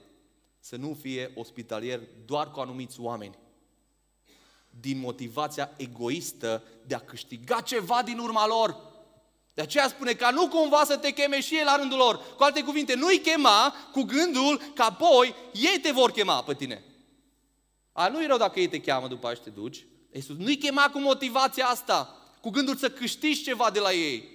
Să 0.60 0.76
nu 0.76 0.94
fie 0.94 1.32
ospitalier 1.36 2.02
doar 2.26 2.52
cu 2.52 2.60
anumiți 2.60 3.00
oameni. 3.00 3.38
Din 4.80 5.00
motivația 5.00 5.72
egoistă 5.78 6.64
de 6.86 6.96
a 6.96 7.00
câștiga 7.00 7.62
ceva 7.62 8.02
din 8.04 8.18
urma 8.18 8.48
lor. 8.48 8.94
De 9.54 9.62
aceea 9.62 9.88
spune 9.88 10.14
ca 10.14 10.30
nu 10.30 10.48
cumva 10.48 10.84
să 10.84 10.98
te 10.98 11.12
cheme 11.12 11.42
și 11.42 11.56
ei 11.56 11.64
la 11.64 11.76
rândul 11.76 11.98
lor. 11.98 12.36
Cu 12.36 12.44
alte 12.44 12.64
cuvinte, 12.64 12.96
nu-i 12.96 13.20
chema 13.20 13.74
cu 13.92 14.02
gândul 14.02 14.62
că 14.74 14.82
apoi 14.82 15.36
ei 15.54 15.80
te 15.82 15.92
vor 15.92 16.12
chema 16.12 16.44
pe 16.44 16.54
tine. 16.54 16.84
A, 17.92 18.08
nu 18.08 18.24
e 18.24 18.28
rău 18.28 18.38
dacă 18.38 18.60
ei 18.60 18.68
te 18.68 18.82
cheamă 18.82 19.08
după 19.08 19.28
aceea 19.28 19.44
și 19.44 19.50
te 19.50 19.60
duci. 19.60 19.86
Iisus 20.12 20.38
nu-i 20.38 20.58
chema 20.58 20.90
cu 20.90 21.00
motivația 21.00 21.66
asta, 21.66 22.18
cu 22.42 22.50
gândul 22.50 22.76
să 22.76 22.90
câștigi 22.90 23.44
ceva 23.44 23.72
de 23.72 23.80
la 23.80 23.94
ei. 23.94 24.34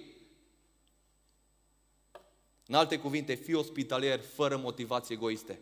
În 2.67 2.75
alte 2.75 2.97
cuvinte, 2.97 3.33
fii 3.33 3.53
ospitalier 3.53 4.19
fără 4.35 4.57
motivații 4.57 5.15
egoiste. 5.15 5.61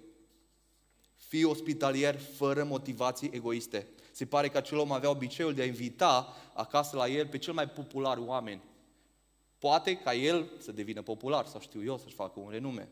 Fii 1.16 1.44
ospitalier 1.44 2.20
fără 2.38 2.64
motivații 2.64 3.30
egoiste. 3.34 3.88
Se 4.20 4.26
pare 4.26 4.50
că 4.50 4.58
acel 4.58 4.78
om 4.78 4.92
avea 4.92 5.10
obiceiul 5.10 5.54
de 5.54 5.62
a 5.62 5.66
invita 5.66 6.36
acasă 6.54 6.96
la 6.96 7.08
el 7.08 7.28
pe 7.28 7.38
cel 7.38 7.54
mai 7.54 7.70
popular 7.70 8.18
oameni. 8.18 8.62
Poate 9.60 9.96
ca 9.96 10.14
el 10.14 10.52
să 10.58 10.72
devină 10.72 11.02
popular, 11.02 11.46
sau 11.46 11.62
știu 11.62 11.84
eu, 11.84 11.98
să-și 11.98 12.16
facă 12.16 12.40
un 12.40 12.50
renume. 12.50 12.90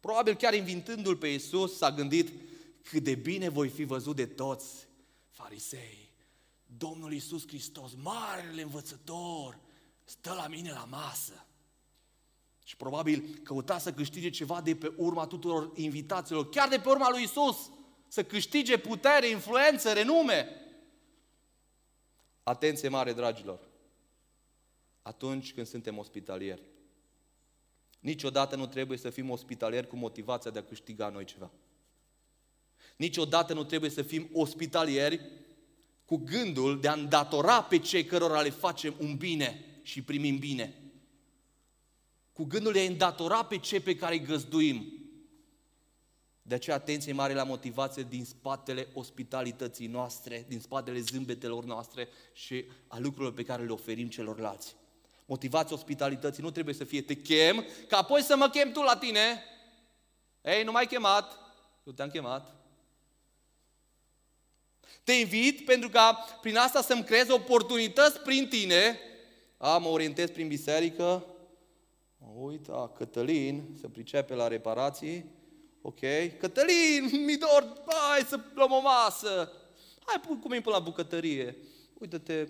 Probabil 0.00 0.34
chiar 0.34 0.54
invitându-l 0.54 1.16
pe 1.16 1.26
Iisus 1.26 1.76
s-a 1.76 1.90
gândit 1.90 2.32
cât 2.82 3.02
de 3.02 3.14
bine 3.14 3.48
voi 3.48 3.68
fi 3.68 3.84
văzut 3.84 4.16
de 4.16 4.26
toți 4.26 4.88
farisei. 5.30 6.12
Domnul 6.76 7.12
Iisus 7.12 7.46
Hristos, 7.46 7.90
marele 8.02 8.62
învățător, 8.62 9.58
stă 10.04 10.32
la 10.36 10.46
mine 10.48 10.70
la 10.70 10.86
masă. 10.90 11.46
Și 12.64 12.76
probabil 12.76 13.40
căuta 13.42 13.78
să 13.78 13.92
câștige 13.92 14.30
ceva 14.30 14.60
de 14.60 14.74
pe 14.74 14.92
urma 14.96 15.26
tuturor 15.26 15.70
invitațiilor, 15.74 16.48
chiar 16.48 16.68
de 16.68 16.78
pe 16.78 16.88
urma 16.88 17.10
lui 17.10 17.22
Isus, 17.22 17.56
să 18.08 18.24
câștige 18.24 18.76
putere, 18.76 19.28
influență, 19.28 19.92
renume. 19.92 20.61
Atenție 22.42 22.88
mare, 22.88 23.12
dragilor! 23.12 23.60
Atunci 25.02 25.54
când 25.54 25.66
suntem 25.66 25.98
ospitalieri. 25.98 26.62
Niciodată 28.00 28.56
nu 28.56 28.66
trebuie 28.66 28.98
să 28.98 29.10
fim 29.10 29.30
ospitalieri 29.30 29.86
cu 29.86 29.96
motivația 29.96 30.50
de 30.50 30.58
a 30.58 30.64
câștiga 30.64 31.08
noi 31.08 31.24
ceva. 31.24 31.50
Niciodată 32.96 33.54
nu 33.54 33.64
trebuie 33.64 33.90
să 33.90 34.02
fim 34.02 34.28
ospitalieri 34.32 35.20
cu 36.04 36.16
gândul 36.16 36.80
de 36.80 36.88
a 36.88 36.92
îndatora 36.92 37.62
pe 37.62 37.78
cei 37.78 38.04
cărora 38.04 38.40
le 38.40 38.50
facem 38.50 38.94
un 38.98 39.16
bine 39.16 39.64
și 39.82 40.02
primim 40.02 40.38
bine 40.38 40.82
cu 42.32 42.44
gândul 42.44 42.72
de 42.72 42.80
a 42.80 42.90
îndatora 42.90 43.44
pe 43.44 43.58
cei 43.58 43.80
pe 43.80 43.96
care 43.96 44.14
îi 44.14 44.24
găzduim. 44.24 45.01
De 46.42 46.54
aceea 46.54 46.76
atenție 46.76 47.12
mare 47.12 47.34
la 47.34 47.44
motivație 47.44 48.06
din 48.08 48.24
spatele 48.24 48.88
ospitalității 48.94 49.86
noastre, 49.86 50.44
din 50.48 50.60
spatele 50.60 51.00
zâmbetelor 51.00 51.64
noastre 51.64 52.08
și 52.32 52.64
a 52.86 52.98
lucrurilor 52.98 53.32
pe 53.32 53.44
care 53.44 53.62
le 53.62 53.72
oferim 53.72 54.08
celorlalți. 54.08 54.76
Motivația 55.26 55.76
ospitalității 55.76 56.42
nu 56.42 56.50
trebuie 56.50 56.74
să 56.74 56.84
fie 56.84 57.02
te 57.02 57.14
chem, 57.14 57.64
ca 57.88 57.96
apoi 57.96 58.22
să 58.22 58.36
mă 58.36 58.48
chem 58.48 58.72
tu 58.72 58.80
la 58.80 58.96
tine. 58.96 59.42
Ei, 60.42 60.64
nu 60.64 60.72
m-ai 60.72 60.86
chemat, 60.86 61.38
eu 61.84 61.92
te-am 61.92 62.08
chemat. 62.08 62.54
Te 65.04 65.12
invit 65.12 65.64
pentru 65.64 65.88
ca 65.88 66.12
prin 66.40 66.56
asta 66.56 66.82
să-mi 66.82 67.04
creezi 67.04 67.30
oportunități 67.30 68.20
prin 68.20 68.48
tine. 68.48 68.98
A, 69.56 69.78
mă 69.78 69.88
orientez 69.88 70.30
prin 70.30 70.48
biserică. 70.48 71.26
Mă 72.18 72.26
uit, 72.34 72.68
a, 72.68 72.92
Cătălin 72.96 73.76
se 73.80 73.88
pricepe 73.88 74.34
la 74.34 74.48
reparații. 74.48 75.24
Ok, 75.82 76.00
Cătălin, 76.38 77.24
mi 77.24 77.36
dor, 77.36 77.82
hai 77.86 78.20
să 78.20 78.40
luăm 78.54 78.72
o 78.72 78.80
masă. 78.80 79.52
Hai, 80.04 80.20
cum 80.40 80.52
e 80.52 80.60
până 80.60 80.76
la 80.76 80.82
bucătărie. 80.82 81.56
Uită-te, 81.98 82.48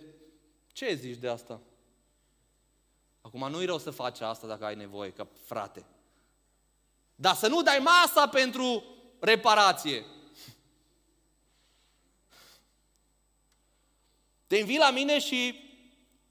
ce 0.73 0.95
zici 0.95 1.19
de 1.19 1.29
asta? 1.29 1.61
Acum 3.21 3.51
nu-i 3.51 3.65
rău 3.65 3.79
să 3.79 3.91
faci 3.91 4.21
asta 4.21 4.47
dacă 4.47 4.65
ai 4.65 4.75
nevoie, 4.75 5.11
ca 5.11 5.29
frate. 5.45 5.85
Dar 7.15 7.35
să 7.35 7.49
nu 7.49 7.63
dai 7.63 7.79
masa 7.79 8.29
pentru 8.29 8.85
reparație. 9.21 10.05
Te 14.47 14.57
invii 14.57 14.79
la 14.79 14.91
mine 14.91 15.19
și 15.19 15.71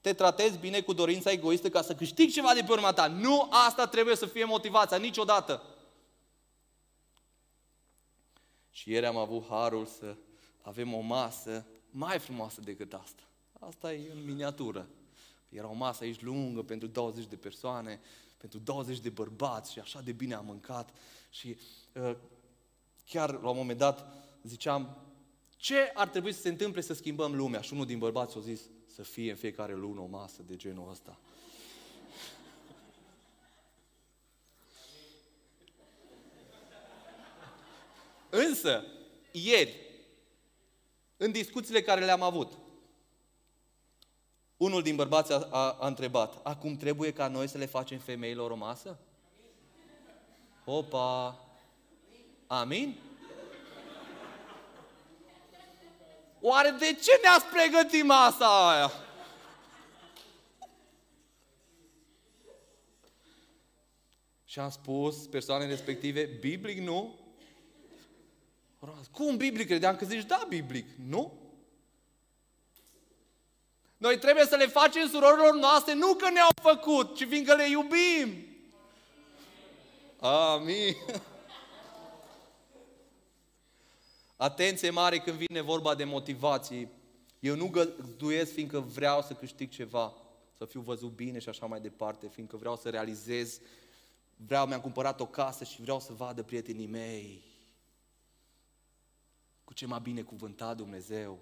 te 0.00 0.12
tratezi 0.12 0.58
bine 0.58 0.80
cu 0.80 0.92
dorința 0.92 1.30
egoistă 1.30 1.68
ca 1.70 1.82
să 1.82 1.94
câștigi 1.94 2.32
ceva 2.32 2.54
de 2.54 2.62
pe 2.62 2.72
urma 2.72 2.92
ta. 2.92 3.06
Nu 3.06 3.48
asta 3.50 3.86
trebuie 3.86 4.16
să 4.16 4.26
fie 4.26 4.44
motivația, 4.44 4.96
niciodată. 4.96 5.62
Și 8.72 8.90
ieri 8.90 9.06
am 9.06 9.16
avut 9.16 9.46
harul 9.48 9.86
să 9.86 10.16
avem 10.62 10.94
o 10.94 11.00
masă 11.00 11.66
mai 11.90 12.18
frumoasă 12.18 12.60
decât 12.60 12.92
asta. 12.92 13.22
Asta 13.58 13.92
e 13.92 14.12
în 14.12 14.24
miniatură. 14.24 14.88
Era 15.48 15.68
o 15.68 15.74
masă 15.74 16.04
aici 16.04 16.20
lungă 16.20 16.62
pentru 16.62 16.88
20 16.88 17.26
de 17.26 17.36
persoane, 17.36 18.00
pentru 18.36 18.58
20 18.58 18.98
de 18.98 19.08
bărbați 19.08 19.72
și 19.72 19.78
așa 19.78 20.00
de 20.00 20.12
bine 20.12 20.34
am 20.34 20.44
mâncat. 20.44 20.94
Și 21.30 21.56
uh, 21.94 22.16
chiar 23.04 23.30
la 23.30 23.48
un 23.48 23.56
moment 23.56 23.78
dat 23.78 24.06
ziceam, 24.42 24.96
ce 25.56 25.90
ar 25.94 26.08
trebui 26.08 26.32
să 26.32 26.40
se 26.40 26.48
întâmple 26.48 26.80
să 26.80 26.94
schimbăm 26.94 27.34
lumea? 27.34 27.60
Și 27.60 27.72
unul 27.72 27.86
din 27.86 27.98
bărbați 27.98 28.36
a 28.36 28.40
zis, 28.40 28.60
să 28.86 29.02
fie 29.02 29.30
în 29.30 29.36
fiecare 29.36 29.74
lună 29.74 30.00
o 30.00 30.06
masă 30.06 30.42
de 30.46 30.56
genul 30.56 30.90
ăsta. 30.90 31.18
Însă, 38.34 38.84
ieri, 39.32 39.76
în 41.16 41.30
discuțiile 41.30 41.82
care 41.82 42.04
le-am 42.04 42.22
avut, 42.22 42.52
unul 44.56 44.82
din 44.82 44.96
bărbați 44.96 45.32
a, 45.32 45.48
a, 45.50 45.76
a 45.80 45.86
întrebat, 45.86 46.40
acum 46.42 46.76
trebuie 46.76 47.12
ca 47.12 47.28
noi 47.28 47.48
să 47.48 47.58
le 47.58 47.66
facem 47.66 47.98
femeilor 47.98 48.50
o 48.50 48.54
masă? 48.54 48.98
Opa! 50.64 51.40
Amin? 52.46 52.98
Oare 56.40 56.70
de 56.70 56.98
ce 57.02 57.20
ne-ați 57.22 57.44
pregătit 57.44 58.04
masa 58.04 58.70
aia? 58.70 58.92
Și 64.44 64.58
am 64.58 64.70
spus 64.70 65.16
persoanei 65.16 65.68
respective, 65.68 66.24
biblic 66.24 66.78
nu? 66.78 67.21
Cum 69.10 69.36
biblic? 69.36 69.66
Credeam 69.66 69.96
că 69.96 70.04
zici 70.04 70.24
da 70.24 70.46
biblic. 70.48 70.86
Nu? 71.08 71.32
Noi 73.96 74.18
trebuie 74.18 74.44
să 74.44 74.56
le 74.56 74.66
facem 74.66 75.08
surorilor 75.08 75.54
noastre 75.54 75.94
nu 75.94 76.14
că 76.14 76.30
ne-au 76.30 76.48
făcut, 76.62 77.16
ci 77.16 77.26
fiindcă 77.28 77.54
le 77.54 77.68
iubim. 77.68 78.46
Amin. 80.20 80.94
Atenție 84.36 84.90
mare 84.90 85.18
când 85.18 85.36
vine 85.36 85.60
vorba 85.60 85.94
de 85.94 86.04
motivații. 86.04 86.88
Eu 87.40 87.56
nu 87.56 87.68
găduiesc 87.68 88.52
fiindcă 88.52 88.80
vreau 88.80 89.22
să 89.22 89.32
câștig 89.32 89.70
ceva, 89.70 90.14
să 90.58 90.64
fiu 90.64 90.80
văzut 90.80 91.10
bine 91.10 91.38
și 91.38 91.48
așa 91.48 91.66
mai 91.66 91.80
departe, 91.80 92.28
fiindcă 92.28 92.56
vreau 92.56 92.76
să 92.76 92.88
realizez, 92.88 93.60
vreau, 94.36 94.66
mi-am 94.66 94.80
cumpărat 94.80 95.20
o 95.20 95.26
casă 95.26 95.64
și 95.64 95.80
vreau 95.80 96.00
să 96.00 96.12
vadă 96.12 96.42
prietenii 96.42 96.86
mei 96.86 97.51
cu 99.72 99.78
ce 99.78 99.86
m-a 99.86 99.98
binecuvântat 99.98 100.76
Dumnezeu. 100.76 101.38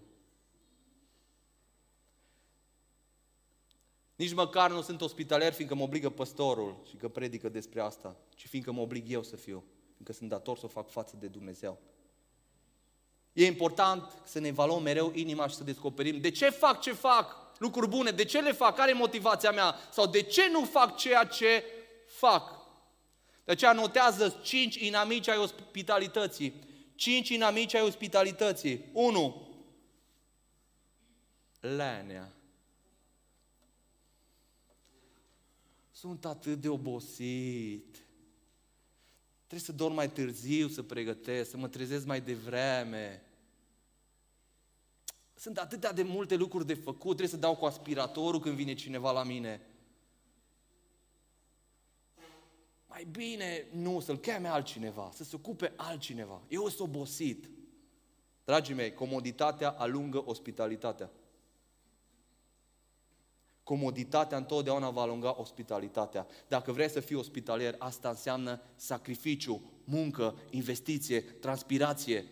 Nici 4.16 4.32
măcar 4.32 4.70
nu 4.70 4.82
sunt 4.82 5.00
ospitalier 5.00 5.52
fiindcă 5.52 5.76
mă 5.76 5.82
obligă 5.82 6.10
păstorul 6.10 6.82
și 6.88 6.96
că 6.96 7.08
predică 7.08 7.48
despre 7.48 7.80
asta, 7.80 8.16
ci 8.34 8.46
fiindcă 8.46 8.72
mă 8.72 8.80
oblig 8.80 9.10
eu 9.10 9.22
să 9.22 9.36
fiu, 9.36 9.64
fiindcă 9.92 10.12
sunt 10.12 10.28
dator 10.28 10.58
să 10.58 10.64
o 10.64 10.68
fac 10.68 10.90
față 10.90 11.16
de 11.16 11.26
Dumnezeu. 11.26 11.78
E 13.32 13.46
important 13.46 14.22
să 14.24 14.38
ne 14.38 14.48
evaluăm 14.48 14.82
mereu 14.82 15.12
inima 15.14 15.46
și 15.46 15.54
să 15.54 15.64
descoperim 15.64 16.20
de 16.20 16.30
ce 16.30 16.50
fac 16.50 16.80
ce 16.80 16.92
fac, 16.92 17.36
lucruri 17.58 17.88
bune, 17.88 18.10
de 18.10 18.24
ce 18.24 18.40
le 18.40 18.52
fac, 18.52 18.76
care 18.76 18.90
e 18.90 18.94
motivația 18.94 19.50
mea 19.50 19.74
sau 19.92 20.06
de 20.06 20.22
ce 20.22 20.50
nu 20.50 20.64
fac 20.64 20.96
ceea 20.96 21.24
ce 21.24 21.64
fac. 22.06 22.58
De 23.44 23.52
aceea 23.52 23.72
notează 23.72 24.40
cinci 24.42 24.74
inamici 24.74 25.28
ai 25.28 25.38
ospitalității. 25.38 26.68
Cinci 27.00 27.28
inamici 27.28 27.74
ai 27.74 27.82
ospitalității. 27.82 28.84
1. 28.92 29.48
Lenea. 31.60 32.32
Sunt 35.90 36.24
atât 36.24 36.60
de 36.60 36.68
obosit. 36.68 38.04
Trebuie 39.46 39.60
să 39.60 39.72
dorm 39.72 39.94
mai 39.94 40.10
târziu 40.10 40.68
să 40.68 40.82
pregătesc, 40.82 41.50
să 41.50 41.56
mă 41.56 41.68
trezesc 41.68 42.06
mai 42.06 42.20
devreme. 42.20 43.22
Sunt 45.34 45.58
atâtea 45.58 45.92
de 45.92 46.02
multe 46.02 46.34
lucruri 46.34 46.66
de 46.66 46.74
făcut, 46.74 47.16
trebuie 47.16 47.28
să 47.28 47.36
dau 47.36 47.56
cu 47.56 47.64
aspiratorul 47.64 48.40
când 48.40 48.54
vine 48.54 48.74
cineva 48.74 49.12
la 49.12 49.22
mine. 49.22 49.60
Mai 53.00 53.08
bine 53.10 53.66
nu, 53.72 54.00
să-l 54.00 54.18
cheme 54.18 54.48
altcineva, 54.48 55.10
să 55.14 55.24
se 55.24 55.36
ocupe 55.36 55.72
altcineva. 55.76 56.42
Eu 56.48 56.68
sunt 56.68 56.88
obosit. 56.88 57.50
Dragii 58.44 58.74
mei, 58.74 58.94
comoditatea 58.94 59.70
alungă 59.70 60.22
ospitalitatea. 60.26 61.10
Comoditatea 63.62 64.36
întotdeauna 64.36 64.90
va 64.90 65.00
alunga 65.00 65.40
ospitalitatea. 65.40 66.26
Dacă 66.48 66.72
vrei 66.72 66.88
să 66.88 67.00
fii 67.00 67.16
ospitalier, 67.16 67.74
asta 67.78 68.08
înseamnă 68.08 68.62
sacrificiu, 68.76 69.72
muncă, 69.84 70.38
investiție, 70.50 71.20
transpirație. 71.20 72.26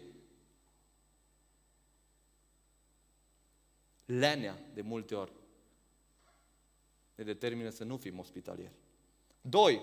Lenea, 4.05 4.59
de 4.75 4.81
multe 4.81 5.15
ori, 5.15 5.33
ne 7.15 7.25
determină 7.25 7.69
să 7.69 7.85
nu 7.85 7.97
fim 7.97 8.19
ospitalieri. 8.19 8.75
Doi, 9.41 9.81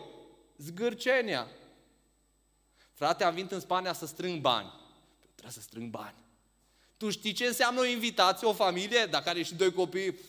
zgârcenia. 0.57 1.47
Frate, 2.93 3.23
am 3.23 3.33
venit 3.33 3.51
în 3.51 3.59
Spania 3.59 3.93
să 3.93 4.05
strâng 4.05 4.41
bani. 4.41 4.73
Trebuie 5.31 5.53
să 5.53 5.61
strâng 5.61 5.89
bani. 5.89 6.15
Tu 6.97 7.09
știi 7.09 7.33
ce 7.33 7.45
înseamnă 7.45 7.79
o 7.79 7.85
invitație, 7.85 8.47
o 8.47 8.53
familie, 8.53 9.05
dacă 9.05 9.29
are 9.29 9.43
și 9.43 9.55
doi 9.55 9.71
copii? 9.71 10.19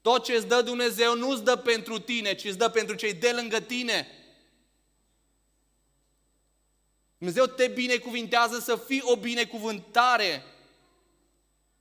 Tot 0.00 0.24
ce 0.24 0.32
îți 0.32 0.46
dă 0.46 0.62
Dumnezeu 0.62 1.16
nu 1.16 1.30
îți 1.30 1.44
dă 1.44 1.56
pentru 1.56 1.98
tine, 1.98 2.34
ci 2.34 2.44
îți 2.44 2.58
dă 2.58 2.68
pentru 2.68 2.94
cei 2.94 3.14
de 3.14 3.32
lângă 3.32 3.60
tine. 3.60 4.06
Dumnezeu 7.18 7.46
te 7.46 7.66
binecuvintează 7.66 8.58
să 8.58 8.76
fii 8.76 9.02
o 9.02 9.16
binecuvântare. 9.16 10.42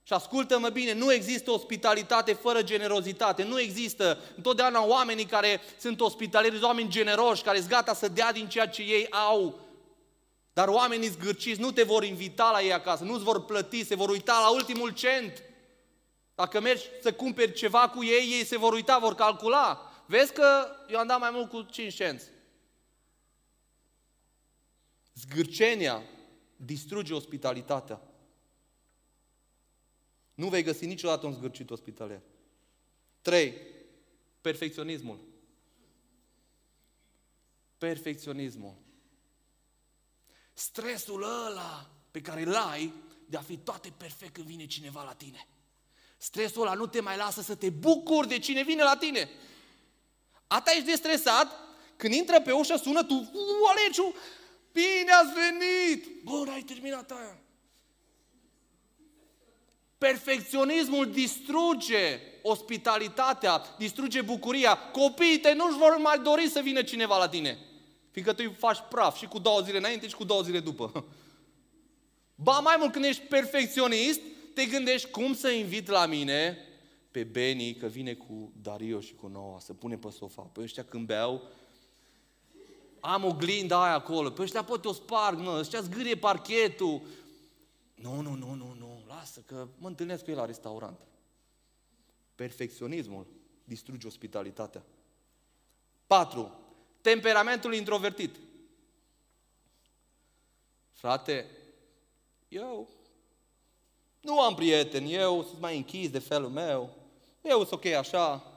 Și 0.07 0.13
ascultă-mă 0.13 0.69
bine, 0.69 0.93
nu 0.93 1.13
există 1.13 1.51
ospitalitate 1.51 2.33
fără 2.33 2.63
generozitate, 2.63 3.43
nu 3.43 3.59
există. 3.59 4.17
Întotdeauna 4.35 4.85
oamenii 4.85 5.25
care 5.25 5.61
sunt 5.79 6.01
ospitalieri, 6.01 6.63
oameni 6.63 6.89
generoși, 6.89 7.43
care 7.43 7.57
sunt 7.57 7.69
gata 7.69 7.93
să 7.93 8.07
dea 8.07 8.31
din 8.31 8.47
ceea 8.47 8.67
ce 8.67 8.81
ei 8.81 9.11
au. 9.11 9.59
Dar 10.53 10.67
oamenii 10.67 11.07
zgârciți 11.07 11.59
nu 11.59 11.71
te 11.71 11.83
vor 11.83 12.03
invita 12.03 12.51
la 12.51 12.61
ei 12.61 12.73
acasă, 12.73 13.03
nu-ți 13.03 13.23
vor 13.23 13.45
plăti, 13.45 13.85
se 13.85 13.95
vor 13.95 14.09
uita 14.09 14.39
la 14.39 14.49
ultimul 14.49 14.89
cent. 14.89 15.43
Dacă 16.35 16.59
mergi 16.59 16.83
să 17.01 17.13
cumperi 17.13 17.53
ceva 17.53 17.89
cu 17.89 18.03
ei, 18.03 18.29
ei 18.31 18.45
se 18.45 18.57
vor 18.57 18.73
uita, 18.73 18.99
vor 18.99 19.15
calcula. 19.15 19.91
Vezi 20.05 20.33
că 20.33 20.67
eu 20.89 20.99
am 20.99 21.07
dat 21.07 21.19
mai 21.19 21.29
mult 21.33 21.49
cu 21.49 21.61
5 21.61 21.93
cenți. 21.93 22.25
Zgârcenia 25.13 26.03
distruge 26.55 27.13
ospitalitatea. 27.13 28.01
Nu 30.37 30.47
vei 30.47 30.63
găsi 30.63 30.85
niciodată 30.85 31.25
un 31.25 31.33
zgârcit 31.33 31.69
ospitalier. 31.69 32.21
3. 33.21 33.53
Perfecționismul. 34.41 35.19
Perfecționismul. 37.77 38.75
Stresul 40.53 41.23
ăla 41.23 41.89
pe 42.11 42.21
care 42.21 42.41
îl 42.41 42.55
ai 42.55 42.93
de 43.25 43.37
a 43.37 43.41
fi 43.41 43.57
toate 43.57 43.93
perfect 43.97 44.33
când 44.33 44.47
vine 44.47 44.65
cineva 44.65 45.03
la 45.03 45.13
tine. 45.13 45.47
Stresul 46.17 46.61
ăla 46.61 46.73
nu 46.73 46.87
te 46.87 46.99
mai 46.99 47.17
lasă 47.17 47.41
să 47.41 47.55
te 47.55 47.69
bucuri 47.69 48.27
de 48.27 48.39
cine 48.39 48.63
vine 48.63 48.83
la 48.83 48.97
tine. 48.97 49.29
Ata 50.47 50.71
ești 50.71 50.85
de 50.85 50.95
stresat, 50.95 51.51
când 51.95 52.13
intră 52.13 52.41
pe 52.41 52.51
ușă, 52.51 52.75
sună, 52.75 53.03
tu 53.03 53.31
alegi 53.69 54.01
Bine 54.71 55.11
ați 55.11 55.33
venit! 55.33 56.23
Bun, 56.23 56.49
ai 56.49 56.61
terminat 56.61 57.11
aia. 57.11 57.41
Perfecționismul 59.97 61.11
distruge 61.11 62.19
ospitalitatea, 62.41 63.61
distruge 63.77 64.21
bucuria. 64.21 64.77
Copiii 64.77 65.39
tăi 65.39 65.53
nu-și 65.53 65.77
vor 65.77 65.97
mai 65.97 66.19
dori 66.19 66.47
să 66.47 66.59
vină 66.59 66.81
cineva 66.81 67.17
la 67.17 67.29
tine. 67.29 67.57
Fiindcă 68.11 68.33
tu 68.33 68.43
îi 68.47 68.55
faci 68.57 68.79
praf 68.89 69.17
și 69.17 69.25
cu 69.25 69.39
două 69.39 69.61
zile 69.61 69.77
înainte 69.77 70.07
și 70.07 70.15
cu 70.15 70.23
două 70.23 70.41
zile 70.41 70.59
după. 70.59 71.05
Ba 72.35 72.59
mai 72.59 72.75
mult, 72.79 72.91
când 72.91 73.05
ești 73.05 73.21
perfecționist, 73.21 74.19
te 74.53 74.65
gândești 74.65 75.09
cum 75.09 75.33
să 75.33 75.49
invit 75.49 75.87
la 75.87 76.05
mine 76.05 76.57
pe 77.11 77.23
Beni, 77.23 77.75
că 77.75 77.87
vine 77.87 78.13
cu 78.13 78.51
Dario 78.61 78.99
și 78.99 79.15
cu 79.15 79.27
Noa, 79.27 79.59
să 79.59 79.73
pune 79.73 79.97
pe 79.97 80.09
sofa. 80.09 80.41
Pe 80.41 80.61
ăștia 80.61 80.83
când 80.83 81.05
beau, 81.05 81.43
am 82.99 83.25
o 83.25 83.33
glindă 83.33 83.75
aia 83.75 83.93
acolo, 83.93 84.29
pe 84.29 84.41
ăștia 84.41 84.63
pot 84.63 84.85
o 84.85 84.93
sparg, 84.93 85.39
mă, 85.39 85.57
ăștia 85.59 85.81
zgârie 85.81 86.15
parchetul. 86.15 87.01
Nu, 87.95 88.21
nu, 88.21 88.33
nu, 88.33 88.53
nu, 88.53 88.75
nu, 88.79 88.96
lasă 89.17 89.39
că 89.45 89.67
mă 89.77 89.87
întâlnesc 89.87 90.23
cu 90.23 90.29
el 90.29 90.37
la 90.37 90.45
restaurant. 90.45 90.99
Perfecționismul 92.35 93.27
distruge 93.63 94.07
ospitalitatea. 94.07 94.83
4. 96.07 96.59
Temperamentul 97.01 97.73
introvertit. 97.73 98.35
Frate, 100.91 101.49
eu 102.47 102.89
nu 104.21 104.41
am 104.41 104.55
prieteni, 104.55 105.13
eu 105.13 105.43
sunt 105.43 105.59
mai 105.59 105.77
închis 105.77 106.09
de 106.09 106.19
felul 106.19 106.49
meu, 106.49 106.95
eu 107.41 107.57
sunt 107.57 107.71
ok 107.71 107.85
așa, 107.85 108.51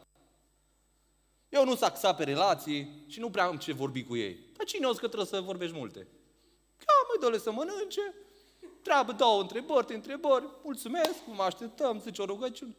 eu 1.49 1.64
nu 1.64 1.77
s 1.77 1.81
axat 1.81 2.16
pe 2.16 2.25
relații 2.25 3.05
și 3.07 3.20
nu 3.20 3.31
prea 3.31 3.44
am 3.44 3.59
ce 3.59 3.73
vorbi 3.73 4.05
cu 4.05 4.16
ei. 4.16 4.38
Dar 4.57 4.66
cine 4.66 4.87
o 4.87 4.90
că 4.90 5.07
trebuie 5.07 5.27
să 5.27 5.40
vorbești 5.40 5.77
multe? 5.77 6.07
Ca 6.77 6.92
mă 7.09 7.20
dole 7.20 7.38
să 7.38 7.53
mănânce, 7.53 8.14
treabă 8.83 9.12
două 9.12 9.40
întrebări, 9.40 9.87
te 9.87 9.94
întrebări, 9.94 10.44
mulțumesc, 10.62 11.27
mă 11.27 11.42
așteptăm, 11.42 12.01
zice 12.01 12.23
o 12.23 12.25
rugăciune. 12.25 12.77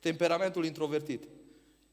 Temperamentul 0.00 0.64
introvertit. 0.64 1.28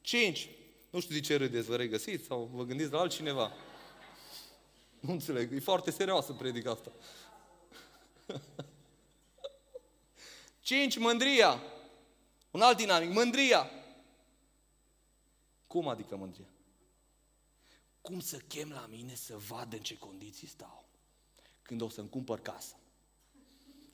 5. 0.00 0.48
Nu 0.90 1.00
știu 1.00 1.14
de 1.14 1.20
ce 1.20 1.36
râdeți, 1.36 1.68
vă 1.68 1.76
regăsiți 1.76 2.24
sau 2.24 2.50
vă 2.52 2.64
gândiți 2.64 2.92
la 2.92 2.98
altcineva. 2.98 3.52
Nu 5.00 5.12
înțeleg, 5.12 5.52
e 5.52 5.60
foarte 5.60 5.90
serioasă 5.90 6.32
predica 6.32 6.70
asta. 6.70 6.92
5. 10.60 10.98
Mândria. 10.98 11.62
Un 12.50 12.60
alt 12.60 12.76
dinamic, 12.76 13.10
mândria. 13.10 13.70
Cum 15.66 15.88
adică 15.88 16.16
mândria? 16.16 16.53
Cum 18.04 18.20
să 18.20 18.36
chem 18.36 18.70
la 18.70 18.86
mine 18.90 19.14
să 19.14 19.36
vad 19.36 19.72
în 19.72 19.78
ce 19.78 19.98
condiții 19.98 20.46
stau? 20.46 20.84
Când 21.62 21.80
o 21.80 21.88
să-mi 21.88 22.08
cumpăr 22.08 22.40
casă. 22.40 22.74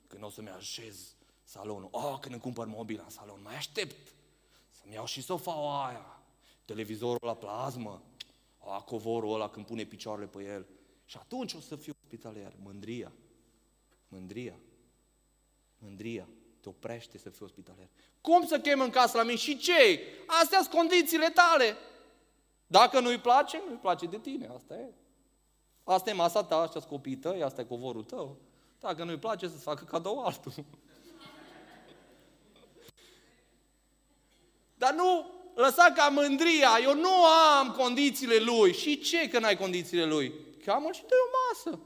Când 0.06 0.22
o 0.22 0.30
să-mi 0.30 0.48
așez 0.48 1.14
salonul. 1.44 1.88
Oh, 1.92 2.16
când 2.20 2.32
îmi 2.32 2.42
cumpăr 2.42 2.66
mobila 2.66 3.02
în 3.02 3.10
salon. 3.10 3.42
Mai 3.42 3.54
aștept 3.54 4.14
să-mi 4.70 4.94
iau 4.94 5.06
și 5.06 5.22
sofaua 5.22 5.86
aia. 5.86 6.22
Televizorul 6.64 7.26
la 7.26 7.34
plasmă. 7.34 8.02
Oh, 8.58 8.82
covorul 8.84 9.34
ăla 9.34 9.50
când 9.50 9.66
pune 9.66 9.84
picioarele 9.84 10.26
pe 10.26 10.44
el. 10.44 10.66
Și 11.04 11.16
atunci 11.16 11.52
o 11.52 11.60
să 11.60 11.76
fiu 11.76 11.92
ospitalier. 12.02 12.52
Mândria. 12.62 13.12
Mândria. 14.08 14.58
Mândria 15.78 16.28
te 16.60 16.68
oprește 16.68 17.18
să 17.18 17.30
fii 17.30 17.44
ospitalier. 17.44 17.88
Cum 18.20 18.46
să 18.46 18.60
chem 18.60 18.80
în 18.80 18.90
casă 18.90 19.16
la 19.16 19.22
mine? 19.22 19.36
Și 19.36 19.58
ce? 19.58 20.00
Astea 20.26 20.58
sunt 20.62 20.74
condițiile 20.74 21.28
tale. 21.28 21.76
Dacă 22.70 23.00
nu-i 23.00 23.18
place, 23.18 23.62
nu-i 23.66 23.76
place 23.76 24.06
de 24.06 24.18
tine. 24.18 24.50
Asta 24.54 24.74
e. 24.74 24.92
Asta 25.84 26.10
e 26.10 26.12
masa 26.12 26.44
ta, 26.44 26.56
astea 26.56 26.80
sunt 26.80 26.92
copiii 26.92 27.16
tăi, 27.16 27.42
asta 27.42 27.60
e 27.60 27.64
covorul 27.64 28.04
tău. 28.04 28.36
Dacă 28.80 29.04
nu-i 29.04 29.18
place, 29.18 29.48
să-ți 29.48 29.62
facă 29.62 29.84
cadou 29.84 30.22
altul. 30.24 30.52
Dar 34.74 34.92
nu 34.94 35.26
lăsa 35.54 35.92
ca 35.94 36.08
mândria, 36.08 36.78
eu 36.82 36.94
nu 36.94 37.24
am 37.58 37.70
condițiile 37.70 38.36
lui. 38.38 38.72
Și 38.72 38.98
ce 38.98 39.28
că 39.28 39.38
n-ai 39.38 39.56
condițiile 39.56 40.04
lui? 40.04 40.34
Cheamă-l 40.64 40.92
și 40.92 41.02
dă 41.02 41.14
o 41.14 41.30
masă. 41.48 41.82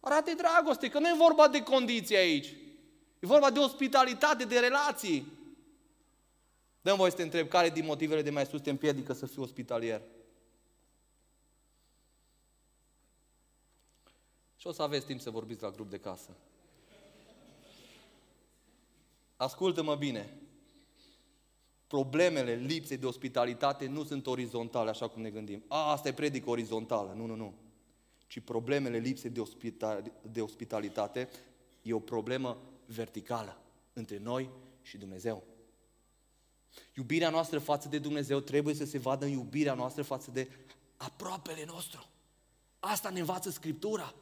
Arate 0.00 0.34
dragoste, 0.34 0.88
că 0.88 0.98
nu 0.98 1.08
e 1.08 1.14
vorba 1.16 1.48
de 1.48 1.62
condiții 1.62 2.16
aici. 2.16 2.46
E 3.18 3.26
vorba 3.26 3.50
de 3.50 3.58
ospitalitate, 3.58 4.44
de 4.44 4.58
relații. 4.58 5.32
Dăm 6.86 6.96
voi 6.96 7.10
să 7.10 7.16
te 7.16 7.22
întreb 7.22 7.48
care 7.48 7.70
din 7.70 7.84
motivele 7.84 8.22
de 8.22 8.30
mai 8.30 8.46
sus 8.46 8.60
te 8.60 8.70
împiedică 8.70 9.12
să 9.12 9.26
fii 9.26 9.42
ospitalier. 9.42 10.02
Și 14.56 14.66
o 14.66 14.72
să 14.72 14.82
aveți 14.82 15.06
timp 15.06 15.20
să 15.20 15.30
vorbiți 15.30 15.62
la 15.62 15.70
grup 15.70 15.90
de 15.90 15.98
casă. 15.98 16.36
Ascultă-mă 19.36 19.94
bine. 19.94 20.36
Problemele 21.86 22.54
lipsei 22.54 22.96
de 22.96 23.06
ospitalitate 23.06 23.86
nu 23.86 24.04
sunt 24.04 24.26
orizontale, 24.26 24.90
așa 24.90 25.08
cum 25.08 25.22
ne 25.22 25.30
gândim. 25.30 25.64
A, 25.68 25.90
asta 25.90 26.08
e 26.08 26.12
predică 26.12 26.50
orizontală. 26.50 27.12
Nu, 27.16 27.26
nu, 27.26 27.34
nu. 27.34 27.54
Ci 28.26 28.40
problemele 28.40 28.98
lipsei 28.98 29.30
de, 29.30 29.40
ospital, 29.40 30.12
de 30.32 30.40
ospitalitate 30.40 31.28
e 31.82 31.92
o 31.92 31.98
problemă 32.00 32.58
verticală 32.84 33.58
între 33.92 34.18
noi 34.18 34.50
și 34.82 34.98
Dumnezeu. 34.98 35.54
Iubirea 36.94 37.30
noastră 37.30 37.58
față 37.58 37.88
de 37.88 37.98
Dumnezeu 37.98 38.40
trebuie 38.40 38.74
să 38.74 38.84
se 38.84 38.98
vadă 38.98 39.24
în 39.24 39.30
iubirea 39.30 39.74
noastră 39.74 40.02
față 40.02 40.30
de 40.30 40.50
aproapele 40.96 41.64
nostru. 41.66 42.06
Asta 42.78 43.10
ne 43.10 43.18
învață 43.18 43.50
Scriptura. 43.50 44.14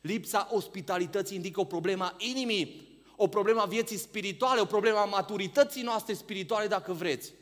Lipsa 0.00 0.48
ospitalității 0.50 1.36
indică 1.36 1.60
o 1.60 1.64
problemă 1.64 2.04
a 2.04 2.16
inimii, 2.18 3.00
o 3.16 3.28
problemă 3.28 3.60
a 3.60 3.66
vieții 3.66 3.96
spirituale, 3.96 4.60
o 4.60 4.64
problemă 4.64 4.98
a 4.98 5.04
maturității 5.04 5.82
noastre 5.82 6.14
spirituale, 6.14 6.66
dacă 6.66 6.92
vreți. 6.92 7.32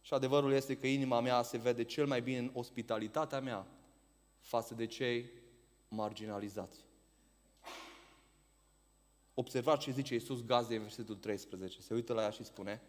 Și 0.00 0.14
adevărul 0.14 0.52
este 0.52 0.76
că 0.76 0.86
inima 0.86 1.20
mea 1.20 1.42
se 1.42 1.56
vede 1.56 1.84
cel 1.84 2.06
mai 2.06 2.22
bine 2.22 2.38
în 2.38 2.50
ospitalitatea 2.54 3.40
mea 3.40 3.66
față 4.40 4.74
de 4.74 4.86
cei 4.86 5.30
marginalizați. 5.88 6.76
Observați 9.34 9.82
ce 9.82 9.90
zice 9.90 10.14
Iisus 10.14 10.44
Gaze 10.44 10.74
în 10.74 10.82
versetul 10.82 11.14
13. 11.14 11.80
Se 11.80 11.94
uită 11.94 12.12
la 12.12 12.22
ea 12.22 12.30
și 12.30 12.44
spune, 12.44 12.82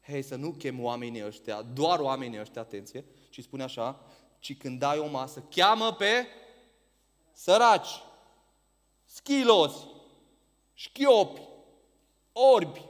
hei, 0.00 0.22
să 0.22 0.36
nu 0.36 0.50
chem 0.50 0.82
oamenii 0.82 1.26
ăștia, 1.26 1.62
doar 1.62 1.98
oamenii 1.98 2.40
ăștia, 2.40 2.60
atenție, 2.60 3.04
ci 3.30 3.42
spune 3.42 3.62
așa, 3.62 4.06
ci 4.38 4.56
când 4.56 4.78
dai 4.78 4.98
o 4.98 5.08
masă, 5.08 5.44
cheamă 5.50 5.92
pe 5.92 6.26
săraci, 7.32 8.02
schilozi, 9.04 9.86
șchiopi, 10.72 11.40
orbi. 12.32 12.88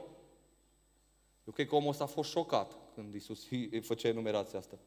Eu 1.43 1.53
cred 1.53 1.67
că 1.67 1.75
omul 1.75 1.89
ăsta 1.89 2.03
a 2.03 2.07
fost 2.07 2.29
șocat 2.29 2.77
când 2.93 3.13
Iisus 3.13 3.47
făcea 3.81 4.07
enumerația 4.07 4.59
asta. 4.59 4.77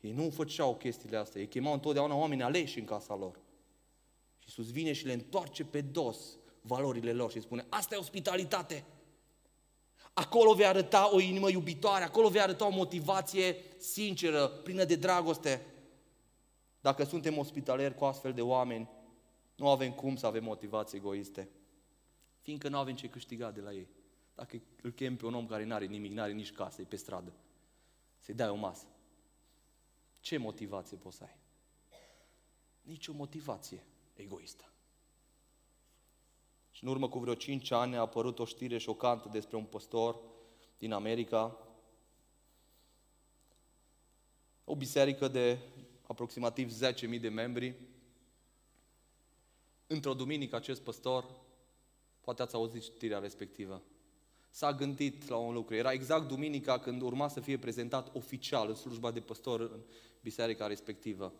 Ei 0.00 0.12
nu 0.12 0.30
făceau 0.30 0.76
chestiile 0.76 1.16
astea, 1.16 1.40
ei 1.40 1.48
chemau 1.48 1.72
întotdeauna 1.72 2.14
oameni 2.14 2.42
aleși 2.42 2.78
în 2.78 2.84
casa 2.84 3.14
lor. 3.14 3.40
Și 4.38 4.44
Iisus 4.48 4.72
vine 4.72 4.92
și 4.92 5.06
le 5.06 5.12
întoarce 5.12 5.64
pe 5.64 5.80
dos 5.80 6.36
valorile 6.68 7.12
lor 7.12 7.30
și 7.30 7.40
spune, 7.40 7.66
asta 7.68 7.94
e 7.94 7.98
ospitalitate. 7.98 8.84
Acolo 10.12 10.54
vei 10.54 10.66
arăta 10.66 11.14
o 11.14 11.20
inimă 11.20 11.50
iubitoare, 11.50 12.04
acolo 12.04 12.28
vei 12.28 12.40
arăta 12.40 12.66
o 12.66 12.70
motivație 12.70 13.56
sinceră, 13.78 14.48
plină 14.48 14.84
de 14.84 14.96
dragoste. 14.96 15.66
Dacă 16.80 17.04
suntem 17.04 17.38
ospitalieri 17.38 17.94
cu 17.94 18.04
astfel 18.04 18.32
de 18.32 18.42
oameni, 18.42 18.88
nu 19.56 19.68
avem 19.68 19.92
cum 19.92 20.16
să 20.16 20.26
avem 20.26 20.44
motivații 20.44 20.98
egoiste. 20.98 21.48
Fiindcă 22.40 22.68
nu 22.68 22.78
avem 22.78 22.94
ce 22.94 23.08
câștiga 23.08 23.50
de 23.50 23.60
la 23.60 23.72
ei. 23.72 23.88
Dacă 24.34 24.62
îl 24.82 24.90
chem 24.90 25.16
pe 25.16 25.26
un 25.26 25.34
om 25.34 25.46
care 25.46 25.64
nu 25.64 25.74
are 25.74 25.84
nimic, 25.84 26.12
nu 26.12 26.20
are 26.20 26.32
nici 26.32 26.52
casă, 26.52 26.80
e 26.80 26.84
pe 26.84 26.96
stradă, 26.96 27.32
să-i 28.18 28.34
dai 28.34 28.48
o 28.48 28.54
masă. 28.54 28.86
Ce 30.20 30.36
motivație 30.36 30.96
poți 30.96 31.16
să 31.16 31.24
ai? 31.24 31.36
Nici 32.82 33.08
o 33.08 33.12
motivație 33.12 33.84
egoistă. 34.14 34.72
Și 36.78 36.84
în 36.84 36.90
urmă 36.90 37.08
cu 37.08 37.18
vreo 37.18 37.34
5 37.34 37.70
ani 37.70 37.96
a 37.96 38.00
apărut 38.00 38.38
o 38.38 38.44
știre 38.44 38.78
șocantă 38.78 39.28
despre 39.32 39.56
un 39.56 39.64
păstor 39.64 40.20
din 40.76 40.92
America, 40.92 41.58
o 44.64 44.76
biserică 44.76 45.28
de 45.28 45.58
aproximativ 46.02 46.72
10.000 47.14 47.20
de 47.20 47.28
membri. 47.28 47.74
Într-o 49.86 50.14
duminică 50.14 50.56
acest 50.56 50.80
păstor, 50.80 51.24
poate 52.20 52.42
ați 52.42 52.54
auzit 52.54 52.82
știrea 52.82 53.18
respectivă, 53.18 53.82
s-a 54.50 54.72
gândit 54.72 55.28
la 55.28 55.36
un 55.36 55.54
lucru. 55.54 55.74
Era 55.74 55.92
exact 55.92 56.28
duminica 56.28 56.78
când 56.78 57.02
urma 57.02 57.28
să 57.28 57.40
fie 57.40 57.58
prezentat 57.58 58.14
oficial 58.14 58.68
în 58.68 58.74
slujba 58.74 59.10
de 59.10 59.20
păstor 59.20 59.60
în 59.60 59.80
biserica 60.20 60.66
respectivă. 60.66 61.32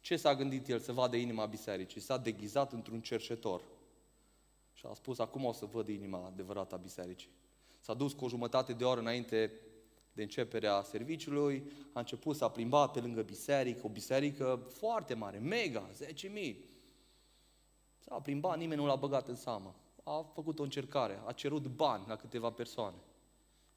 Ce 0.00 0.16
s-a 0.16 0.34
gândit 0.34 0.68
el 0.68 0.78
să 0.78 0.92
vadă 0.92 1.16
inima 1.16 1.46
bisericii? 1.46 2.00
S-a 2.00 2.18
deghizat 2.18 2.72
într-un 2.72 3.00
cerșetor 3.00 3.62
și 4.82 4.88
a 4.90 4.94
spus, 4.94 5.18
acum 5.18 5.44
o 5.44 5.52
să 5.52 5.64
văd 5.64 5.88
inima 5.88 6.26
adevărată 6.26 6.74
a 6.74 6.78
bisericii. 6.78 7.30
S-a 7.80 7.94
dus 7.94 8.12
cu 8.12 8.24
o 8.24 8.28
jumătate 8.28 8.72
de 8.72 8.84
oră 8.84 9.00
înainte 9.00 9.52
de 10.12 10.22
începerea 10.22 10.82
serviciului, 10.82 11.72
a 11.92 11.98
început 11.98 12.36
să 12.36 12.44
a 12.44 12.50
plimbat 12.50 12.92
pe 12.92 13.00
lângă 13.00 13.22
biserică, 13.22 13.80
o 13.84 13.88
biserică 13.88 14.66
foarte 14.68 15.14
mare, 15.14 15.38
mega, 15.38 15.90
10.000. 16.46 16.56
S-a 17.98 18.14
plimbat, 18.14 18.58
nimeni 18.58 18.80
nu 18.80 18.86
l-a 18.86 18.96
băgat 18.96 19.28
în 19.28 19.34
seamă. 19.34 19.74
A 20.02 20.30
făcut 20.34 20.58
o 20.58 20.62
încercare, 20.62 21.22
a 21.26 21.32
cerut 21.32 21.66
bani 21.66 22.04
la 22.06 22.16
câteva 22.16 22.50
persoane, 22.50 22.96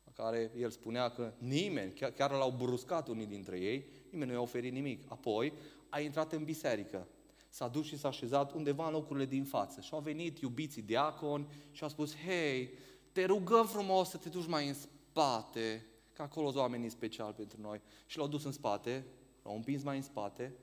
la 0.03 0.11
care 0.23 0.51
el 0.57 0.69
spunea 0.69 1.09
că 1.09 1.33
nimeni, 1.37 1.93
chiar, 1.93 2.11
chiar 2.11 2.31
l-au 2.31 2.51
bruscat 2.51 3.07
unii 3.07 3.25
dintre 3.25 3.59
ei, 3.59 3.85
nimeni 4.09 4.29
nu 4.29 4.35
i-a 4.35 4.41
oferit 4.41 4.71
nimic. 4.71 5.11
Apoi 5.11 5.53
a 5.89 5.99
intrat 5.99 6.33
în 6.33 6.43
biserică, 6.43 7.07
s-a 7.55 7.67
dus 7.67 7.85
și 7.85 7.97
s-a 7.97 8.07
așezat 8.07 8.53
undeva 8.53 8.85
în 8.85 8.91
locurile 8.91 9.25
din 9.25 9.43
față. 9.43 9.81
Și 9.81 9.93
au 9.93 9.99
venit 9.99 10.39
iubiții 10.39 10.81
diaconi 10.81 11.47
și 11.71 11.83
au 11.83 11.89
spus, 11.89 12.15
hei, 12.15 12.69
te 13.11 13.25
rugăm 13.25 13.67
frumos 13.67 14.09
să 14.09 14.17
te 14.17 14.29
duci 14.29 14.47
mai 14.47 14.67
în 14.67 14.73
spate, 14.73 15.85
că 16.13 16.21
acolo 16.21 16.45
sunt 16.45 16.59
oamenii 16.59 16.89
special 16.89 17.33
pentru 17.33 17.61
noi. 17.61 17.81
Și 18.05 18.17
l-au 18.17 18.27
dus 18.27 18.43
în 18.43 18.51
spate, 18.51 19.05
l-au 19.43 19.55
împins 19.55 19.83
mai 19.83 19.95
în 19.95 20.01
spate, 20.01 20.55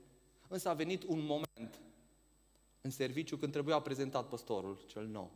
însă 0.47 0.69
a 0.69 0.73
venit 0.73 1.03
un 1.03 1.25
moment 1.25 1.81
în 2.81 2.89
serviciu 2.89 3.37
când 3.37 3.51
trebuia 3.51 3.79
prezentat 3.79 4.27
păstorul 4.27 4.83
cel 4.87 5.05
nou. 5.05 5.31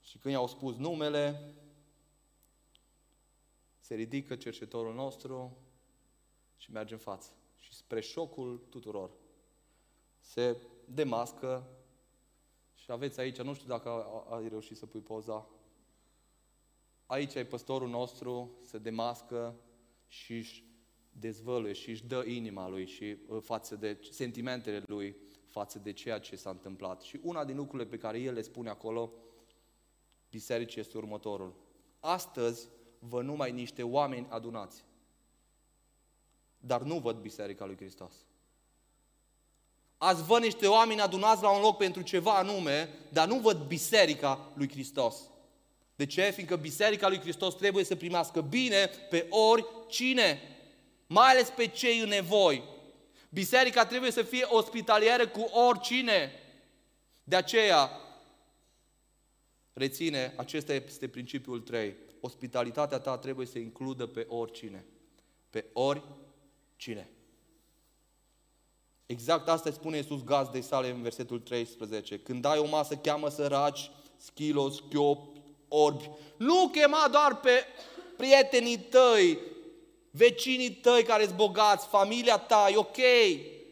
Și 0.00 0.18
când 0.18 0.34
i-au 0.34 0.46
spus 0.46 0.76
numele, 0.76 1.54
se 3.80 3.94
ridică 3.94 4.36
cercetorul 4.36 4.94
nostru 4.94 5.56
și 6.56 6.70
merge 6.70 6.92
în 6.92 7.00
față. 7.00 7.30
Și 7.56 7.74
spre 7.74 8.00
șocul 8.00 8.66
tuturor, 8.68 9.10
se 10.20 10.56
demască 10.84 11.66
și 12.74 12.92
aveți 12.92 13.20
aici, 13.20 13.40
nu 13.40 13.54
știu 13.54 13.68
dacă 13.68 13.88
ai 14.30 14.48
reușit 14.48 14.76
să 14.76 14.86
pui 14.86 15.00
poza, 15.00 15.48
aici 17.06 17.34
e 17.34 17.44
păstorul 17.44 17.88
nostru, 17.88 18.58
se 18.62 18.78
demască 18.78 19.54
și 20.06 20.32
își 20.32 20.64
dezvăluie 21.12 21.72
și 21.72 21.90
își 21.90 22.06
dă 22.06 22.24
inima 22.26 22.68
lui 22.68 22.86
și 22.86 23.16
uh, 23.28 23.42
față 23.42 23.76
de 23.76 23.98
sentimentele 24.10 24.82
lui 24.86 25.16
față 25.44 25.78
de 25.78 25.92
ceea 25.92 26.18
ce 26.18 26.36
s-a 26.36 26.50
întâmplat. 26.50 27.00
Și 27.00 27.20
una 27.22 27.44
din 27.44 27.56
lucrurile 27.56 27.88
pe 27.88 27.96
care 27.96 28.18
el 28.18 28.34
le 28.34 28.42
spune 28.42 28.68
acolo, 28.68 29.12
bisericii, 30.30 30.80
este 30.80 30.96
următorul. 30.96 31.54
Astăzi 32.00 32.68
vă 32.98 33.22
numai 33.22 33.52
niște 33.52 33.82
oameni 33.82 34.26
adunați, 34.28 34.84
dar 36.58 36.82
nu 36.82 36.98
văd 36.98 37.16
biserica 37.16 37.64
lui 37.64 37.76
Hristos. 37.76 38.26
Azi 39.98 40.22
văd 40.22 40.42
niște 40.42 40.66
oameni 40.66 41.00
adunați 41.00 41.42
la 41.42 41.50
un 41.50 41.60
loc 41.60 41.76
pentru 41.76 42.02
ceva 42.02 42.34
anume, 42.34 42.88
dar 43.08 43.28
nu 43.28 43.38
văd 43.38 43.56
biserica 43.56 44.52
lui 44.54 44.68
Hristos. 44.70 45.16
De 45.96 46.06
ce? 46.06 46.30
Fiindcă 46.30 46.56
Biserica 46.56 47.08
lui 47.08 47.20
Hristos 47.20 47.54
trebuie 47.54 47.84
să 47.84 47.96
primească 47.96 48.40
bine 48.40 48.90
pe 49.10 49.26
oricine, 49.30 50.40
mai 51.06 51.30
ales 51.30 51.48
pe 51.48 51.66
cei 51.66 52.00
în 52.00 52.08
nevoi. 52.08 52.62
Biserica 53.28 53.86
trebuie 53.86 54.10
să 54.10 54.22
fie 54.22 54.44
ospitalieră 54.48 55.28
cu 55.28 55.40
oricine. 55.40 56.32
De 57.24 57.36
aceea, 57.36 57.90
reține, 59.72 60.34
acesta 60.36 60.72
este 60.72 61.08
principiul 61.08 61.60
3. 61.60 61.96
Ospitalitatea 62.20 62.98
ta 62.98 63.18
trebuie 63.18 63.46
să 63.46 63.58
includă 63.58 64.06
pe 64.06 64.26
oricine. 64.28 64.84
Pe 65.50 65.64
oricine. 65.72 67.10
Exact 69.08 69.48
asta 69.48 69.70
spune 69.70 69.96
Iisus 69.96 70.24
gazdei 70.24 70.62
sale 70.62 70.90
în 70.90 71.02
versetul 71.02 71.38
13. 71.38 72.18
Când 72.18 72.44
ai 72.44 72.58
o 72.58 72.66
masă, 72.66 72.94
cheamă 72.94 73.28
săraci, 73.28 73.90
schilos, 74.16 74.82
chiop, 74.90 75.36
orbi. 75.68 76.10
Nu 76.36 76.68
chema 76.68 77.08
doar 77.10 77.40
pe 77.40 77.64
prietenii 78.16 78.78
tăi, 78.78 79.38
vecinii 80.10 80.70
tăi 80.70 81.02
care 81.02 81.24
sunt 81.24 81.36
bogați, 81.36 81.86
familia 81.86 82.38
ta, 82.38 82.68
e 82.70 82.76
ok 82.76 82.96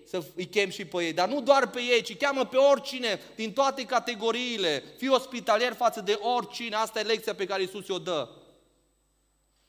să 0.04 0.24
îi 0.34 0.46
chem 0.46 0.70
și 0.70 0.84
pe 0.84 1.04
ei, 1.04 1.12
dar 1.12 1.28
nu 1.28 1.40
doar 1.40 1.70
pe 1.70 1.80
ei, 1.80 2.02
ci 2.02 2.16
cheamă 2.16 2.44
pe 2.44 2.56
oricine, 2.56 3.20
din 3.34 3.52
toate 3.52 3.84
categoriile. 3.84 4.82
Fii 4.96 5.08
ospitalier 5.08 5.72
față 5.72 6.00
de 6.00 6.18
oricine, 6.36 6.74
asta 6.74 7.00
e 7.00 7.02
lecția 7.02 7.34
pe 7.34 7.46
care 7.46 7.62
Isus 7.62 7.88
o 7.88 7.98
dă. 7.98 8.28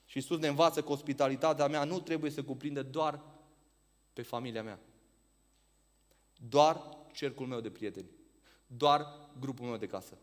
Și 0.05 0.18
Isus 0.18 0.38
ne 0.38 0.47
învață 0.47 0.82
că 0.82 0.91
ospitalitatea 0.91 1.68
mea 1.68 1.84
nu 1.84 1.99
trebuie 1.99 2.32
să 2.32 2.43
cuprindă 2.43 2.84
doar 2.84 3.20
pe 4.13 4.22
familia 4.22 4.63
mea. 4.63 4.80
Doar 6.38 6.90
cercul 7.14 7.48
meu 7.48 7.62
de 7.62 7.70
prieteni. 7.70 8.10
Doar 8.68 9.06
grupul 9.40 9.66
meu 9.66 9.78
de 9.78 9.88
casă. 9.88 10.18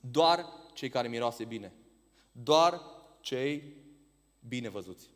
Doar 0.00 0.46
cei 0.74 0.88
care 0.88 1.08
miroase 1.08 1.44
bine. 1.44 1.72
Doar 2.32 2.80
cei 3.20 3.76
bine 4.48 4.68
văzuți. 4.68 5.08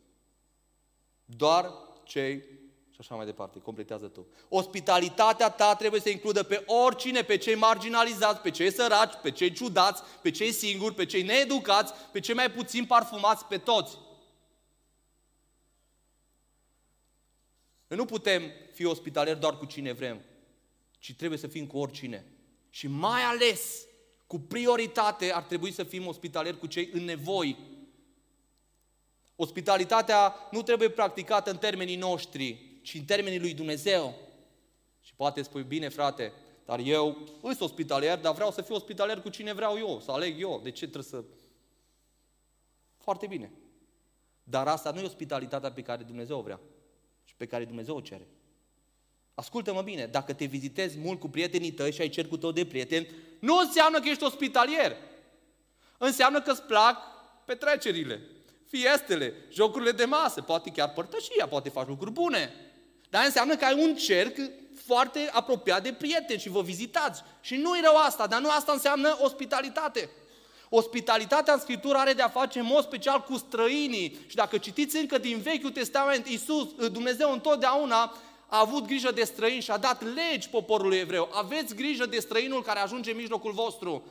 Doar 1.25 1.73
cei 2.03 2.43
și 2.91 3.03
așa 3.03 3.15
mai 3.15 3.25
departe, 3.25 3.59
completează 3.59 4.07
tu. 4.07 4.27
Ospitalitatea 4.49 5.49
ta 5.49 5.75
trebuie 5.75 6.01
să 6.01 6.09
includă 6.09 6.43
pe 6.43 6.63
oricine, 6.65 7.21
pe 7.21 7.37
cei 7.37 7.55
marginalizați, 7.55 8.41
pe 8.41 8.51
cei 8.51 8.71
săraci, 8.71 9.13
pe 9.21 9.31
cei 9.31 9.51
ciudați, 9.51 10.01
pe 10.21 10.31
cei 10.31 10.51
singuri, 10.51 10.93
pe 10.93 11.05
cei 11.05 11.23
needucați, 11.23 11.93
pe 12.11 12.19
cei 12.19 12.35
mai 12.35 12.51
puțin 12.51 12.85
parfumați, 12.85 13.45
pe 13.45 13.57
toți. 13.57 13.97
Noi 17.87 17.97
nu 17.97 18.05
putem 18.05 18.51
fi 18.73 18.85
ospitalieri 18.85 19.39
doar 19.39 19.57
cu 19.57 19.65
cine 19.65 19.91
vrem, 19.91 20.21
ci 20.99 21.15
trebuie 21.15 21.39
să 21.39 21.47
fim 21.47 21.67
cu 21.67 21.77
oricine. 21.77 22.25
Și 22.69 22.87
mai 22.87 23.21
ales 23.21 23.85
cu 24.27 24.39
prioritate 24.39 25.33
ar 25.33 25.43
trebui 25.43 25.71
să 25.71 25.83
fim 25.83 26.07
ospitalieri 26.07 26.59
cu 26.59 26.67
cei 26.67 26.89
în 26.93 27.03
nevoi. 27.03 27.57
Ospitalitatea 29.35 30.35
nu 30.51 30.61
trebuie 30.61 30.89
practicată 30.89 31.49
în 31.49 31.57
termenii 31.57 31.95
noștri, 31.95 32.79
ci 32.81 32.93
în 32.93 33.03
termenii 33.03 33.39
lui 33.39 33.53
Dumnezeu. 33.53 34.15
Și 35.01 35.15
poate 35.15 35.41
spui, 35.41 35.63
bine 35.63 35.89
frate, 35.89 36.33
dar 36.65 36.79
eu 36.79 37.27
sunt 37.41 37.61
ospitalier, 37.61 38.19
dar 38.19 38.33
vreau 38.33 38.51
să 38.51 38.61
fiu 38.61 38.75
ospitalier 38.75 39.21
cu 39.21 39.29
cine 39.29 39.53
vreau 39.53 39.77
eu, 39.77 39.99
să 39.99 40.11
aleg 40.11 40.41
eu. 40.41 40.59
De 40.63 40.71
ce 40.71 40.83
trebuie 40.83 41.03
să... 41.03 41.23
Foarte 42.97 43.27
bine. 43.27 43.51
Dar 44.43 44.67
asta 44.67 44.91
nu 44.91 44.99
e 44.99 45.05
ospitalitatea 45.05 45.71
pe 45.71 45.81
care 45.81 46.03
Dumnezeu 46.03 46.37
o 46.37 46.41
vrea 46.41 46.59
și 46.59 46.76
pe 47.37 47.45
care 47.45 47.65
Dumnezeu 47.65 47.95
o 47.95 48.01
cere. 48.01 48.27
Ascultă-mă 49.33 49.81
bine, 49.81 50.05
dacă 50.05 50.33
te 50.33 50.45
vizitezi 50.45 50.97
mult 50.97 51.19
cu 51.19 51.29
prietenii 51.29 51.71
tăi 51.71 51.91
și 51.91 52.01
ai 52.01 52.09
cercul 52.09 52.37
tău 52.37 52.51
de 52.51 52.65
prieteni, 52.65 53.07
nu 53.39 53.57
înseamnă 53.57 53.99
că 53.99 54.09
ești 54.09 54.23
ospitalier. 54.23 54.95
Înseamnă 55.97 56.41
că 56.41 56.51
îți 56.51 56.61
plac 56.61 56.97
petrecerile, 57.45 58.21
fiestele, 58.67 59.33
jocurile 59.51 59.91
de 59.91 60.05
masă, 60.05 60.41
poate 60.41 60.69
chiar 60.69 60.93
părtășia, 60.93 61.47
poate 61.47 61.69
faci 61.69 61.87
lucruri 61.87 62.11
bune. 62.11 62.53
Dar 63.09 63.25
înseamnă 63.25 63.55
că 63.55 63.65
ai 63.65 63.83
un 63.83 63.95
cerc 63.95 64.37
foarte 64.73 65.29
apropiat 65.31 65.83
de 65.83 65.93
prieteni 65.93 66.39
și 66.39 66.49
vă 66.49 66.61
vizitați. 66.61 67.23
Și 67.41 67.55
nu 67.55 67.77
e 67.77 67.81
rău 67.81 67.95
asta, 67.95 68.27
dar 68.27 68.41
nu 68.41 68.49
asta 68.49 68.71
înseamnă 68.71 69.17
ospitalitate. 69.21 70.09
Ospitalitatea 70.69 71.53
în 71.53 71.59
Scriptură 71.59 71.97
are 71.97 72.13
de-a 72.13 72.29
face 72.29 72.59
în 72.59 72.65
mod 72.65 72.83
special 72.83 73.21
cu 73.21 73.37
străinii. 73.37 74.17
Și 74.27 74.35
dacă 74.35 74.57
citiți 74.57 74.97
încă 74.97 75.17
din 75.17 75.37
Vechiul 75.37 75.71
Testament, 75.71 76.27
Iisus, 76.27 76.73
Dumnezeu 76.91 77.31
întotdeauna 77.31 78.15
a 78.47 78.59
avut 78.59 78.85
grijă 78.85 79.11
de 79.11 79.23
străini 79.23 79.61
și 79.61 79.71
a 79.71 79.77
dat 79.77 80.03
legi 80.03 80.49
poporului 80.49 80.97
evreu. 80.97 81.29
Aveți 81.31 81.75
grijă 81.75 82.05
de 82.05 82.19
străinul 82.19 82.61
care 82.61 82.79
ajunge 82.79 83.11
în 83.11 83.17
mijlocul 83.17 83.51
vostru. 83.51 84.05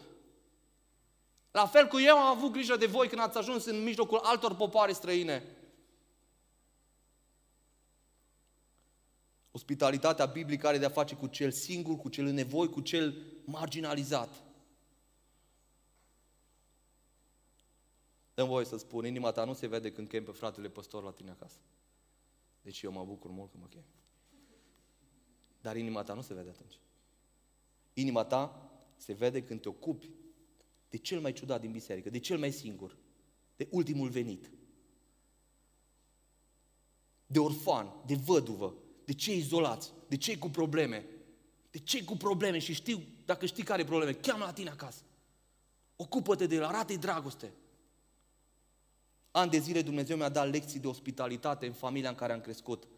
La 1.50 1.66
fel 1.66 1.86
cu 1.86 2.00
eu 2.00 2.16
am 2.16 2.36
avut 2.36 2.52
grijă 2.52 2.76
de 2.76 2.86
voi 2.86 3.09
când 3.09 3.20
ați 3.20 3.38
ajuns 3.38 3.64
în 3.64 3.82
mijlocul 3.82 4.20
altor 4.22 4.54
popoare 4.54 4.92
străine. 4.92 5.42
Ospitalitatea 9.50 10.24
biblică 10.24 10.66
are 10.66 10.78
de-a 10.78 10.88
face 10.88 11.14
cu 11.14 11.26
cel 11.26 11.50
singur, 11.50 11.96
cu 11.96 12.09
cel 12.09 12.26
în 12.26 12.34
nevoi, 12.34 12.68
cu 12.68 12.80
cel 12.80 13.14
marginalizat. 13.44 14.45
Dăm 18.37 18.49
voie 18.49 18.64
să 18.64 18.76
spun, 18.76 19.07
inima 19.07 19.32
ta 19.32 19.45
nu 19.45 19.55
se 19.55 19.66
vede 19.66 19.93
când 19.93 20.09
chem 20.09 20.24
pe 20.24 20.30
fratele 20.30 20.68
păstor 20.68 21.03
la 21.03 21.11
tine 21.11 21.30
acasă. 21.30 21.57
Deci 22.62 22.82
eu 22.82 22.93
mă 22.93 23.05
bucur 23.05 23.30
mult 23.30 23.51
când 23.51 23.62
mă 23.62 23.68
chem. 23.68 23.84
Dar 25.61 25.76
inima 25.76 26.03
ta 26.03 26.14
nu 26.14 26.22
se 26.22 26.34
vede 26.34 26.49
atunci. 26.49 26.80
Inima 27.93 28.24
ta 28.24 28.70
se 28.97 29.12
vede 29.12 29.43
când 29.43 29.61
te 29.61 29.68
ocupi 29.68 30.11
de 30.89 30.97
cel 30.97 31.20
mai 31.20 31.32
ciudat 31.32 31.61
din 31.61 31.70
biserică, 31.70 32.11
de 32.11 32.18
cel 32.18 32.39
mai 32.39 32.51
singur, 32.51 32.97
de 33.57 33.68
ultimul 33.70 34.09
venit, 34.09 34.51
de 37.26 37.39
orfan, 37.39 37.93
de 38.07 38.14
văduvă, 38.14 38.74
de 39.05 39.12
cei 39.12 39.37
izolați, 39.37 39.93
de 40.09 40.16
cei 40.16 40.39
cu 40.39 40.49
probleme, 40.49 41.07
de 41.70 41.78
cei 41.78 42.05
cu 42.05 42.16
probleme 42.16 42.59
și 42.59 42.72
știu, 42.72 43.03
dacă 43.24 43.47
știi 43.47 43.62
care 43.62 43.84
probleme, 43.84 44.12
cheamă 44.12 44.45
la 44.45 44.53
tine 44.53 44.70
acasă. 44.70 45.03
Ocupă-te 45.97 46.47
de 46.47 46.55
el, 46.55 46.64
arată 46.64 46.95
dragoste. 46.95 47.53
An 49.37 49.51
de 49.51 49.59
zile 49.59 49.82
Dumnezeu 49.82 50.16
mi-a 50.16 50.28
dat 50.28 50.51
lecții 50.51 50.80
de 50.80 50.87
ospitalitate 50.87 51.66
în 51.66 51.72
familia 51.72 52.09
în 52.09 52.14
care 52.14 52.32
am 52.32 52.41
crescut. 52.41 52.89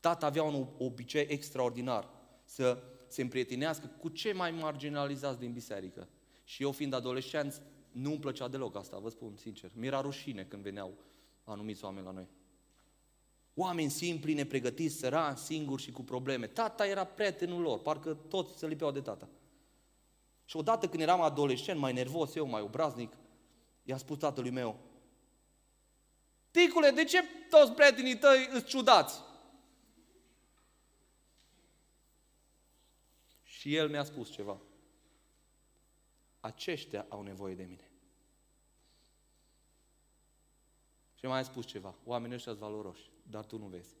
Tata 0.00 0.26
avea 0.26 0.42
un 0.42 0.66
obicei 0.78 1.26
extraordinar, 1.28 2.08
să 2.44 2.82
se 3.08 3.22
împrietenească 3.22 3.90
cu 3.98 4.08
cei 4.08 4.32
mai 4.32 4.50
marginalizați 4.50 5.38
din 5.38 5.52
biserică. 5.52 6.08
Și 6.44 6.62
eu 6.62 6.72
fiind 6.72 6.92
adolescent, 6.92 7.62
Nu 7.92 8.10
îmi 8.10 8.18
plăcea 8.18 8.48
deloc 8.48 8.76
asta, 8.76 8.98
vă 8.98 9.08
spun 9.08 9.36
sincer. 9.36 9.70
Mi-era 9.74 10.00
rușine 10.00 10.42
când 10.42 10.62
veneau 10.62 10.94
anumiți 11.44 11.84
oameni 11.84 12.06
la 12.06 12.12
noi. 12.12 12.28
Oameni 13.54 13.90
simpli, 13.90 14.34
nepregătiți, 14.34 14.96
sărani, 14.96 15.36
singuri 15.36 15.82
și 15.82 15.90
cu 15.90 16.02
probleme. 16.02 16.46
Tata 16.46 16.86
era 16.86 17.04
prietenul 17.04 17.62
lor, 17.62 17.80
parcă 17.80 18.14
toți 18.28 18.58
se 18.58 18.66
lipeau 18.66 18.90
de 18.90 19.00
tata. 19.00 19.28
Și 20.44 20.56
odată 20.56 20.88
când 20.88 21.02
eram 21.02 21.20
adolescent, 21.20 21.78
mai 21.78 21.92
nervos 21.92 22.34
eu, 22.34 22.46
mai 22.46 22.62
obraznic, 22.62 23.12
i-a 23.82 23.96
spus 23.96 24.18
tatălui 24.18 24.50
meu, 24.50 24.88
Ticule, 26.50 26.90
de 26.90 27.04
ce 27.04 27.22
toți 27.48 27.72
prietenii 27.72 28.18
tăi 28.18 28.48
îți 28.52 28.66
ciudați? 28.66 29.20
Și 33.42 33.76
el 33.76 33.88
mi-a 33.88 34.04
spus 34.04 34.30
ceva. 34.30 34.60
Aceștia 36.40 37.06
au 37.08 37.22
nevoie 37.22 37.54
de 37.54 37.64
mine. 37.64 37.90
Și 41.14 41.26
mai 41.26 41.38
a 41.38 41.42
spus 41.42 41.66
ceva. 41.66 41.94
Oamenii 42.04 42.36
ăștia 42.36 42.52
sunt 42.52 42.64
valoroși, 42.64 43.10
dar 43.22 43.44
tu 43.44 43.58
nu 43.58 43.66
vezi. 43.66 43.94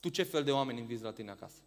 Tu 0.00 0.08
ce 0.08 0.22
fel 0.22 0.44
de 0.44 0.52
oameni 0.52 0.78
invizi 0.78 1.02
la 1.02 1.12
tine 1.12 1.30
acasă? 1.30 1.62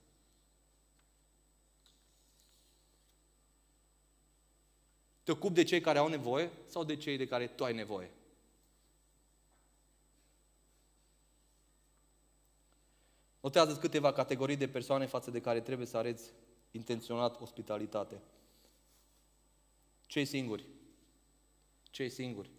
Te 5.25 5.31
ocupi 5.31 5.53
de 5.53 5.63
cei 5.63 5.81
care 5.81 5.97
au 5.97 6.07
nevoie 6.07 6.51
sau 6.67 6.83
de 6.83 6.95
cei 6.95 7.17
de 7.17 7.27
care 7.27 7.47
tu 7.47 7.63
ai 7.63 7.73
nevoie? 7.73 8.11
Notează 13.39 13.77
câteva 13.77 14.13
categorii 14.13 14.55
de 14.55 14.67
persoane 14.67 15.05
față 15.05 15.31
de 15.31 15.41
care 15.41 15.61
trebuie 15.61 15.87
să 15.87 15.97
areți 15.97 16.31
intenționat 16.71 17.41
ospitalitate. 17.41 18.21
Cei 20.05 20.25
singuri. 20.25 20.65
Cei 21.83 22.09
singuri. 22.09 22.49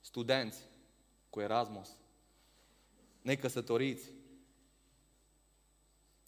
Studenți 0.00 0.62
cu 1.30 1.40
Erasmus. 1.40 1.96
Necăsătoriți. 3.22 4.10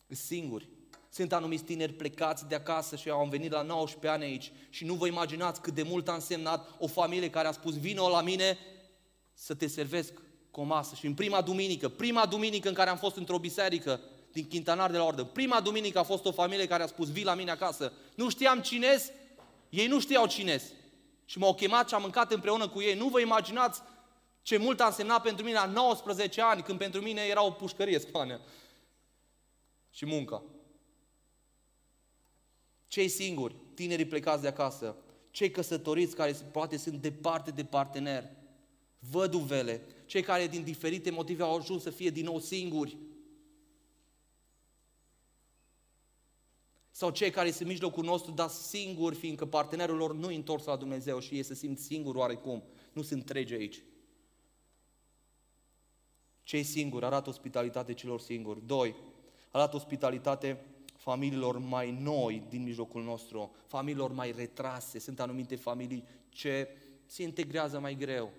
Singuri. 0.07 0.69
Sunt 1.13 1.33
anumiți 1.33 1.65
tineri 1.65 1.93
plecați 1.93 2.49
de 2.49 2.55
acasă 2.55 2.97
și 2.97 3.11
au 3.11 3.27
venit 3.31 3.51
la 3.51 3.63
19 3.63 4.13
ani 4.13 4.25
aici 4.25 4.53
și 4.71 4.85
nu 4.85 4.95
vă 4.95 5.07
imaginați 5.07 5.61
cât 5.61 5.75
de 5.75 5.83
mult 5.83 6.09
a 6.09 6.15
însemnat 6.15 6.69
o 6.79 6.87
familie 6.87 7.31
care 7.31 7.49
a 7.49 7.53
spus 7.53 7.79
vină 7.79 8.03
la 8.03 8.23
mine 8.23 8.59
să 9.35 9.55
te 9.55 9.67
servesc 9.67 10.13
cu 10.51 10.61
o 10.61 10.65
masă. 10.65 10.95
Și 10.95 11.07
în 11.07 11.15
prima 11.15 11.41
duminică, 11.41 11.89
prima 11.89 12.27
duminică 12.27 12.69
în 12.69 12.75
care 12.75 12.91
am 12.91 12.97
fost 12.97 13.17
într-o 13.17 13.39
biserică 13.39 14.01
din 14.33 14.49
Quintanar 14.49 14.91
de 14.91 14.97
la 14.97 15.05
Ordă, 15.05 15.25
prima 15.25 15.61
duminică 15.61 15.99
a 15.99 16.03
fost 16.03 16.25
o 16.25 16.33
familie 16.33 16.67
care 16.67 16.83
a 16.83 16.87
spus 16.87 17.11
vii 17.11 17.25
la 17.25 17.35
mine 17.35 17.51
acasă. 17.51 17.93
Nu 18.15 18.29
știam 18.29 18.61
cine 18.61 18.97
ei 19.71 19.87
nu 19.87 20.01
știau 20.01 20.27
cine 20.27 20.63
Și 21.25 21.39
m-au 21.39 21.55
chemat 21.55 21.89
și 21.89 21.95
am 21.95 22.01
mâncat 22.01 22.33
împreună 22.33 22.69
cu 22.69 22.81
ei. 22.81 22.95
Nu 22.95 23.09
vă 23.09 23.21
imaginați 23.21 23.83
ce 24.43 24.57
mult 24.57 24.81
a 24.81 24.87
însemnat 24.87 25.23
pentru 25.23 25.45
mine 25.45 25.57
la 25.57 25.67
19 25.67 26.43
ani, 26.43 26.63
când 26.63 26.79
pentru 26.79 27.01
mine 27.01 27.21
era 27.21 27.45
o 27.45 27.51
pușcărie 27.51 27.99
Spania. 27.99 28.41
Și 29.91 30.07
munca. 30.07 30.43
Cei 32.91 33.09
singuri, 33.09 33.55
tinerii 33.75 34.05
plecați 34.05 34.43
de 34.43 34.49
acasă, 34.49 34.97
cei 35.31 35.51
căsătoriți 35.51 36.15
care 36.15 36.33
poate 36.33 36.77
sunt 36.77 37.01
departe 37.01 37.51
de 37.51 37.65
partener, 37.65 38.31
văduvele, 38.99 39.83
cei 40.07 40.23
care 40.23 40.47
din 40.47 40.63
diferite 40.63 41.11
motive 41.11 41.43
au 41.43 41.57
ajuns 41.57 41.83
să 41.83 41.91
fie 41.91 42.11
din 42.11 42.25
nou 42.25 42.39
singuri, 42.39 42.97
sau 46.91 47.11
cei 47.11 47.31
care 47.31 47.49
sunt 47.49 47.61
în 47.61 47.67
mijlocul 47.67 48.05
nostru, 48.05 48.33
dar 48.33 48.49
singuri, 48.49 49.17
fiindcă 49.17 49.47
partenerul 49.47 49.97
lor 49.97 50.15
nu 50.15 50.29
întors 50.29 50.65
la 50.65 50.77
Dumnezeu 50.77 51.19
și 51.19 51.35
ei 51.35 51.43
se 51.43 51.55
simt 51.55 51.79
singuri 51.79 52.19
oarecum, 52.19 52.63
nu 52.93 53.03
sunt 53.03 53.21
întregi 53.21 53.55
aici. 53.55 53.83
Cei 56.43 56.63
singuri 56.63 57.05
arată 57.05 57.29
ospitalitate 57.29 57.95
celor 57.95 58.21
singuri. 58.21 58.67
Doi, 58.67 58.95
arată 59.51 59.77
ospitalitate 59.77 60.65
familiilor 61.01 61.59
mai 61.59 61.91
noi 61.91 62.43
din 62.49 62.63
mijlocul 62.63 63.03
nostru, 63.03 63.55
familiilor 63.67 64.13
mai 64.13 64.33
retrase. 64.33 64.99
Sunt 64.99 65.21
anumite 65.21 65.57
familii 65.57 66.05
ce 66.29 66.69
se 67.07 67.23
integrează 67.23 67.81
mai 67.81 67.95
greu. 67.95 68.33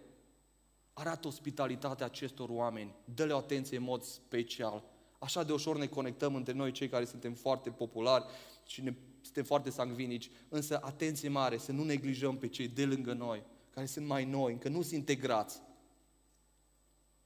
Arată 0.93 1.27
ospitalitatea 1.27 2.05
acestor 2.05 2.49
oameni, 2.49 2.95
dă-le 3.05 3.33
o 3.33 3.37
atenție 3.37 3.77
în 3.77 3.83
mod 3.83 4.03
special. 4.03 4.83
Așa 5.19 5.43
de 5.43 5.53
ușor 5.53 5.77
ne 5.77 5.87
conectăm 5.87 6.35
între 6.35 6.53
noi, 6.53 6.71
cei 6.71 6.89
care 6.89 7.05
suntem 7.05 7.33
foarte 7.33 7.69
populari 7.69 8.25
și 8.65 8.81
ne, 8.81 8.93
suntem 9.21 9.43
foarte 9.43 9.69
sangvinici, 9.69 10.29
însă 10.49 10.79
atenție 10.81 11.29
mare 11.29 11.57
să 11.57 11.71
nu 11.71 11.83
neglijăm 11.83 12.37
pe 12.37 12.47
cei 12.47 12.67
de 12.67 12.85
lângă 12.85 13.13
noi, 13.13 13.43
care 13.69 13.85
sunt 13.85 14.05
mai 14.07 14.25
noi, 14.25 14.51
încă 14.51 14.69
nu 14.69 14.81
sunt 14.81 14.93
integrați. 14.93 15.61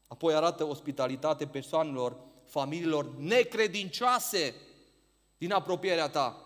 Apoi 0.07 0.33
arată 0.33 0.63
ospitalitate 0.63 1.47
persoanelor, 1.47 2.17
familiilor 2.45 3.15
necredincioase 3.17 4.53
din 5.37 5.51
apropierea 5.51 6.09
ta. 6.09 6.39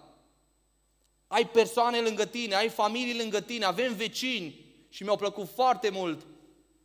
Ai 1.27 1.47
persoane 1.47 1.99
lângă 1.99 2.25
tine, 2.25 2.55
ai 2.55 2.69
familii 2.69 3.17
lângă 3.17 3.41
tine, 3.41 3.65
avem 3.65 3.93
vecini 3.93 4.65
și 4.89 5.03
mi-au 5.03 5.15
plăcut 5.15 5.49
foarte 5.49 5.89
mult 5.89 6.25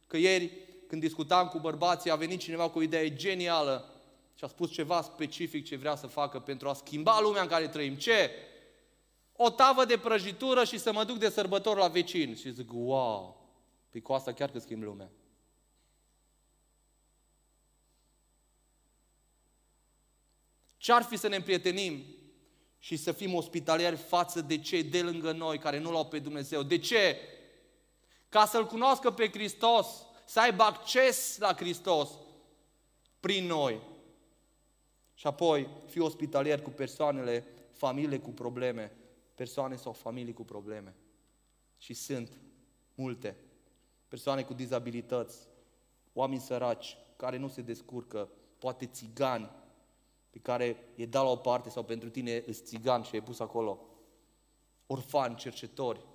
că 0.06 0.16
ieri 0.16 0.52
când 0.86 1.00
discutam 1.00 1.48
cu 1.48 1.58
bărbații 1.58 2.10
a 2.10 2.16
venit 2.16 2.40
cineva 2.40 2.68
cu 2.70 2.78
o 2.78 2.82
idee 2.82 3.14
genială 3.14 3.88
și 4.34 4.44
a 4.44 4.46
spus 4.46 4.70
ceva 4.70 5.02
specific 5.02 5.64
ce 5.64 5.76
vrea 5.76 5.96
să 5.96 6.06
facă 6.06 6.38
pentru 6.38 6.68
a 6.68 6.72
schimba 6.72 7.20
lumea 7.20 7.42
în 7.42 7.48
care 7.48 7.68
trăim. 7.68 7.94
Ce? 7.94 8.30
O 9.36 9.50
tavă 9.50 9.84
de 9.84 9.96
prăjitură 9.96 10.64
și 10.64 10.78
să 10.78 10.92
mă 10.92 11.04
duc 11.04 11.18
de 11.18 11.28
sărbători 11.28 11.78
la 11.78 11.88
vecin. 11.88 12.36
Și 12.36 12.52
zic, 12.52 12.70
wow, 12.72 13.50
pe 13.90 14.00
cu 14.00 14.12
asta 14.12 14.32
chiar 14.32 14.50
că 14.50 14.58
schimb 14.58 14.82
lumea. 14.82 15.10
Ce-ar 20.84 21.02
fi 21.02 21.16
să 21.16 21.28
ne 21.28 21.36
împrietenim 21.36 22.04
și 22.78 22.96
să 22.96 23.12
fim 23.12 23.34
ospitalieri 23.34 23.96
față 23.96 24.40
de 24.40 24.58
cei 24.58 24.82
de 24.82 25.02
lângă 25.02 25.32
noi 25.32 25.58
care 25.58 25.78
nu 25.78 25.90
l-au 25.90 26.06
pe 26.06 26.18
Dumnezeu? 26.18 26.62
De 26.62 26.78
ce? 26.78 27.16
Ca 28.28 28.46
să-L 28.46 28.66
cunoască 28.66 29.10
pe 29.10 29.28
Hristos, 29.28 29.86
să 30.24 30.40
aibă 30.40 30.62
acces 30.62 31.38
la 31.38 31.54
Hristos 31.54 32.10
prin 33.20 33.46
noi. 33.46 33.80
Și 35.14 35.26
apoi 35.26 35.68
fi 35.86 36.00
ospitalier 36.00 36.62
cu 36.62 36.70
persoanele, 36.70 37.46
familiile 37.72 38.18
cu 38.18 38.30
probleme, 38.30 38.96
persoane 39.34 39.76
sau 39.76 39.92
familii 39.92 40.32
cu 40.32 40.44
probleme. 40.44 40.94
Și 41.78 41.94
sunt 41.94 42.32
multe. 42.94 43.36
Persoane 44.08 44.42
cu 44.42 44.54
dizabilități, 44.54 45.38
oameni 46.12 46.40
săraci, 46.40 46.96
care 47.16 47.36
nu 47.36 47.48
se 47.48 47.60
descurcă, 47.62 48.28
poate 48.58 48.86
țigani, 48.86 49.62
pe 50.34 50.40
care 50.40 50.76
e 50.94 51.06
dat 51.06 51.22
la 51.22 51.30
o 51.30 51.36
parte 51.36 51.68
sau 51.68 51.84
pentru 51.84 52.10
tine 52.10 52.42
îți 52.46 52.62
țigan 52.62 53.02
și 53.02 53.16
e 53.16 53.20
pus 53.20 53.40
acolo. 53.40 53.80
Orfani, 54.86 55.36
cercetori, 55.36 56.06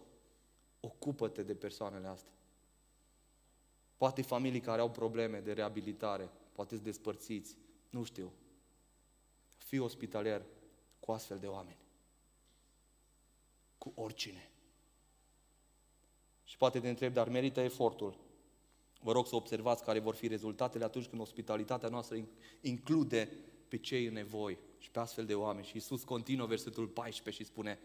ocupă-te 0.79 1.43
de 1.43 1.55
persoanele 1.55 2.07
astea. 2.07 2.33
Poate 3.97 4.21
familii 4.21 4.59
care 4.59 4.81
au 4.81 4.91
probleme 4.91 5.39
de 5.39 5.53
reabilitare, 5.53 6.29
poate 6.51 6.75
să 6.75 6.81
despărțiți, 6.81 7.57
nu 7.89 8.03
știu. 8.03 8.31
Fii 9.57 9.79
ospitalier 9.79 10.45
cu 10.99 11.11
astfel 11.11 11.37
de 11.37 11.47
oameni. 11.47 11.79
Cu 13.77 13.91
oricine. 13.95 14.51
Și 16.43 16.57
poate 16.57 16.79
te 16.79 16.89
întreb, 16.89 17.13
dar 17.13 17.29
merită 17.29 17.59
efortul. 17.59 18.17
Vă 19.01 19.11
rog 19.11 19.27
să 19.27 19.35
observați 19.35 19.83
care 19.83 19.99
vor 19.99 20.15
fi 20.15 20.27
rezultatele 20.27 20.83
atunci 20.83 21.07
când 21.07 21.21
ospitalitatea 21.21 21.89
noastră 21.89 22.25
include 22.61 23.29
pe 23.69 23.77
cei 23.77 24.05
în 24.05 24.13
nevoi 24.13 24.57
și 24.77 24.89
pe 24.89 24.99
astfel 24.99 25.25
de 25.25 25.35
oameni. 25.35 25.65
Și 25.65 25.71
Iisus 25.75 26.03
continuă 26.03 26.47
versetul 26.47 26.87
14 26.87 27.43
și 27.43 27.49
spune, 27.49 27.79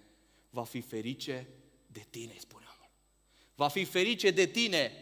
va 0.51 0.64
fi 0.64 0.80
ferice 0.80 1.49
de 1.87 2.07
tine, 2.11 2.35
spune 2.39 2.64
omul. 2.76 2.91
Va 3.55 3.68
fi 3.68 3.85
ferice 3.85 4.30
de 4.30 4.47
tine, 4.47 4.93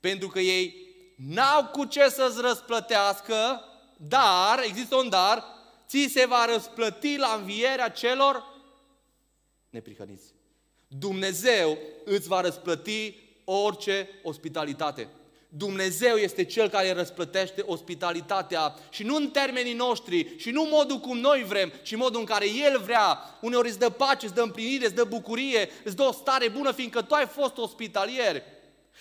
pentru 0.00 0.28
că 0.28 0.40
ei 0.40 0.86
n-au 1.16 1.66
cu 1.66 1.84
ce 1.84 2.08
să-ți 2.08 2.40
răsplătească, 2.40 3.60
dar, 3.96 4.62
există 4.64 4.96
un 4.96 5.08
dar, 5.08 5.44
ți 5.86 6.06
se 6.10 6.26
va 6.26 6.44
răsplăti 6.52 7.16
la 7.16 7.36
învierea 7.38 7.90
celor 7.90 8.44
neprihăniți. 9.70 10.34
Dumnezeu 10.88 11.78
îți 12.04 12.28
va 12.28 12.40
răsplăti 12.40 13.14
orice 13.44 14.08
ospitalitate. 14.22 15.08
Dumnezeu 15.56 16.16
este 16.16 16.44
Cel 16.44 16.68
care 16.68 16.92
răsplătește 16.92 17.62
ospitalitatea 17.66 18.74
și 18.90 19.02
nu 19.02 19.14
în 19.16 19.30
termenii 19.30 19.74
noștri 19.74 20.38
și 20.38 20.50
nu 20.50 20.68
modul 20.70 20.98
cum 20.98 21.18
noi 21.18 21.44
vrem, 21.44 21.72
ci 21.82 21.96
modul 21.96 22.20
în 22.20 22.26
care 22.26 22.46
El 22.50 22.80
vrea. 22.80 23.18
Uneori 23.40 23.68
îți 23.68 23.78
dă 23.78 23.90
pace, 23.90 24.26
îți 24.26 24.34
dă 24.34 24.42
împlinire, 24.42 24.84
îți 24.84 24.94
dă 24.94 25.04
bucurie, 25.04 25.68
îți 25.84 25.96
dă 25.96 26.02
o 26.02 26.12
stare 26.12 26.48
bună, 26.48 26.72
fiindcă 26.72 27.02
tu 27.02 27.14
ai 27.14 27.26
fost 27.26 27.58
ospitalier. 27.58 28.42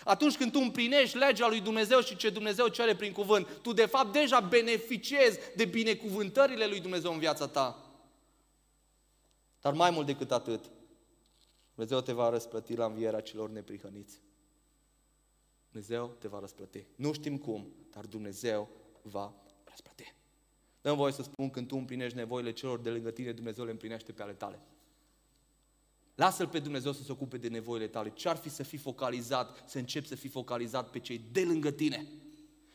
Atunci 0.04 0.38
când 0.38 0.52
tu 0.52 0.60
împlinești 0.60 1.18
legea 1.18 1.48
lui 1.48 1.60
Dumnezeu 1.60 2.02
și 2.02 2.16
ce 2.16 2.30
Dumnezeu 2.30 2.68
cere 2.68 2.96
prin 2.96 3.12
cuvânt, 3.12 3.48
tu 3.62 3.74
de 3.74 3.86
fapt 3.86 4.14
deja 4.14 4.40
beneficiezi 4.40 5.40
de 5.56 5.66
binecuvântările 5.66 6.66
lui 6.66 6.80
Dumnezeu 6.80 7.12
în 7.12 7.20
viața 7.20 7.48
ta. 7.48 7.80
Dar 9.62 9.74
mai 9.74 9.90
mult 9.90 10.06
decât 10.06 10.32
atât, 10.32 10.66
Dumnezeu 11.74 12.02
te 12.02 12.12
va 12.12 12.30
răsplăti 12.30 12.76
la 12.76 12.86
învierea 12.86 13.20
celor 13.20 13.50
neprihăniți. 13.50 14.22
Dumnezeu 15.76 16.16
te 16.20 16.28
va 16.28 16.40
răsplăti. 16.40 16.86
Nu 16.96 17.14
știm 17.14 17.38
cum, 17.38 17.68
dar 17.92 18.06
Dumnezeu 18.06 18.70
va 19.02 19.34
răsplăti. 19.64 20.14
Dăm 20.82 20.96
voie 20.96 21.12
să 21.12 21.24
spun, 21.24 21.50
când 21.50 21.68
tu 21.68 21.76
împlinești 21.78 22.18
nevoile 22.18 22.52
celor 22.52 22.80
de 22.80 22.90
lângă 22.90 23.12
tine, 23.12 23.32
Dumnezeu 23.32 23.66
le 23.66 23.72
împlinește 23.72 24.12
pe 24.12 24.22
ale 24.22 24.34
tale. 24.34 24.60
Lasă-L 26.16 26.48
pe 26.48 26.60
Dumnezeu 26.60 26.92
să 26.92 27.04
se 27.04 27.12
ocupe 27.12 27.38
de 27.38 27.48
nevoile 27.48 27.88
tale. 27.88 28.10
Ce 28.10 28.30
ar 28.30 28.36
fi 28.36 28.50
să 28.50 28.64
fii 28.64 28.78
focalizat, 28.78 29.64
să 29.70 29.78
începi 29.78 30.08
să 30.08 30.16
fii 30.16 30.30
focalizat 30.30 30.90
pe 30.90 31.00
cei 31.00 31.22
de 31.32 31.44
lângă 31.44 31.72
tine? 31.72 32.08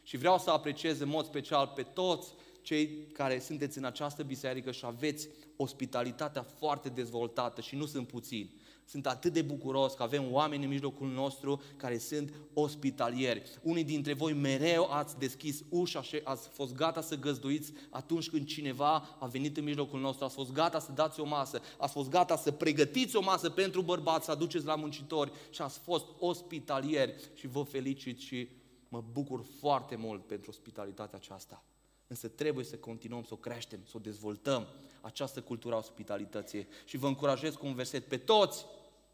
Și 0.03 0.17
vreau 0.17 0.39
să 0.39 0.51
apreciez 0.51 1.01
în 1.01 1.09
mod 1.09 1.25
special 1.25 1.73
pe 1.75 1.83
toți 1.83 2.35
cei 2.63 3.07
care 3.07 3.39
sunteți 3.39 3.79
în 3.79 3.85
această 3.85 4.23
biserică 4.23 4.71
și 4.71 4.85
aveți 4.85 5.29
ospitalitatea 5.57 6.43
foarte 6.43 6.89
dezvoltată 6.89 7.61
și 7.61 7.77
nu 7.77 7.87
sunt 7.87 8.07
puțini. 8.07 8.60
Sunt 8.91 9.07
atât 9.07 9.33
de 9.33 9.43
bucuros 9.43 9.95
că 9.95 10.03
avem 10.03 10.33
oameni 10.33 10.63
în 10.63 10.69
mijlocul 10.69 11.09
nostru 11.09 11.63
care 11.77 11.99
sunt 11.99 12.33
ospitalieri. 12.55 13.43
Unii 13.63 13.85
dintre 13.85 14.13
voi 14.13 14.33
mereu 14.33 14.91
ați 14.91 15.19
deschis 15.19 15.63
ușa 15.69 16.03
și 16.03 16.21
ați 16.25 16.49
fost 16.49 16.75
gata 16.75 17.01
să 17.01 17.19
găzduiți 17.19 17.73
atunci 17.91 18.31
când 18.31 18.47
cineva 18.47 19.17
a 19.19 19.27
venit 19.27 19.57
în 19.57 19.65
mijlocul 19.65 20.01
nostru. 20.01 20.25
Ați 20.25 20.35
fost 20.35 20.53
gata 20.53 20.79
să 20.79 20.93
dați 20.93 21.21
o 21.21 21.25
masă, 21.25 21.61
ați 21.79 21.93
fost 21.93 22.09
gata 22.09 22.37
să 22.37 22.51
pregătiți 22.51 23.17
o 23.17 23.21
masă 23.21 23.51
pentru 23.51 23.83
bărbați, 23.83 24.25
să 24.25 24.31
aduceți 24.31 24.65
la 24.65 24.75
muncitori 24.75 25.33
și 25.51 25.63
ați 25.63 25.79
fost 25.79 26.07
ospitalieri 26.19 27.15
și 27.35 27.47
vă 27.47 27.63
felicit 27.63 28.19
și 28.19 28.49
mă 28.89 29.05
bucur 29.13 29.45
foarte 29.59 29.97
mult 29.97 30.27
pentru 30.27 30.51
ospitalitatea 30.51 31.19
aceasta. 31.19 31.65
Însă 32.07 32.29
trebuie 32.29 32.65
să 32.65 32.77
continuăm 32.77 33.23
să 33.23 33.35
o 33.35 33.37
creștem, 33.37 33.81
să 33.85 33.93
o 33.97 34.01
dezvoltăm, 34.01 34.67
această 35.01 35.41
cultură 35.41 35.75
a 35.75 35.79
ospitalității. 35.79 36.67
Și 36.85 36.97
vă 36.97 37.07
încurajez 37.07 37.55
cu 37.55 37.67
un 37.67 37.75
verset 37.75 38.05
pe 38.05 38.17
toți 38.17 38.65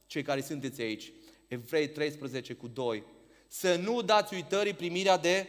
cei 0.06 0.22
care 0.22 0.40
sunteți 0.40 0.80
aici, 0.80 1.12
Evrei 1.46 1.88
13 1.88 2.54
cu 2.54 2.68
2, 2.68 3.04
să 3.48 3.76
nu 3.76 4.02
dați 4.02 4.34
uitării 4.34 4.74
primirea 4.74 5.16
de 5.16 5.48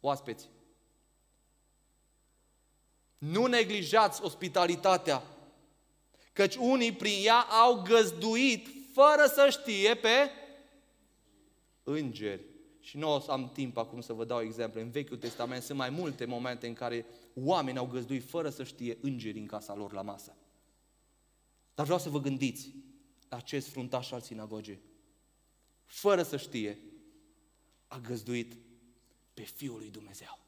oaspeți. 0.00 0.48
Nu 3.18 3.46
neglijați 3.46 4.22
ospitalitatea, 4.22 5.22
căci 6.32 6.56
unii 6.56 6.92
prin 6.92 7.24
ea 7.24 7.40
au 7.40 7.82
găzduit 7.82 8.68
fără 8.92 9.26
să 9.26 9.48
știe 9.50 9.94
pe 9.94 10.30
îngeri. 11.82 12.44
Și 12.80 12.96
nu 12.96 13.14
o 13.14 13.20
să 13.20 13.30
am 13.30 13.50
timp 13.52 13.76
acum 13.76 14.00
să 14.00 14.12
vă 14.12 14.24
dau 14.24 14.40
exemple. 14.40 14.80
În 14.80 14.90
Vechiul 14.90 15.16
Testament 15.16 15.62
sunt 15.62 15.78
mai 15.78 15.90
multe 15.90 16.24
momente 16.24 16.66
în 16.66 16.74
care 16.74 17.06
oameni 17.34 17.78
au 17.78 17.86
găzduit 17.86 18.28
fără 18.28 18.48
să 18.48 18.64
știe 18.64 18.98
îngeri 19.00 19.38
în 19.38 19.46
casa 19.46 19.74
lor 19.74 19.92
la 19.92 20.02
masă. 20.02 20.36
Dar 21.74 21.84
vreau 21.84 22.00
să 22.00 22.08
vă 22.08 22.20
gândiți, 22.20 22.74
acest 23.28 23.68
fruntaș 23.68 24.10
al 24.10 24.20
sinagogii, 24.20 24.80
fără 25.84 26.22
să 26.22 26.36
știe, 26.36 26.78
a 27.86 27.98
găzduit 27.98 28.56
pe 29.34 29.42
Fiul 29.42 29.78
lui 29.78 29.90
Dumnezeu. 29.90 30.38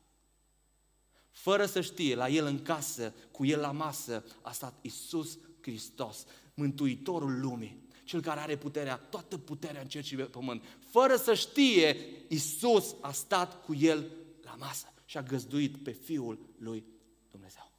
Fără 1.31 1.67
să 1.67 1.81
știe, 1.81 2.15
la 2.15 2.29
el 2.29 2.47
în 2.47 2.63
casă, 2.63 3.15
cu 3.31 3.45
el 3.45 3.61
la 3.61 3.73
masă, 3.73 4.25
a 4.43 4.53
stat 4.53 4.75
Isus 4.81 5.39
Hristos, 5.61 6.27
Mântuitorul 6.55 7.41
lumii, 7.41 7.87
cel 8.05 8.21
care 8.21 8.41
are 8.41 8.57
puterea, 8.57 8.97
toată 8.97 9.39
puterea 9.39 9.81
în 9.81 9.89
cer 9.89 10.05
și 10.05 10.17
pe 10.17 10.23
pământ. 10.23 10.65
Fără 10.91 11.17
să 11.17 11.35
știe, 11.35 11.97
Isus 12.29 12.95
a 13.01 13.13
stat 13.13 13.65
cu 13.65 13.75
el 13.75 14.11
la 14.43 14.55
masă 14.55 14.93
și 15.05 15.17
a 15.17 15.23
găzduit 15.23 15.83
pe 15.83 15.91
Fiul 15.91 16.39
lui 16.59 16.85
Dumnezeu. 17.31 17.73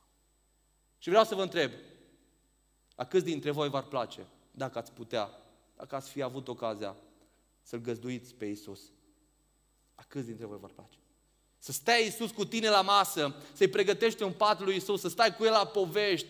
Și 0.97 1.09
vreau 1.09 1.23
să 1.23 1.35
vă 1.35 1.41
întreb, 1.41 1.71
a 2.95 3.05
câți 3.05 3.25
dintre 3.25 3.51
voi 3.51 3.69
v-ar 3.69 3.83
place 3.83 4.27
dacă 4.59 4.77
ați 4.77 4.91
putea, 4.91 5.29
dacă 5.77 5.95
ați 5.95 6.09
fi 6.09 6.21
avut 6.21 6.47
ocazia 6.47 6.95
să-L 7.61 7.79
găzduiți 7.79 8.33
pe 8.33 8.45
Isus. 8.45 8.81
A 9.95 10.05
câți 10.07 10.25
dintre 10.25 10.45
voi 10.45 10.57
vă 10.57 10.67
place? 10.67 10.97
Să 11.57 11.71
stai 11.71 12.07
Isus 12.07 12.31
cu 12.31 12.45
tine 12.45 12.69
la 12.69 12.81
masă, 12.81 13.35
să-i 13.53 13.67
pregătești 13.67 14.23
un 14.23 14.31
pat 14.31 14.61
lui 14.61 14.75
Isus, 14.75 15.01
să 15.01 15.07
stai 15.07 15.35
cu 15.35 15.43
El 15.43 15.51
la 15.51 15.65
povești, 15.65 16.27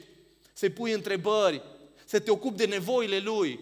să-i 0.53 0.69
pui 0.69 0.91
întrebări, 0.91 1.61
să 2.05 2.19
te 2.19 2.32
ocupi 2.32 2.57
de 2.57 2.65
nevoile 2.65 3.19
Lui. 3.19 3.59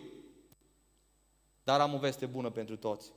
Dar 1.64 1.80
am 1.80 1.94
o 1.94 1.98
veste 1.98 2.26
bună 2.26 2.50
pentru 2.50 2.78
toți. 2.78 3.12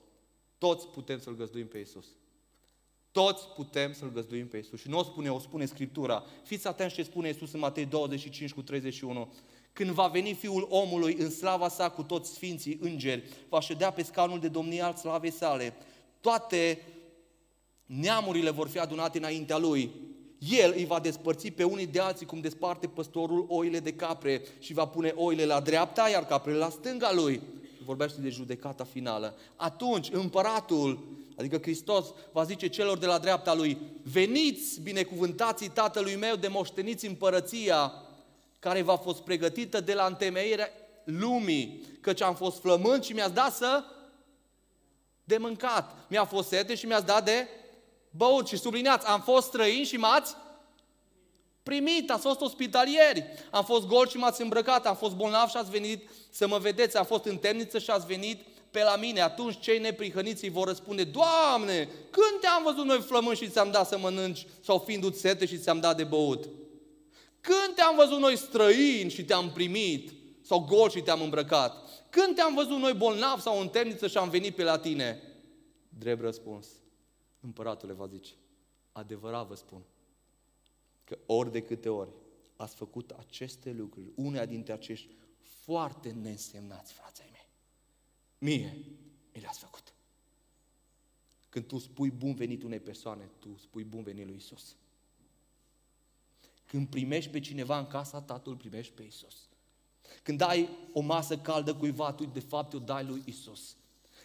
Toți 0.59 0.87
putem 0.87 1.21
să-L 1.21 1.37
găzduim 1.37 1.67
pe 1.67 1.79
Isus. 1.79 2.07
Toți 3.11 3.49
putem 3.49 3.93
să-L 3.93 4.13
găzduim 4.13 4.49
pe 4.49 4.59
Isus. 4.59 4.81
Și 4.81 4.89
nu 4.89 4.99
o 4.99 5.03
spune, 5.03 5.31
o 5.31 5.39
spune 5.39 5.65
Scriptura. 5.65 6.25
Fiți 6.45 6.67
atenți 6.67 6.95
ce 6.95 7.03
spune 7.03 7.29
Isus 7.29 7.53
în 7.53 7.61
Matei 7.61 7.87
25 7.87 8.53
cu 8.53 8.63
31. 8.63 9.33
Când 9.73 9.91
va 9.91 10.07
veni 10.07 10.35
Fiul 10.35 10.67
omului 10.71 11.17
în 11.19 11.31
slava 11.31 11.69
sa 11.69 11.91
cu 11.91 12.03
toți 12.03 12.33
sfinții 12.33 12.79
îngeri, 12.81 13.29
va 13.49 13.61
ședea 13.61 13.91
pe 13.91 14.03
scaunul 14.03 14.41
de 14.41 14.49
domnie 14.49 14.83
al 14.83 14.95
slavei 14.95 15.33
sale. 15.33 15.75
Toate 16.21 16.83
neamurile 17.87 18.51
vor 18.51 18.69
fi 18.69 18.79
adunate 18.79 19.19
înaintea 19.19 19.59
lui. 19.59 19.91
El 20.39 20.73
îi 20.77 20.85
va 20.85 21.01
despărți 21.01 21.51
pe 21.51 21.65
unii 21.65 21.87
de 21.87 22.01
alții 22.01 22.27
cum 22.27 22.41
desparte 22.41 22.87
păstorul 22.87 23.47
oile 23.49 23.81
de 23.81 23.93
capre 23.93 24.43
și 24.59 24.73
va 24.73 24.87
pune 24.87 25.13
oile 25.17 25.45
la 25.45 25.61
dreapta, 25.61 26.09
iar 26.09 26.27
caprele 26.27 26.59
la 26.59 26.69
stânga 26.69 27.13
lui. 27.13 27.41
Vorbește 27.85 28.21
de 28.21 28.29
judecata 28.29 28.85
finală. 28.85 29.37
Atunci 29.57 30.09
împăratul, 30.13 31.05
adică 31.37 31.59
Hristos, 31.59 32.07
va 32.33 32.45
zice 32.45 32.69
celor 32.69 32.99
de 32.99 33.07
la 33.07 33.19
dreapta 33.19 33.55
lui, 33.55 33.79
veniți 34.03 34.81
binecuvântații 34.81 35.69
tatălui 35.69 36.17
meu 36.17 36.37
de 36.37 36.49
moșteniți 36.49 37.07
împărăția 37.07 37.93
care 38.61 38.83
v-a 38.83 38.97
fost 38.97 39.21
pregătită 39.21 39.81
de 39.81 39.95
la 39.95 40.05
întemeierea 40.05 40.71
lumii, 41.05 41.85
căci 42.01 42.23
am 42.23 42.35
fost 42.35 42.61
flământ 42.61 43.05
și 43.05 43.13
mi-ați 43.13 43.35
dat 43.35 43.55
să 43.55 43.85
de 45.25 45.37
mâncat. 45.37 45.97
Mi-a 46.09 46.25
fost 46.25 46.49
sete 46.49 46.75
și 46.75 46.87
mi-ați 46.87 47.07
dat 47.07 47.25
de 47.25 47.49
băut. 48.11 48.49
Și 48.49 48.57
subliniați, 48.57 49.07
am 49.07 49.21
fost 49.21 49.47
străin 49.47 49.85
și 49.85 49.97
m-ați 49.97 50.35
primit, 51.63 52.11
ați 52.11 52.23
fost 52.23 52.41
ospitalieri. 52.41 53.25
Am 53.51 53.65
fost 53.65 53.87
gol 53.87 54.09
și 54.09 54.17
m-ați 54.17 54.43
îmbrăcat, 54.43 54.87
am 54.87 54.97
fost 54.97 55.15
bolnav 55.15 55.49
și 55.49 55.57
ați 55.57 55.71
venit 55.71 56.09
să 56.31 56.47
mă 56.47 56.59
vedeți, 56.59 56.97
am 56.97 57.05
fost 57.05 57.25
în 57.25 57.37
temniță 57.37 57.79
și 57.79 57.91
ați 57.91 58.07
venit 58.07 58.47
pe 58.71 58.83
la 58.83 58.97
mine. 58.97 59.21
Atunci 59.21 59.61
cei 59.61 59.79
neprihăniți 59.79 60.45
îi 60.45 60.51
vor 60.51 60.67
răspunde, 60.67 61.05
Doamne, 61.05 61.89
când 62.11 62.41
te-am 62.41 62.63
văzut 62.63 62.85
noi 62.85 63.01
flămâni 63.01 63.37
și 63.37 63.49
ți-am 63.49 63.71
dat 63.71 63.89
să 63.89 63.99
mănânci 63.99 64.47
sau 64.65 64.79
fiindu-ți 64.87 65.21
sete 65.21 65.47
și 65.47 65.59
ți-am 65.59 65.81
dat 65.81 65.97
de 65.97 66.05
băut? 66.05 66.49
Când 67.41 67.75
te-am 67.75 67.97
văzut 67.97 68.19
noi 68.19 68.37
străini 68.37 69.11
și 69.11 69.25
te-am 69.25 69.53
primit? 69.53 70.13
Sau 70.43 70.65
gol 70.65 70.91
și 70.91 71.01
te-am 71.01 71.23
îmbrăcat? 71.23 71.89
Când 72.11 72.35
te-am 72.35 72.55
văzut 72.55 72.79
noi 72.79 72.95
bolnav 72.95 73.41
sau 73.41 73.61
în 73.61 73.69
temniță 73.69 74.07
și 74.07 74.17
am 74.17 74.31
venit 74.31 74.55
pe 74.55 74.63
la 74.63 74.79
tine? 74.79 75.23
Drept 75.89 76.21
răspuns. 76.21 76.67
Împăratule 77.41 77.93
va 77.93 78.07
zice, 78.07 78.33
adevărat 78.93 79.47
vă 79.47 79.55
spun, 79.55 79.83
că 81.05 81.19
ori 81.27 81.53
de 81.53 81.63
câte 81.63 81.89
ori 81.89 82.11
ați 82.57 82.75
făcut 82.75 83.11
aceste 83.11 83.73
lucruri, 83.73 84.11
unea 84.15 84.47
dintre 84.47 84.73
acești 84.73 85.09
foarte 85.43 86.11
neînsemnați, 86.11 86.93
frații 86.93 87.25
mei, 87.33 87.49
mie 88.39 88.77
mi 89.35 89.41
le-ați 89.41 89.59
făcut. 89.59 89.95
Când 91.49 91.67
tu 91.67 91.79
spui 91.79 92.11
bun 92.11 92.35
venit 92.35 92.63
unei 92.63 92.81
persoane, 92.81 93.31
tu 93.39 93.57
spui 93.59 93.85
bun 93.85 94.03
venit 94.03 94.27
lui 94.27 94.37
Isus. 94.37 94.77
Când 96.71 96.89
primești 96.89 97.31
pe 97.31 97.41
cineva 97.41 97.79
în 97.79 97.87
casa 97.87 98.21
ta, 98.21 98.39
tu 98.39 98.51
îl 98.51 98.57
primești 98.57 98.93
pe 98.93 99.03
Isus. 99.03 99.49
Când 100.23 100.39
dai 100.39 100.69
o 100.93 101.01
masă 101.01 101.39
caldă 101.39 101.75
cuiva, 101.75 102.13
tu 102.13 102.25
de 102.25 102.41
fapt 102.41 102.73
o 102.73 102.79
dai 102.79 103.05
lui 103.05 103.23
Isus. 103.25 103.77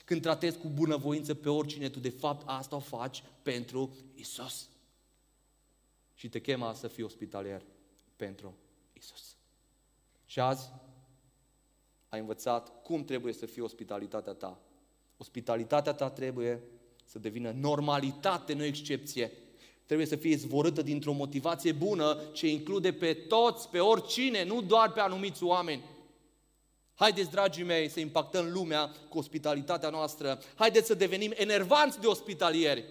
Când 0.03 0.21
tratezi 0.21 0.57
cu 0.57 0.67
bunăvoință 0.67 1.33
pe 1.33 1.49
oricine, 1.49 1.89
tu 1.89 1.99
de 1.99 2.09
fapt 2.09 2.47
asta 2.47 2.75
o 2.75 2.79
faci 2.79 3.23
pentru 3.41 3.95
Isus. 4.15 4.69
Și 6.13 6.29
te 6.29 6.41
chema 6.41 6.73
să 6.73 6.87
fii 6.87 7.03
ospitalier 7.03 7.65
pentru 8.15 8.55
Isus. 8.93 9.35
Și 10.25 10.39
azi 10.39 10.71
ai 12.09 12.19
învățat 12.19 12.81
cum 12.81 13.05
trebuie 13.05 13.33
să 13.33 13.45
fie 13.45 13.61
ospitalitatea 13.61 14.33
ta. 14.33 14.59
Ospitalitatea 15.17 15.93
ta 15.93 16.09
trebuie 16.09 16.61
să 17.05 17.19
devină 17.19 17.51
normalitate, 17.51 18.53
nu 18.53 18.63
excepție 18.63 19.31
trebuie 19.85 20.07
să 20.07 20.15
fie 20.15 20.35
zvorâtă 20.35 20.81
dintr-o 20.81 21.11
motivație 21.11 21.71
bună 21.71 22.21
ce 22.33 22.47
include 22.47 22.93
pe 22.93 23.13
toți, 23.13 23.69
pe 23.69 23.79
oricine, 23.79 24.43
nu 24.43 24.61
doar 24.61 24.91
pe 24.91 24.99
anumiți 24.99 25.43
oameni. 25.43 25.83
Haideți, 26.95 27.29
dragii 27.29 27.63
mei, 27.63 27.89
să 27.89 27.99
impactăm 27.99 28.51
lumea 28.51 28.91
cu 29.09 29.17
ospitalitatea 29.17 29.89
noastră. 29.89 30.41
Haideți 30.55 30.87
să 30.87 30.93
devenim 30.93 31.31
enervanți 31.35 31.99
de 31.99 32.07
ospitalieri. 32.07 32.85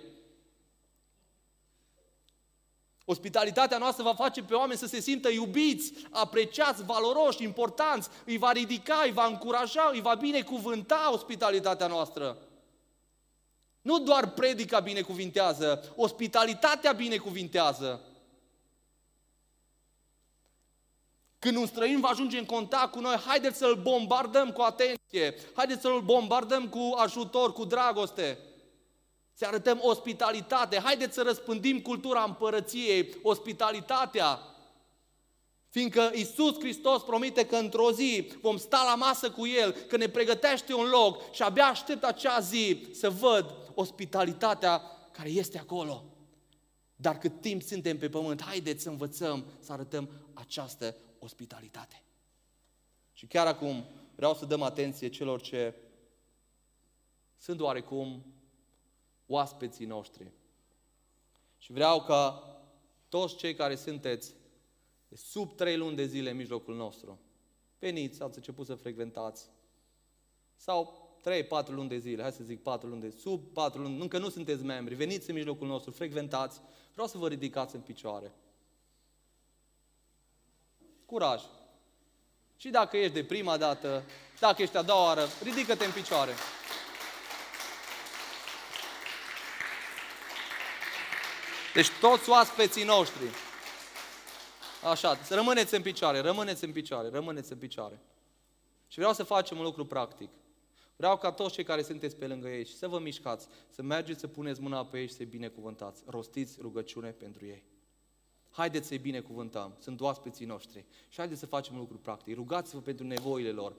Ospitalitatea 3.05 3.79
noastră 3.79 4.03
va 4.03 4.15
face 4.15 4.43
pe 4.43 4.55
oameni 4.55 4.79
să 4.79 4.87
se 4.87 5.01
simtă 5.01 5.29
iubiți, 5.29 5.93
apreciați, 6.11 6.85
valoroși, 6.85 7.43
importanți, 7.43 8.09
îi 8.25 8.37
va 8.37 8.53
ridica, 8.53 9.03
îi 9.05 9.13
va 9.13 9.27
încuraja, 9.27 9.91
îi 9.93 10.01
va 10.01 10.15
binecuvânta 10.15 11.11
ospitalitatea 11.13 11.87
noastră. 11.87 12.39
Nu 13.85 13.99
doar 13.99 14.31
predica 14.31 14.81
binecuvintează, 14.81 15.93
ospitalitatea 15.97 16.93
binecuvintează. 16.93 18.01
Când 21.39 21.57
un 21.57 21.67
străin 21.67 22.01
va 22.01 22.09
ajunge 22.09 22.39
în 22.39 22.45
contact 22.45 22.93
cu 22.93 23.01
noi, 23.01 23.17
haideți 23.17 23.59
să-l 23.59 23.75
bombardăm 23.75 24.53
cu 24.53 24.61
atenție, 24.61 25.35
haideți 25.55 25.81
să-l 25.81 26.01
bombardăm 26.01 26.69
cu 26.69 26.95
ajutor, 26.97 27.53
cu 27.53 27.65
dragoste. 27.65 28.39
Să 29.35 29.47
arătăm 29.47 29.79
ospitalitate, 29.83 30.81
haideți 30.81 31.15
să 31.15 31.23
răspândim 31.23 31.81
cultura 31.81 32.23
împărăției, 32.23 33.17
ospitalitatea. 33.23 34.41
Fiindcă 35.71 36.11
Isus 36.15 36.59
Hristos 36.59 37.03
promite 37.03 37.47
că 37.47 37.57
într-o 37.57 37.93
zi 37.93 38.33
vom 38.41 38.57
sta 38.57 38.83
la 38.85 38.95
masă 38.95 39.31
cu 39.31 39.47
El, 39.47 39.73
că 39.73 39.97
ne 39.97 40.09
pregătește 40.09 40.75
un 40.75 40.87
loc 40.87 41.35
și 41.35 41.43
abia 41.43 41.67
aștept 41.67 42.05
acea 42.05 42.41
zi 42.41 42.87
să 42.93 43.11
văd 43.11 43.64
ospitalitatea 43.75 44.83
care 45.13 45.29
este 45.29 45.59
acolo. 45.59 46.05
Dar 46.97 47.19
cât 47.19 47.41
timp 47.41 47.63
suntem 47.63 47.99
pe 47.99 48.09
pământ, 48.09 48.43
haideți 48.43 48.83
să 48.83 48.89
învățăm 48.89 49.45
să 49.59 49.73
arătăm 49.73 50.09
această 50.35 50.97
ospitalitate. 51.19 52.03
Și 53.13 53.27
chiar 53.27 53.47
acum 53.47 53.85
vreau 54.15 54.35
să 54.35 54.47
dăm 54.47 54.63
atenție 54.63 55.09
celor 55.09 55.41
ce 55.41 55.75
sunt 57.37 57.61
oarecum 57.61 58.25
oaspeții 59.27 59.87
noștri. 59.87 60.33
Și 61.59 61.73
vreau 61.73 62.03
ca 62.03 62.49
toți 63.09 63.37
cei 63.37 63.55
care 63.55 63.77
sunteți 63.77 64.35
sub 65.15 65.57
trei 65.57 65.77
luni 65.77 65.97
de 65.97 66.07
zile 66.07 66.31
în 66.31 66.37
mijlocul 66.37 66.77
nostru, 66.77 67.21
veniți, 67.79 68.23
ați 68.23 68.37
început 68.37 68.67
să 68.67 68.75
frecventați, 68.75 69.51
sau 70.57 71.04
3-4 71.31 71.67
luni 71.69 71.89
de 71.89 71.99
zile, 71.99 72.23
hai 72.23 72.33
să 72.33 72.45
zic 72.45 72.63
4 72.63 72.89
luni 72.89 73.01
de 73.01 73.15
sub 73.21 73.53
4 73.53 73.81
luni, 73.81 74.01
încă 74.01 74.19
nu 74.19 74.29
sunteți 74.29 74.63
membri, 74.63 74.95
veniți 74.95 75.29
în 75.29 75.35
mijlocul 75.35 75.67
nostru, 75.67 75.91
frecventați, 75.91 76.61
vreau 76.93 77.07
să 77.07 77.19
vă 77.19 77.29
ridicați 77.29 77.75
în 77.75 77.81
picioare. 77.81 78.33
Curaj! 81.07 81.43
Și 82.57 82.71
dacă 82.71 82.97
ești 82.97 83.13
de 83.13 83.25
prima 83.25 83.57
dată, 83.57 84.03
dacă 84.41 84.63
ești 84.63 84.77
a 84.77 84.83
doua 84.83 85.05
oară, 85.05 85.29
ridică-te 85.43 85.85
în 85.85 85.93
picioare. 85.93 86.33
Deci 91.75 91.89
toți 92.01 92.31
oaspeții 92.31 92.85
noștri. 92.85 93.25
Așa, 94.91 95.17
să 95.17 95.35
rămâneți 95.35 95.75
în 95.75 95.83
picioare, 95.83 96.19
rămâneți 96.19 96.65
în 96.65 96.73
picioare, 96.73 97.09
rămâneți 97.09 97.53
în 97.53 97.59
picioare. 97.59 98.01
Și 98.89 98.99
vreau 98.99 99.13
să 99.13 99.23
facem 99.23 99.59
un 99.59 99.65
lucru 99.65 99.85
practic. 99.85 100.31
Vreau 100.97 101.17
ca 101.19 101.33
toți 101.33 101.55
cei 101.55 101.65
care 101.65 101.83
sunteți 101.83 102.17
pe 102.17 102.27
lângă 102.27 102.49
ei 102.49 102.65
și 102.65 102.77
să 102.77 102.89
vă 102.89 102.99
mișcați, 102.99 103.47
să 103.71 103.83
mergeți 103.83 104.21
să 104.21 104.27
puneți 104.27 104.61
mâna 104.61 104.85
pe 104.85 104.99
ei 104.99 105.07
și 105.07 105.13
să-i 105.13 105.27
binecuvântați. 105.27 106.03
Rostiți 106.07 106.59
rugăciune 106.61 107.11
pentru 107.11 107.47
ei. 107.47 107.65
Haideți 108.51 108.87
să-i 108.87 108.99
binecuvântăm, 108.99 109.77
sunt 109.79 110.01
oaspeții 110.01 110.47
noștri. 110.47 110.85
Și 111.09 111.19
haideți 111.19 111.41
să 111.41 111.47
facem 111.47 111.75
un 111.75 111.81
lucru 111.81 111.99
practic. 111.99 112.35
Rugați-vă 112.35 112.81
pentru 112.81 113.07
nevoile 113.07 113.51
lor, 113.51 113.77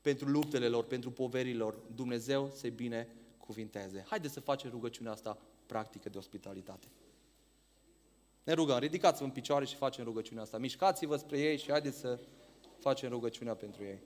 pentru 0.00 0.28
luptele 0.28 0.68
lor, 0.68 0.84
pentru 0.84 1.10
poverile 1.10 1.58
lor. 1.58 1.78
Dumnezeu 1.94 2.50
să-i 2.54 2.70
binecuvinteze. 2.70 4.04
Haideți 4.08 4.32
să 4.32 4.40
facem 4.40 4.70
rugăciunea 4.70 5.12
asta 5.12 5.38
practică 5.66 6.08
de 6.08 6.18
ospitalitate. 6.18 6.86
Ne 8.44 8.52
rugăm, 8.52 8.78
ridicați-vă 8.78 9.24
în 9.24 9.30
picioare 9.30 9.64
și 9.64 9.74
facem 9.74 10.04
rugăciunea 10.04 10.42
asta. 10.42 10.58
Mișcați-vă 10.58 11.16
spre 11.16 11.38
ei 11.38 11.58
și 11.58 11.70
haideți 11.70 11.98
să 11.98 12.20
facem 12.78 13.08
rugăciunea 13.08 13.54
pentru 13.54 13.82
ei. 13.82 13.98